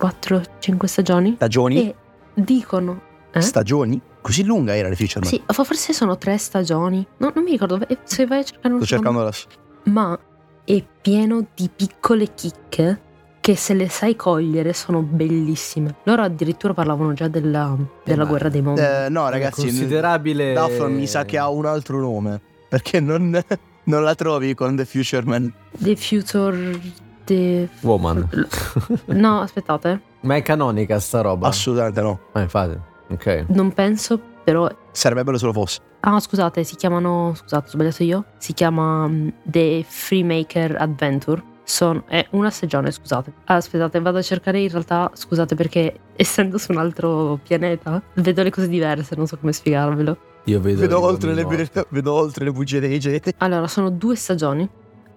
4-5 0.00 0.84
stagioni. 0.84 1.34
Stagioni? 1.34 1.88
E 1.88 1.94
dicono. 2.34 3.00
Eh? 3.32 3.40
Stagioni? 3.40 4.00
Così 4.20 4.44
lunga 4.44 4.76
era 4.76 4.88
le 4.88 4.96
Fisherman. 4.96 5.30
Sì, 5.30 5.42
fo- 5.46 5.64
forse 5.64 5.92
sono 5.92 6.18
tre 6.18 6.36
stagioni. 6.38 7.06
No, 7.18 7.32
non 7.34 7.44
mi 7.44 7.50
ricordo. 7.52 7.78
eh, 7.86 7.98
Se 8.04 8.26
vai 8.26 8.40
a 8.40 8.44
cercare 8.44 8.74
un 8.74 8.80
Sto 8.80 8.86
cercando 8.94 9.20
adesso. 9.20 9.46
Ma 9.84 10.18
è 10.64 10.84
pieno 11.00 11.46
di 11.54 11.70
piccole 11.74 12.34
chicche 12.34 13.00
che 13.40 13.56
se 13.56 13.72
le 13.72 13.88
sai 13.88 14.14
cogliere 14.16 14.74
sono 14.74 15.00
bellissime. 15.00 15.94
Loro 16.02 16.22
addirittura 16.22 16.74
parlavano 16.74 17.14
già 17.14 17.28
della, 17.28 17.74
della 18.04 18.24
ma- 18.24 18.28
guerra 18.28 18.48
dei 18.50 18.60
mondi. 18.60 18.80
Eh, 18.82 19.06
no, 19.08 19.26
È 19.26 19.30
ragazzi, 19.30 19.62
considerabile. 19.62 20.52
Duff 20.52 20.86
mi 20.88 21.06
sa 21.06 21.24
che 21.24 21.38
ha 21.38 21.48
un 21.48 21.64
altro 21.64 21.98
nome. 22.00 22.40
Perché 22.68 23.00
non, 23.00 23.30
non 23.84 24.02
la 24.02 24.14
trovi 24.14 24.52
con 24.54 24.76
The 24.76 24.84
Futureman. 24.84 25.50
The 25.78 25.96
Future. 25.96 26.80
The... 27.24 27.68
Woman. 27.82 28.28
No, 29.06 29.40
aspettate. 29.40 30.00
Ma 30.22 30.36
è 30.36 30.42
canonica 30.42 30.98
sta 30.98 31.20
roba? 31.22 31.48
Assolutamente 31.48 32.00
no. 32.02 32.20
Ah, 32.32 32.40
infatti. 32.40 32.78
Ok. 33.08 33.46
Non 33.48 33.72
penso, 33.72 34.20
però. 34.44 34.68
Sarebbe 34.92 35.24
bello 35.24 35.38
se 35.38 35.46
lo 35.46 35.52
fosse. 35.52 35.80
Ah, 36.00 36.20
scusate, 36.20 36.64
si 36.64 36.76
chiamano. 36.76 37.32
Scusate, 37.34 37.66
ho 37.68 37.70
sbagliato 37.70 38.02
io. 38.02 38.24
Si 38.38 38.52
chiama 38.52 39.06
mm, 39.08 39.28
The 39.42 39.84
Freemaker 39.86 40.76
Adventure. 40.78 41.42
Sono, 41.64 42.04
è 42.06 42.26
una 42.30 42.50
stagione, 42.50 42.90
scusate. 42.90 43.32
Ah, 43.44 43.56
aspettate, 43.56 44.00
vado 44.00 44.18
a 44.18 44.22
cercare 44.22 44.60
in 44.60 44.70
realtà. 44.70 45.10
Scusate, 45.12 45.54
perché 45.54 46.00
essendo 46.16 46.56
su 46.58 46.72
un 46.72 46.78
altro 46.78 47.38
pianeta, 47.42 48.02
vedo 48.14 48.42
le 48.42 48.50
cose 48.50 48.68
diverse, 48.68 49.16
non 49.16 49.26
so 49.26 49.36
come 49.36 49.52
spiegarvelo. 49.52 50.16
Io 50.44 50.60
vedo. 50.60 50.80
Vedo 50.80 51.02
oltre, 51.02 51.34
le, 51.34 51.46
vedo 51.90 52.12
oltre 52.14 52.44
le 52.44 52.52
bugie 52.52 52.80
dei 52.80 52.98
geti. 52.98 53.34
Allora, 53.38 53.66
sono 53.66 53.90
due 53.90 54.16
stagioni. 54.16 54.68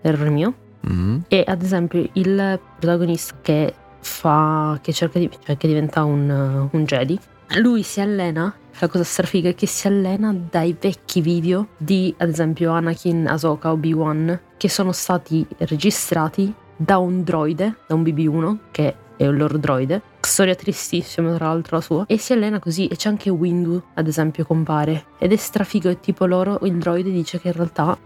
Errore 0.01 0.29
mio. 0.29 0.53
Mm. 0.91 1.19
E 1.27 1.43
ad 1.45 1.61
esempio 1.61 2.09
il 2.13 2.59
protagonista 2.79 3.35
che 3.41 3.73
fa. 3.99 4.79
che 4.81 4.91
cerca 4.91 5.19
di. 5.19 5.29
cioè 5.45 5.55
che 5.55 5.67
diventa 5.67 6.03
un, 6.03 6.67
un 6.69 6.85
Jedi. 6.85 7.19
Lui 7.55 7.83
si 7.83 7.99
allena. 7.99 8.53
La 8.79 8.87
cosa 8.87 9.03
strafiga 9.03 9.49
è 9.49 9.55
che 9.55 9.67
si 9.67 9.85
allena 9.85 10.33
dai 10.33 10.75
vecchi 10.79 11.19
video 11.19 11.67
di, 11.77 12.13
ad 12.17 12.29
esempio, 12.29 12.71
Anakin, 12.71 13.27
Ahsoka, 13.27 13.71
Obi-Wan, 13.71 14.39
che 14.55 14.69
sono 14.69 14.93
stati 14.93 15.45
registrati 15.57 16.53
da 16.77 16.97
un 16.97 17.23
droide, 17.23 17.75
da 17.87 17.95
un 17.95 18.03
BB-1, 18.03 18.57
che 18.71 18.95
è 19.21 19.27
un 19.27 19.37
loro 19.37 19.57
droide. 19.57 20.01
Storia 20.19 20.55
tristissima, 20.55 21.33
tra 21.35 21.47
l'altro, 21.47 21.77
la 21.77 21.81
sua. 21.81 22.03
E 22.07 22.17
si 22.17 22.33
allena 22.33 22.59
così. 22.59 22.87
E 22.87 22.95
c'è 22.95 23.09
anche 23.09 23.29
Windu, 23.29 23.81
ad 23.93 24.07
esempio, 24.07 24.45
compare. 24.45 25.05
Ed 25.19 25.31
è 25.31 25.35
strafigo. 25.35 25.89
E 25.89 25.99
tipo 25.99 26.25
loro, 26.25 26.59
il 26.63 26.77
droide 26.77 27.11
dice 27.11 27.39
che 27.39 27.47
in 27.49 27.53
realtà 27.53 27.97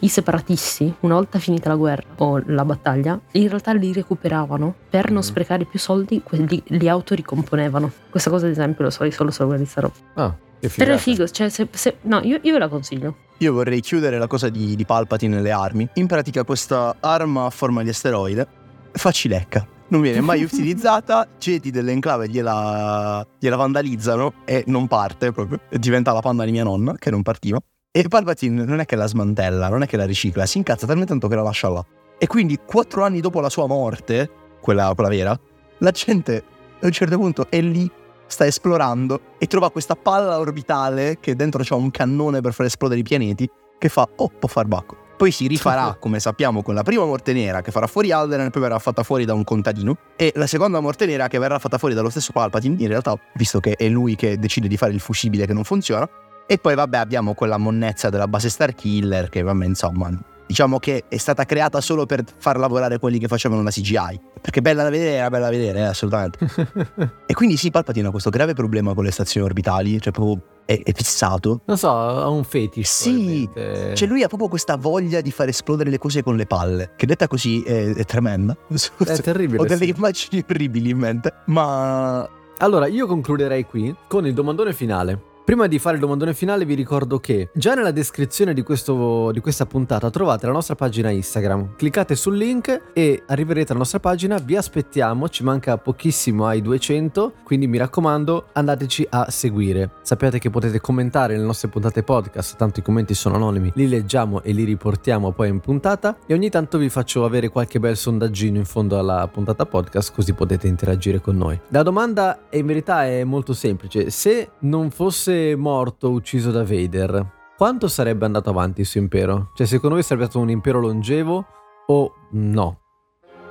i 0.00 0.08
separatisti, 0.08 0.92
una 1.00 1.14
volta 1.14 1.38
finita 1.38 1.68
la 1.68 1.76
guerra 1.76 2.02
o 2.16 2.42
la 2.46 2.64
battaglia, 2.64 3.18
in 3.32 3.48
realtà 3.48 3.72
li 3.72 3.92
recuperavano 3.92 4.74
per 4.90 5.06
non 5.06 5.16
Mhm. 5.16 5.22
sprecare 5.22 5.64
più 5.64 5.78
soldi, 5.78 6.22
quelli 6.22 6.62
li 6.66 6.88
autoricomponevano. 6.88 7.90
Questa 8.10 8.30
cosa, 8.30 8.46
ad 8.46 8.52
esempio, 8.52 8.84
lo 8.84 8.90
so, 8.90 9.04
io 9.04 9.10
solo 9.10 9.30
so 9.30 9.46
questa 9.46 9.80
roba. 9.80 9.94
Ah, 10.14 10.34
Però 10.76 10.94
è 10.94 10.96
figo, 10.96 11.28
cioè, 11.28 11.50
se, 11.50 11.68
se- 11.72 11.98
no, 12.02 12.20
io, 12.22 12.38
io 12.42 12.52
ve 12.52 12.58
la 12.58 12.68
consiglio. 12.68 13.16
Io 13.38 13.52
vorrei 13.52 13.80
chiudere 13.80 14.16
la 14.18 14.26
cosa 14.26 14.48
di, 14.48 14.74
di 14.76 14.84
Palpatine 14.86 15.36
nelle 15.36 15.50
armi. 15.50 15.86
In 15.94 16.06
pratica 16.06 16.42
questa 16.44 16.96
arma 17.00 17.44
a 17.46 17.50
forma 17.50 17.82
di 17.82 17.90
asteroide 17.90 18.46
facilecca. 18.92 19.66
Non 19.86 20.00
viene 20.00 20.20
mai 20.20 20.42
utilizzata, 20.42 21.28
Jedi 21.38 21.70
dell'enclave 21.70 22.28
gliela, 22.28 23.24
gliela 23.38 23.56
vandalizzano 23.56 24.32
e 24.44 24.64
non 24.66 24.88
parte 24.88 25.30
proprio. 25.30 25.60
Diventa 25.70 26.12
la 26.12 26.20
panda 26.20 26.44
di 26.44 26.50
mia 26.50 26.64
nonna 26.64 26.94
che 26.94 27.10
non 27.10 27.22
partiva. 27.22 27.60
E 27.92 28.08
Palpatine 28.08 28.64
non 28.64 28.80
è 28.80 28.86
che 28.86 28.96
la 28.96 29.06
smantella, 29.06 29.68
non 29.68 29.82
è 29.82 29.86
che 29.86 29.96
la 29.96 30.04
ricicla, 30.06 30.46
si 30.46 30.58
incazza 30.58 30.86
talmente 30.86 31.12
tanto 31.12 31.28
che 31.28 31.36
la 31.36 31.42
lascia 31.42 31.68
là. 31.68 31.84
E 32.18 32.26
quindi 32.26 32.58
quattro 32.64 33.04
anni 33.04 33.20
dopo 33.20 33.40
la 33.40 33.48
sua 33.50 33.66
morte, 33.66 34.28
quella, 34.60 34.92
quella 34.94 35.10
vera, 35.10 35.38
la 35.78 35.90
gente 35.90 36.42
a 36.80 36.86
un 36.86 36.92
certo 36.92 37.16
punto 37.16 37.46
è 37.50 37.60
lì, 37.60 37.88
sta 38.26 38.46
esplorando 38.46 39.36
e 39.38 39.46
trova 39.46 39.70
questa 39.70 39.94
palla 39.94 40.38
orbitale 40.38 41.18
che 41.20 41.36
dentro 41.36 41.62
c'ha 41.62 41.76
un 41.76 41.90
cannone 41.90 42.40
per 42.40 42.52
far 42.52 42.66
esplodere 42.66 43.00
i 43.00 43.04
pianeti, 43.04 43.48
che 43.78 43.88
fa, 43.88 44.08
oh, 44.16 44.28
può 44.28 44.48
far 44.48 44.66
bacco. 44.66 45.03
Poi 45.24 45.32
si 45.32 45.46
rifarà, 45.46 45.96
come 45.98 46.20
sappiamo, 46.20 46.62
con 46.62 46.74
la 46.74 46.82
prima 46.82 47.02
morte 47.06 47.32
nera 47.32 47.62
che 47.62 47.70
farà 47.70 47.86
fuori 47.86 48.12
Alderan 48.12 48.48
e 48.48 48.50
poi 48.50 48.60
verrà 48.60 48.78
fatta 48.78 49.02
fuori 49.02 49.24
da 49.24 49.32
un 49.32 49.42
contadino. 49.42 49.96
E 50.16 50.34
la 50.36 50.46
seconda 50.46 50.80
morte 50.80 51.06
nera 51.06 51.28
che 51.28 51.38
verrà 51.38 51.58
fatta 51.58 51.78
fuori 51.78 51.94
dallo 51.94 52.10
stesso 52.10 52.30
Palpatine, 52.32 52.76
in 52.78 52.88
realtà, 52.88 53.18
visto 53.32 53.58
che 53.58 53.72
è 53.72 53.88
lui 53.88 54.16
che 54.16 54.38
decide 54.38 54.68
di 54.68 54.76
fare 54.76 54.92
il 54.92 55.00
fusibile 55.00 55.46
che 55.46 55.54
non 55.54 55.64
funziona. 55.64 56.06
E 56.46 56.58
poi, 56.58 56.74
vabbè, 56.74 56.98
abbiamo 56.98 57.32
quella 57.32 57.56
monnezza 57.56 58.10
della 58.10 58.28
base 58.28 58.50
Star 58.50 58.74
Killer, 58.74 59.30
che, 59.30 59.40
vabbè, 59.40 59.64
insomma, 59.64 60.10
diciamo 60.46 60.78
che 60.78 61.04
è 61.08 61.16
stata 61.16 61.46
creata 61.46 61.80
solo 61.80 62.04
per 62.04 62.22
far 62.36 62.58
lavorare 62.58 62.98
quelli 62.98 63.18
che 63.18 63.26
facevano 63.26 63.62
la 63.62 63.70
CGI. 63.70 64.20
Perché 64.44 64.60
bella 64.60 64.82
da 64.82 64.90
vedere, 64.90 65.12
era 65.12 65.30
bella 65.30 65.46
da 65.46 65.50
vedere, 65.50 65.78
eh, 65.78 65.84
assolutamente. 65.84 66.38
e 67.24 67.32
quindi 67.32 67.56
sì, 67.56 67.70
Palpatine 67.70 68.08
ha 68.08 68.10
questo 68.10 68.28
grave 68.28 68.52
problema 68.52 68.92
con 68.92 69.02
le 69.02 69.10
stazioni 69.10 69.46
orbitali, 69.46 69.98
cioè 70.02 70.12
proprio 70.12 70.38
è, 70.66 70.82
è 70.84 70.92
fissato. 70.92 71.62
Non 71.64 71.78
so, 71.78 71.88
ha 71.88 72.28
un 72.28 72.44
fetish. 72.44 72.86
Sì. 72.86 73.48
Cioè 73.54 74.06
lui 74.06 74.22
ha 74.22 74.28
proprio 74.28 74.50
questa 74.50 74.76
voglia 74.76 75.22
di 75.22 75.30
far 75.30 75.48
esplodere 75.48 75.88
le 75.88 75.96
cose 75.96 76.22
con 76.22 76.36
le 76.36 76.44
palle, 76.44 76.90
che 76.94 77.06
detta 77.06 77.26
così 77.26 77.62
è, 77.62 77.94
è 77.94 78.04
tremenda. 78.04 78.54
È 78.68 79.18
terribile. 79.22 79.60
Ho 79.60 79.64
delle 79.64 79.86
sì. 79.86 79.94
immagini 79.96 80.44
orribili 80.46 80.90
in 80.90 80.98
mente, 80.98 81.32
ma 81.46 82.28
Allora, 82.58 82.86
io 82.86 83.06
concluderei 83.06 83.64
qui 83.64 83.96
con 84.06 84.26
il 84.26 84.34
domandone 84.34 84.74
finale. 84.74 85.32
Prima 85.44 85.66
di 85.66 85.78
fare 85.78 85.96
il 85.96 86.00
domandone 86.00 86.32
finale 86.32 86.64
vi 86.64 86.72
ricordo 86.72 87.20
che 87.20 87.50
già 87.52 87.74
nella 87.74 87.90
descrizione 87.90 88.54
di, 88.54 88.62
questo- 88.62 89.30
di 89.30 89.40
questa 89.40 89.66
puntata 89.66 90.08
trovate 90.08 90.46
la 90.46 90.52
nostra 90.52 90.74
pagina 90.74 91.10
Instagram. 91.10 91.74
Cliccate 91.76 92.16
sul 92.16 92.38
link 92.38 92.92
e 92.94 93.22
arriverete 93.26 93.72
alla 93.72 93.80
nostra 93.80 94.00
pagina, 94.00 94.38
vi 94.38 94.56
aspettiamo, 94.56 95.28
ci 95.28 95.44
manca 95.44 95.76
pochissimo 95.76 96.46
ai 96.46 96.62
200, 96.62 97.34
quindi 97.44 97.66
mi 97.66 97.76
raccomando 97.76 98.46
andateci 98.54 99.06
a 99.10 99.30
seguire. 99.30 99.90
Sappiate 100.00 100.38
che 100.38 100.48
potete 100.48 100.80
commentare 100.80 101.36
le 101.36 101.44
nostre 101.44 101.68
puntate 101.68 102.02
podcast, 102.02 102.56
tanto 102.56 102.80
i 102.80 102.82
commenti 102.82 103.12
sono 103.12 103.34
anonimi, 103.34 103.70
li 103.74 103.86
leggiamo 103.86 104.42
e 104.42 104.52
li 104.52 104.64
riportiamo 104.64 105.32
poi 105.32 105.50
in 105.50 105.60
puntata 105.60 106.16
e 106.26 106.32
ogni 106.32 106.48
tanto 106.48 106.78
vi 106.78 106.88
faccio 106.88 107.22
avere 107.22 107.50
qualche 107.50 107.78
bel 107.78 107.98
sondaggino 107.98 108.56
in 108.56 108.64
fondo 108.64 108.98
alla 108.98 109.28
puntata 109.30 109.66
podcast 109.66 110.14
così 110.14 110.32
potete 110.32 110.68
interagire 110.68 111.20
con 111.20 111.36
noi. 111.36 111.60
La 111.68 111.82
domanda 111.82 112.46
in 112.52 112.64
verità 112.64 113.04
è 113.04 113.24
molto 113.24 113.52
semplice, 113.52 114.08
se 114.08 114.52
non 114.60 114.90
fosse 114.90 115.32
morto 115.56 116.10
ucciso 116.10 116.50
da 116.50 116.64
Vader, 116.64 117.32
quanto 117.56 117.88
sarebbe 117.88 118.24
andato 118.24 118.50
avanti 118.50 118.80
il 118.80 118.86
suo 118.86 119.00
impero? 119.00 119.50
Cioè 119.54 119.66
secondo 119.66 119.94
voi 119.94 120.04
sarebbe 120.04 120.24
stato 120.24 120.40
un 120.40 120.50
impero 120.50 120.80
longevo 120.80 121.46
o 121.86 122.12
no? 122.30 122.78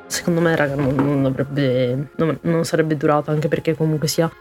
Secondo 0.08 0.42
me, 0.42 0.56
raga, 0.56 0.76
non, 0.76 0.94
non 0.96 1.24
dovrebbe. 1.24 2.10
Non, 2.18 2.38
non 2.42 2.66
sarebbe 2.66 2.96
durato, 2.98 3.32
anche 3.32 3.48
perché 3.48 3.76
comunque 3.76 4.08
sia. 4.08 4.32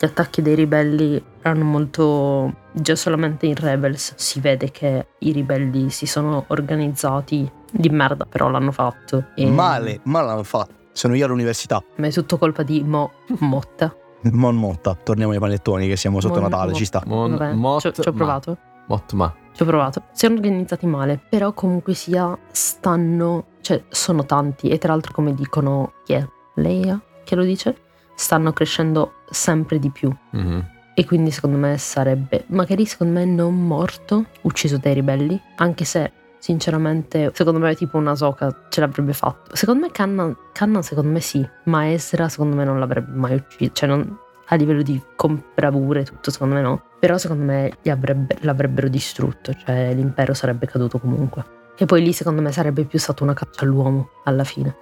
Gli 0.00 0.04
attacchi 0.04 0.40
dei 0.42 0.54
ribelli 0.54 1.22
erano 1.42 1.64
molto. 1.64 2.54
Già 2.72 2.94
solamente 2.94 3.46
in 3.46 3.56
Rebels 3.56 4.14
si 4.16 4.40
vede 4.40 4.70
che 4.70 5.08
i 5.18 5.32
ribelli 5.32 5.90
si 5.90 6.06
sono 6.06 6.44
organizzati 6.46 7.50
di 7.70 7.88
merda, 7.90 8.24
però 8.24 8.48
l'hanno 8.48 8.72
fatto. 8.72 9.26
E- 9.34 9.50
male, 9.50 10.00
ma 10.04 10.22
l'hanno 10.22 10.44
fatto. 10.44 10.74
Sono 10.92 11.14
io 11.14 11.26
all'università. 11.26 11.82
Ma 11.96 12.06
è 12.06 12.12
tutto 12.12 12.38
colpa 12.38 12.62
di 12.62 12.82
Mo 12.82 13.12
Motta. 13.40 13.94
Mon 14.32 14.56
motta, 14.56 14.94
torniamo 14.94 15.32
ai 15.32 15.38
panettoni 15.38 15.86
che 15.88 15.96
siamo 15.96 16.20
sotto 16.20 16.40
Mon- 16.40 16.50
Natale, 16.50 16.70
mo- 16.72 16.76
ci 16.76 16.84
sta. 16.84 17.02
Mon- 17.06 17.36
Vabbè, 17.36 17.52
mot- 17.54 17.80
ci 17.80 17.86
ho- 17.88 17.92
ci 17.92 18.00
ho 18.08 18.10
ma. 18.12 18.16
provato. 18.16 18.56
Mot 18.86 19.12
ma. 19.12 19.34
Ci 19.52 19.62
ho 19.62 19.66
provato. 19.66 20.02
Si 20.12 20.24
sono 20.26 20.34
organizzati 20.36 20.86
male, 20.86 21.18
però 21.28 21.52
comunque 21.52 21.94
sia 21.94 22.36
stanno, 22.50 23.44
cioè 23.60 23.82
sono 23.88 24.24
tanti 24.24 24.68
e 24.68 24.78
tra 24.78 24.92
l'altro 24.92 25.12
come 25.12 25.34
dicono 25.34 25.92
chi 26.04 26.12
è? 26.14 26.26
Leia 26.54 27.00
che 27.24 27.34
lo 27.36 27.42
dice? 27.44 27.76
Stanno 28.14 28.52
crescendo 28.52 29.12
sempre 29.30 29.78
di 29.78 29.90
più 29.90 30.12
Mhm. 30.30 30.64
e 30.94 31.04
quindi 31.04 31.30
secondo 31.30 31.56
me 31.58 31.76
sarebbe 31.78 32.44
magari 32.48 32.84
secondo 32.86 33.12
me 33.18 33.24
non 33.24 33.54
morto, 33.54 34.24
ucciso 34.42 34.78
dai 34.78 34.94
ribelli, 34.94 35.40
anche 35.56 35.84
se 35.84 36.12
sinceramente 36.38 37.30
secondo 37.34 37.58
me 37.58 37.74
tipo 37.74 37.96
una 37.96 38.14
Soka 38.14 38.66
ce 38.68 38.80
l'avrebbe 38.80 39.12
fatto. 39.12 39.54
Secondo 39.54 39.86
me 39.86 39.90
Kannan 39.92 40.82
secondo 40.82 41.10
me 41.10 41.20
sì, 41.20 41.46
ma 41.64 41.90
Ezra 41.90 42.28
secondo 42.28 42.56
me 42.56 42.64
non 42.64 42.78
l'avrebbe 42.78 43.12
mai 43.12 43.34
ucciso, 43.34 43.72
cioè 43.72 43.88
non 43.88 44.18
a 44.50 44.54
livello 44.54 44.82
di 44.82 45.00
compravure 45.14 46.04
tutto 46.04 46.30
secondo 46.30 46.54
me 46.54 46.62
no, 46.62 46.82
però 46.98 47.18
secondo 47.18 47.44
me 47.44 47.72
avrebbe- 47.86 48.38
l'avrebbero 48.40 48.88
distrutto, 48.88 49.52
cioè 49.54 49.92
l'impero 49.92 50.32
sarebbe 50.32 50.66
caduto 50.66 50.98
comunque. 50.98 51.44
E 51.76 51.84
poi 51.84 52.02
lì 52.02 52.12
secondo 52.12 52.40
me 52.42 52.50
sarebbe 52.50 52.84
più 52.84 52.98
stata 52.98 53.22
una 53.22 53.34
caccia 53.34 53.64
all'uomo 53.64 54.08
alla 54.24 54.44
fine. 54.44 54.74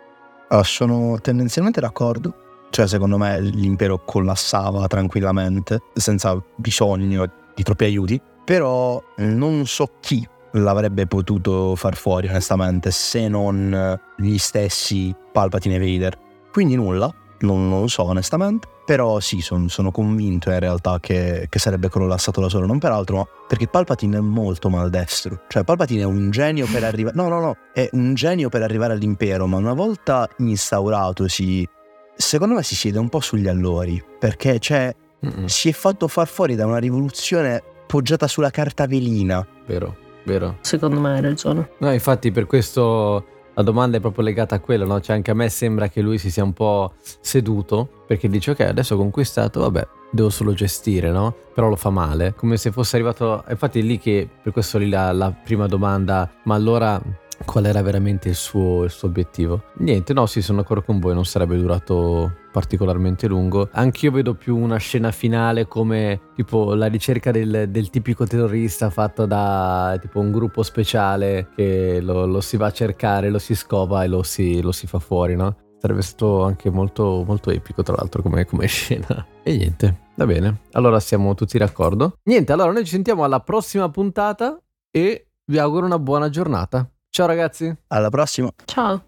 Ah, 0.49 0.63
sono 0.63 1.19
tendenzialmente 1.21 1.81
d'accordo. 1.81 2.45
Cioè, 2.71 2.87
secondo 2.89 3.19
me 3.19 3.41
l'impero 3.41 4.03
collassava 4.05 4.87
tranquillamente, 4.87 5.83
senza 5.93 6.41
bisogno 6.57 7.31
di 7.55 7.63
troppi 7.63 7.85
aiuti. 7.85 8.21
Però 8.45 9.03
non 9.17 9.67
so 9.67 9.91
chi 10.01 10.27
l'avrebbe 10.63 11.07
potuto 11.07 11.75
far 11.77 11.97
fuori, 11.97 12.29
onestamente, 12.29 12.91
se 12.91 13.29
non 13.29 13.99
gli 14.17 14.39
stessi 14.39 15.15
Palpatine 15.33 15.77
e 15.77 15.79
Vader. 15.79 16.19
Quindi 16.51 16.77
nulla, 16.77 17.13
non, 17.41 17.69
non 17.69 17.81
lo 17.83 17.89
so 17.89 18.05
onestamente. 18.05 18.69
Però 18.87 19.19
sì, 19.19 19.41
son, 19.41 19.69
sono 19.69 19.91
convinto 19.91 20.51
in 20.51 20.61
realtà 20.61 21.01
che, 21.01 21.49
che, 21.49 21.59
sarebbe 21.59 21.89
collassato 21.89 22.41
da 22.41 22.49
solo, 22.49 22.67
non 22.67 22.79
per 22.79 22.93
altro, 22.93 23.17
ma 23.17 23.27
perché 23.49 23.67
Palpatine 23.67 24.19
è 24.19 24.21
molto 24.21 24.69
maldestro. 24.69 25.41
Cioè 25.49 25.65
Palpatine 25.65 26.03
è 26.03 26.05
un 26.05 26.31
genio 26.31 26.67
per 26.71 26.85
arrivare... 26.85 27.17
No, 27.17 27.27
no, 27.27 27.41
no, 27.41 27.57
è 27.73 27.89
un 27.93 28.15
genio 28.15 28.49
per 28.49 28.63
arrivare 28.63 28.93
all'impero, 28.93 29.49
ma 29.49 29.57
una 29.57 29.73
volta 29.73 30.29
instauratosi, 30.37 31.69
secondo 32.15 32.55
me 32.55 32.63
si 32.63 32.77
siede 32.77 33.01
un 33.01 33.09
po' 33.09 33.19
sugli 33.19 33.49
allori, 33.49 34.01
perché 34.21 34.61
cioè, 34.61 34.95
si 35.47 35.69
è 35.69 35.73
fatto 35.73 36.07
far 36.07 36.29
fuori 36.29 36.55
da 36.55 36.65
una 36.65 36.79
rivoluzione 36.79 37.61
poggiata 37.89 38.29
sulla 38.29 38.51
carta 38.51 38.87
velina. 38.87 39.45
Vero, 39.67 39.97
vero. 40.27 40.59
Secondo 40.61 41.01
me 41.01 41.15
hai 41.15 41.23
ragione. 41.23 41.71
No, 41.79 41.93
infatti 41.93 42.31
per 42.31 42.47
questo 42.47 43.25
la 43.55 43.63
domanda 43.63 43.97
è 43.97 44.01
proprio 44.01 44.25
legata 44.25 44.57
a 44.57 44.61
quello, 44.61 44.85
no? 44.85 45.01
Cioè 45.01 45.17
anche 45.17 45.31
a 45.31 45.35
me 45.35 45.49
sembra 45.49 45.89
che 45.89 46.03
lui 46.03 46.19
si 46.19 46.31
sia 46.31 46.45
un 46.45 46.53
po' 46.53 46.93
seduto 47.21 47.89
perché 48.07 48.29
dice 48.29 48.51
ok 48.51 48.61
adesso 48.61 48.95
ho 48.95 48.99
conquistato, 48.99 49.61
vabbè 49.61 49.89
devo 50.11 50.31
solo 50.31 50.53
gestire, 50.53 51.11
no? 51.11 51.35
Però 51.55 51.69
lo 51.69 51.77
fa 51.77 51.91
male, 51.91 52.35
come 52.35 52.57
se 52.57 52.71
fosse 52.73 52.97
arrivato... 52.97 53.45
Infatti 53.49 53.81
è 53.81 53.83
lì 53.83 53.99
che 53.99 54.29
per 54.43 54.53
questo 54.53 54.79
lì 54.79 54.89
la, 54.89 55.13
la 55.13 55.31
prima 55.31 55.67
domanda, 55.67 56.31
ma 56.45 56.55
allora 56.55 57.01
qual 57.45 57.67
era 57.67 57.83
veramente 57.83 58.29
il 58.29 58.35
suo, 58.35 58.85
il 58.85 58.91
suo, 58.91 59.09
obiettivo. 59.09 59.65
Niente, 59.79 60.13
no, 60.13 60.27
sì, 60.27 60.43
sono 60.43 60.61
d'accordo 60.61 60.83
con 60.83 60.99
voi, 60.99 61.15
non 61.15 61.25
sarebbe 61.25 61.57
durato 61.57 62.45
particolarmente 62.51 63.27
lungo. 63.27 63.69
Anch'io 63.73 64.11
vedo 64.11 64.35
più 64.35 64.57
una 64.57 64.79
scena 64.79 65.11
finale 65.11 65.67
come 65.67 66.21
tipo 66.35 66.75
la 66.75 66.87
ricerca 66.87 67.31
del, 67.31 67.67
del 67.69 67.91
tipico 67.91 68.27
terrorista 68.27 68.89
fatta 68.89 69.27
da 69.27 69.99
tipo 70.01 70.21
un 70.21 70.33
gruppo 70.33 70.63
speciale 70.63 71.49
che 71.55 72.01
lo, 72.01 72.25
lo, 72.27 72.41
si 72.41 72.57
va 72.57 72.67
a 72.67 72.73
cercare, 72.73 73.29
lo 73.29 73.39
si 73.39 73.55
scopa 73.55 74.05
e 74.05 74.09
lo 74.09 74.23
si, 74.23 74.63
lo 74.63 74.73
si 74.73 74.87
fa 74.87 74.99
fuori, 74.99 75.37
no? 75.37 75.57
Sarebbe 75.79 76.03
stato 76.03 76.43
anche 76.43 76.71
molto, 76.71 77.23
molto 77.27 77.51
epico, 77.51 77.83
tra 77.83 77.95
l'altro, 77.97 78.23
come, 78.23 78.47
come 78.47 78.67
scena. 78.69 79.27
E 79.43 79.57
niente, 79.57 80.05
va 80.15 80.25
bene. 80.25 80.63
Allora 80.73 80.99
siamo 80.99 81.35
tutti 81.35 81.59
d'accordo. 81.59 82.19
Niente, 82.25 82.53
allora 82.53 82.73
noi 82.73 82.85
ci 82.85 82.93
sentiamo 82.93 83.25
alla 83.25 83.41
prossima 83.41 83.89
puntata 83.91 84.59
e 84.91 85.29
vi 85.45 85.59
auguro 85.59 85.85
una 85.85 85.99
buona 85.99 86.31
giornata. 86.31 86.91
Ciao 87.17 87.27
ragazzi. 87.27 87.75
Alla 87.89 88.11
prossima. 88.11 88.51
Ciao. 88.67 89.01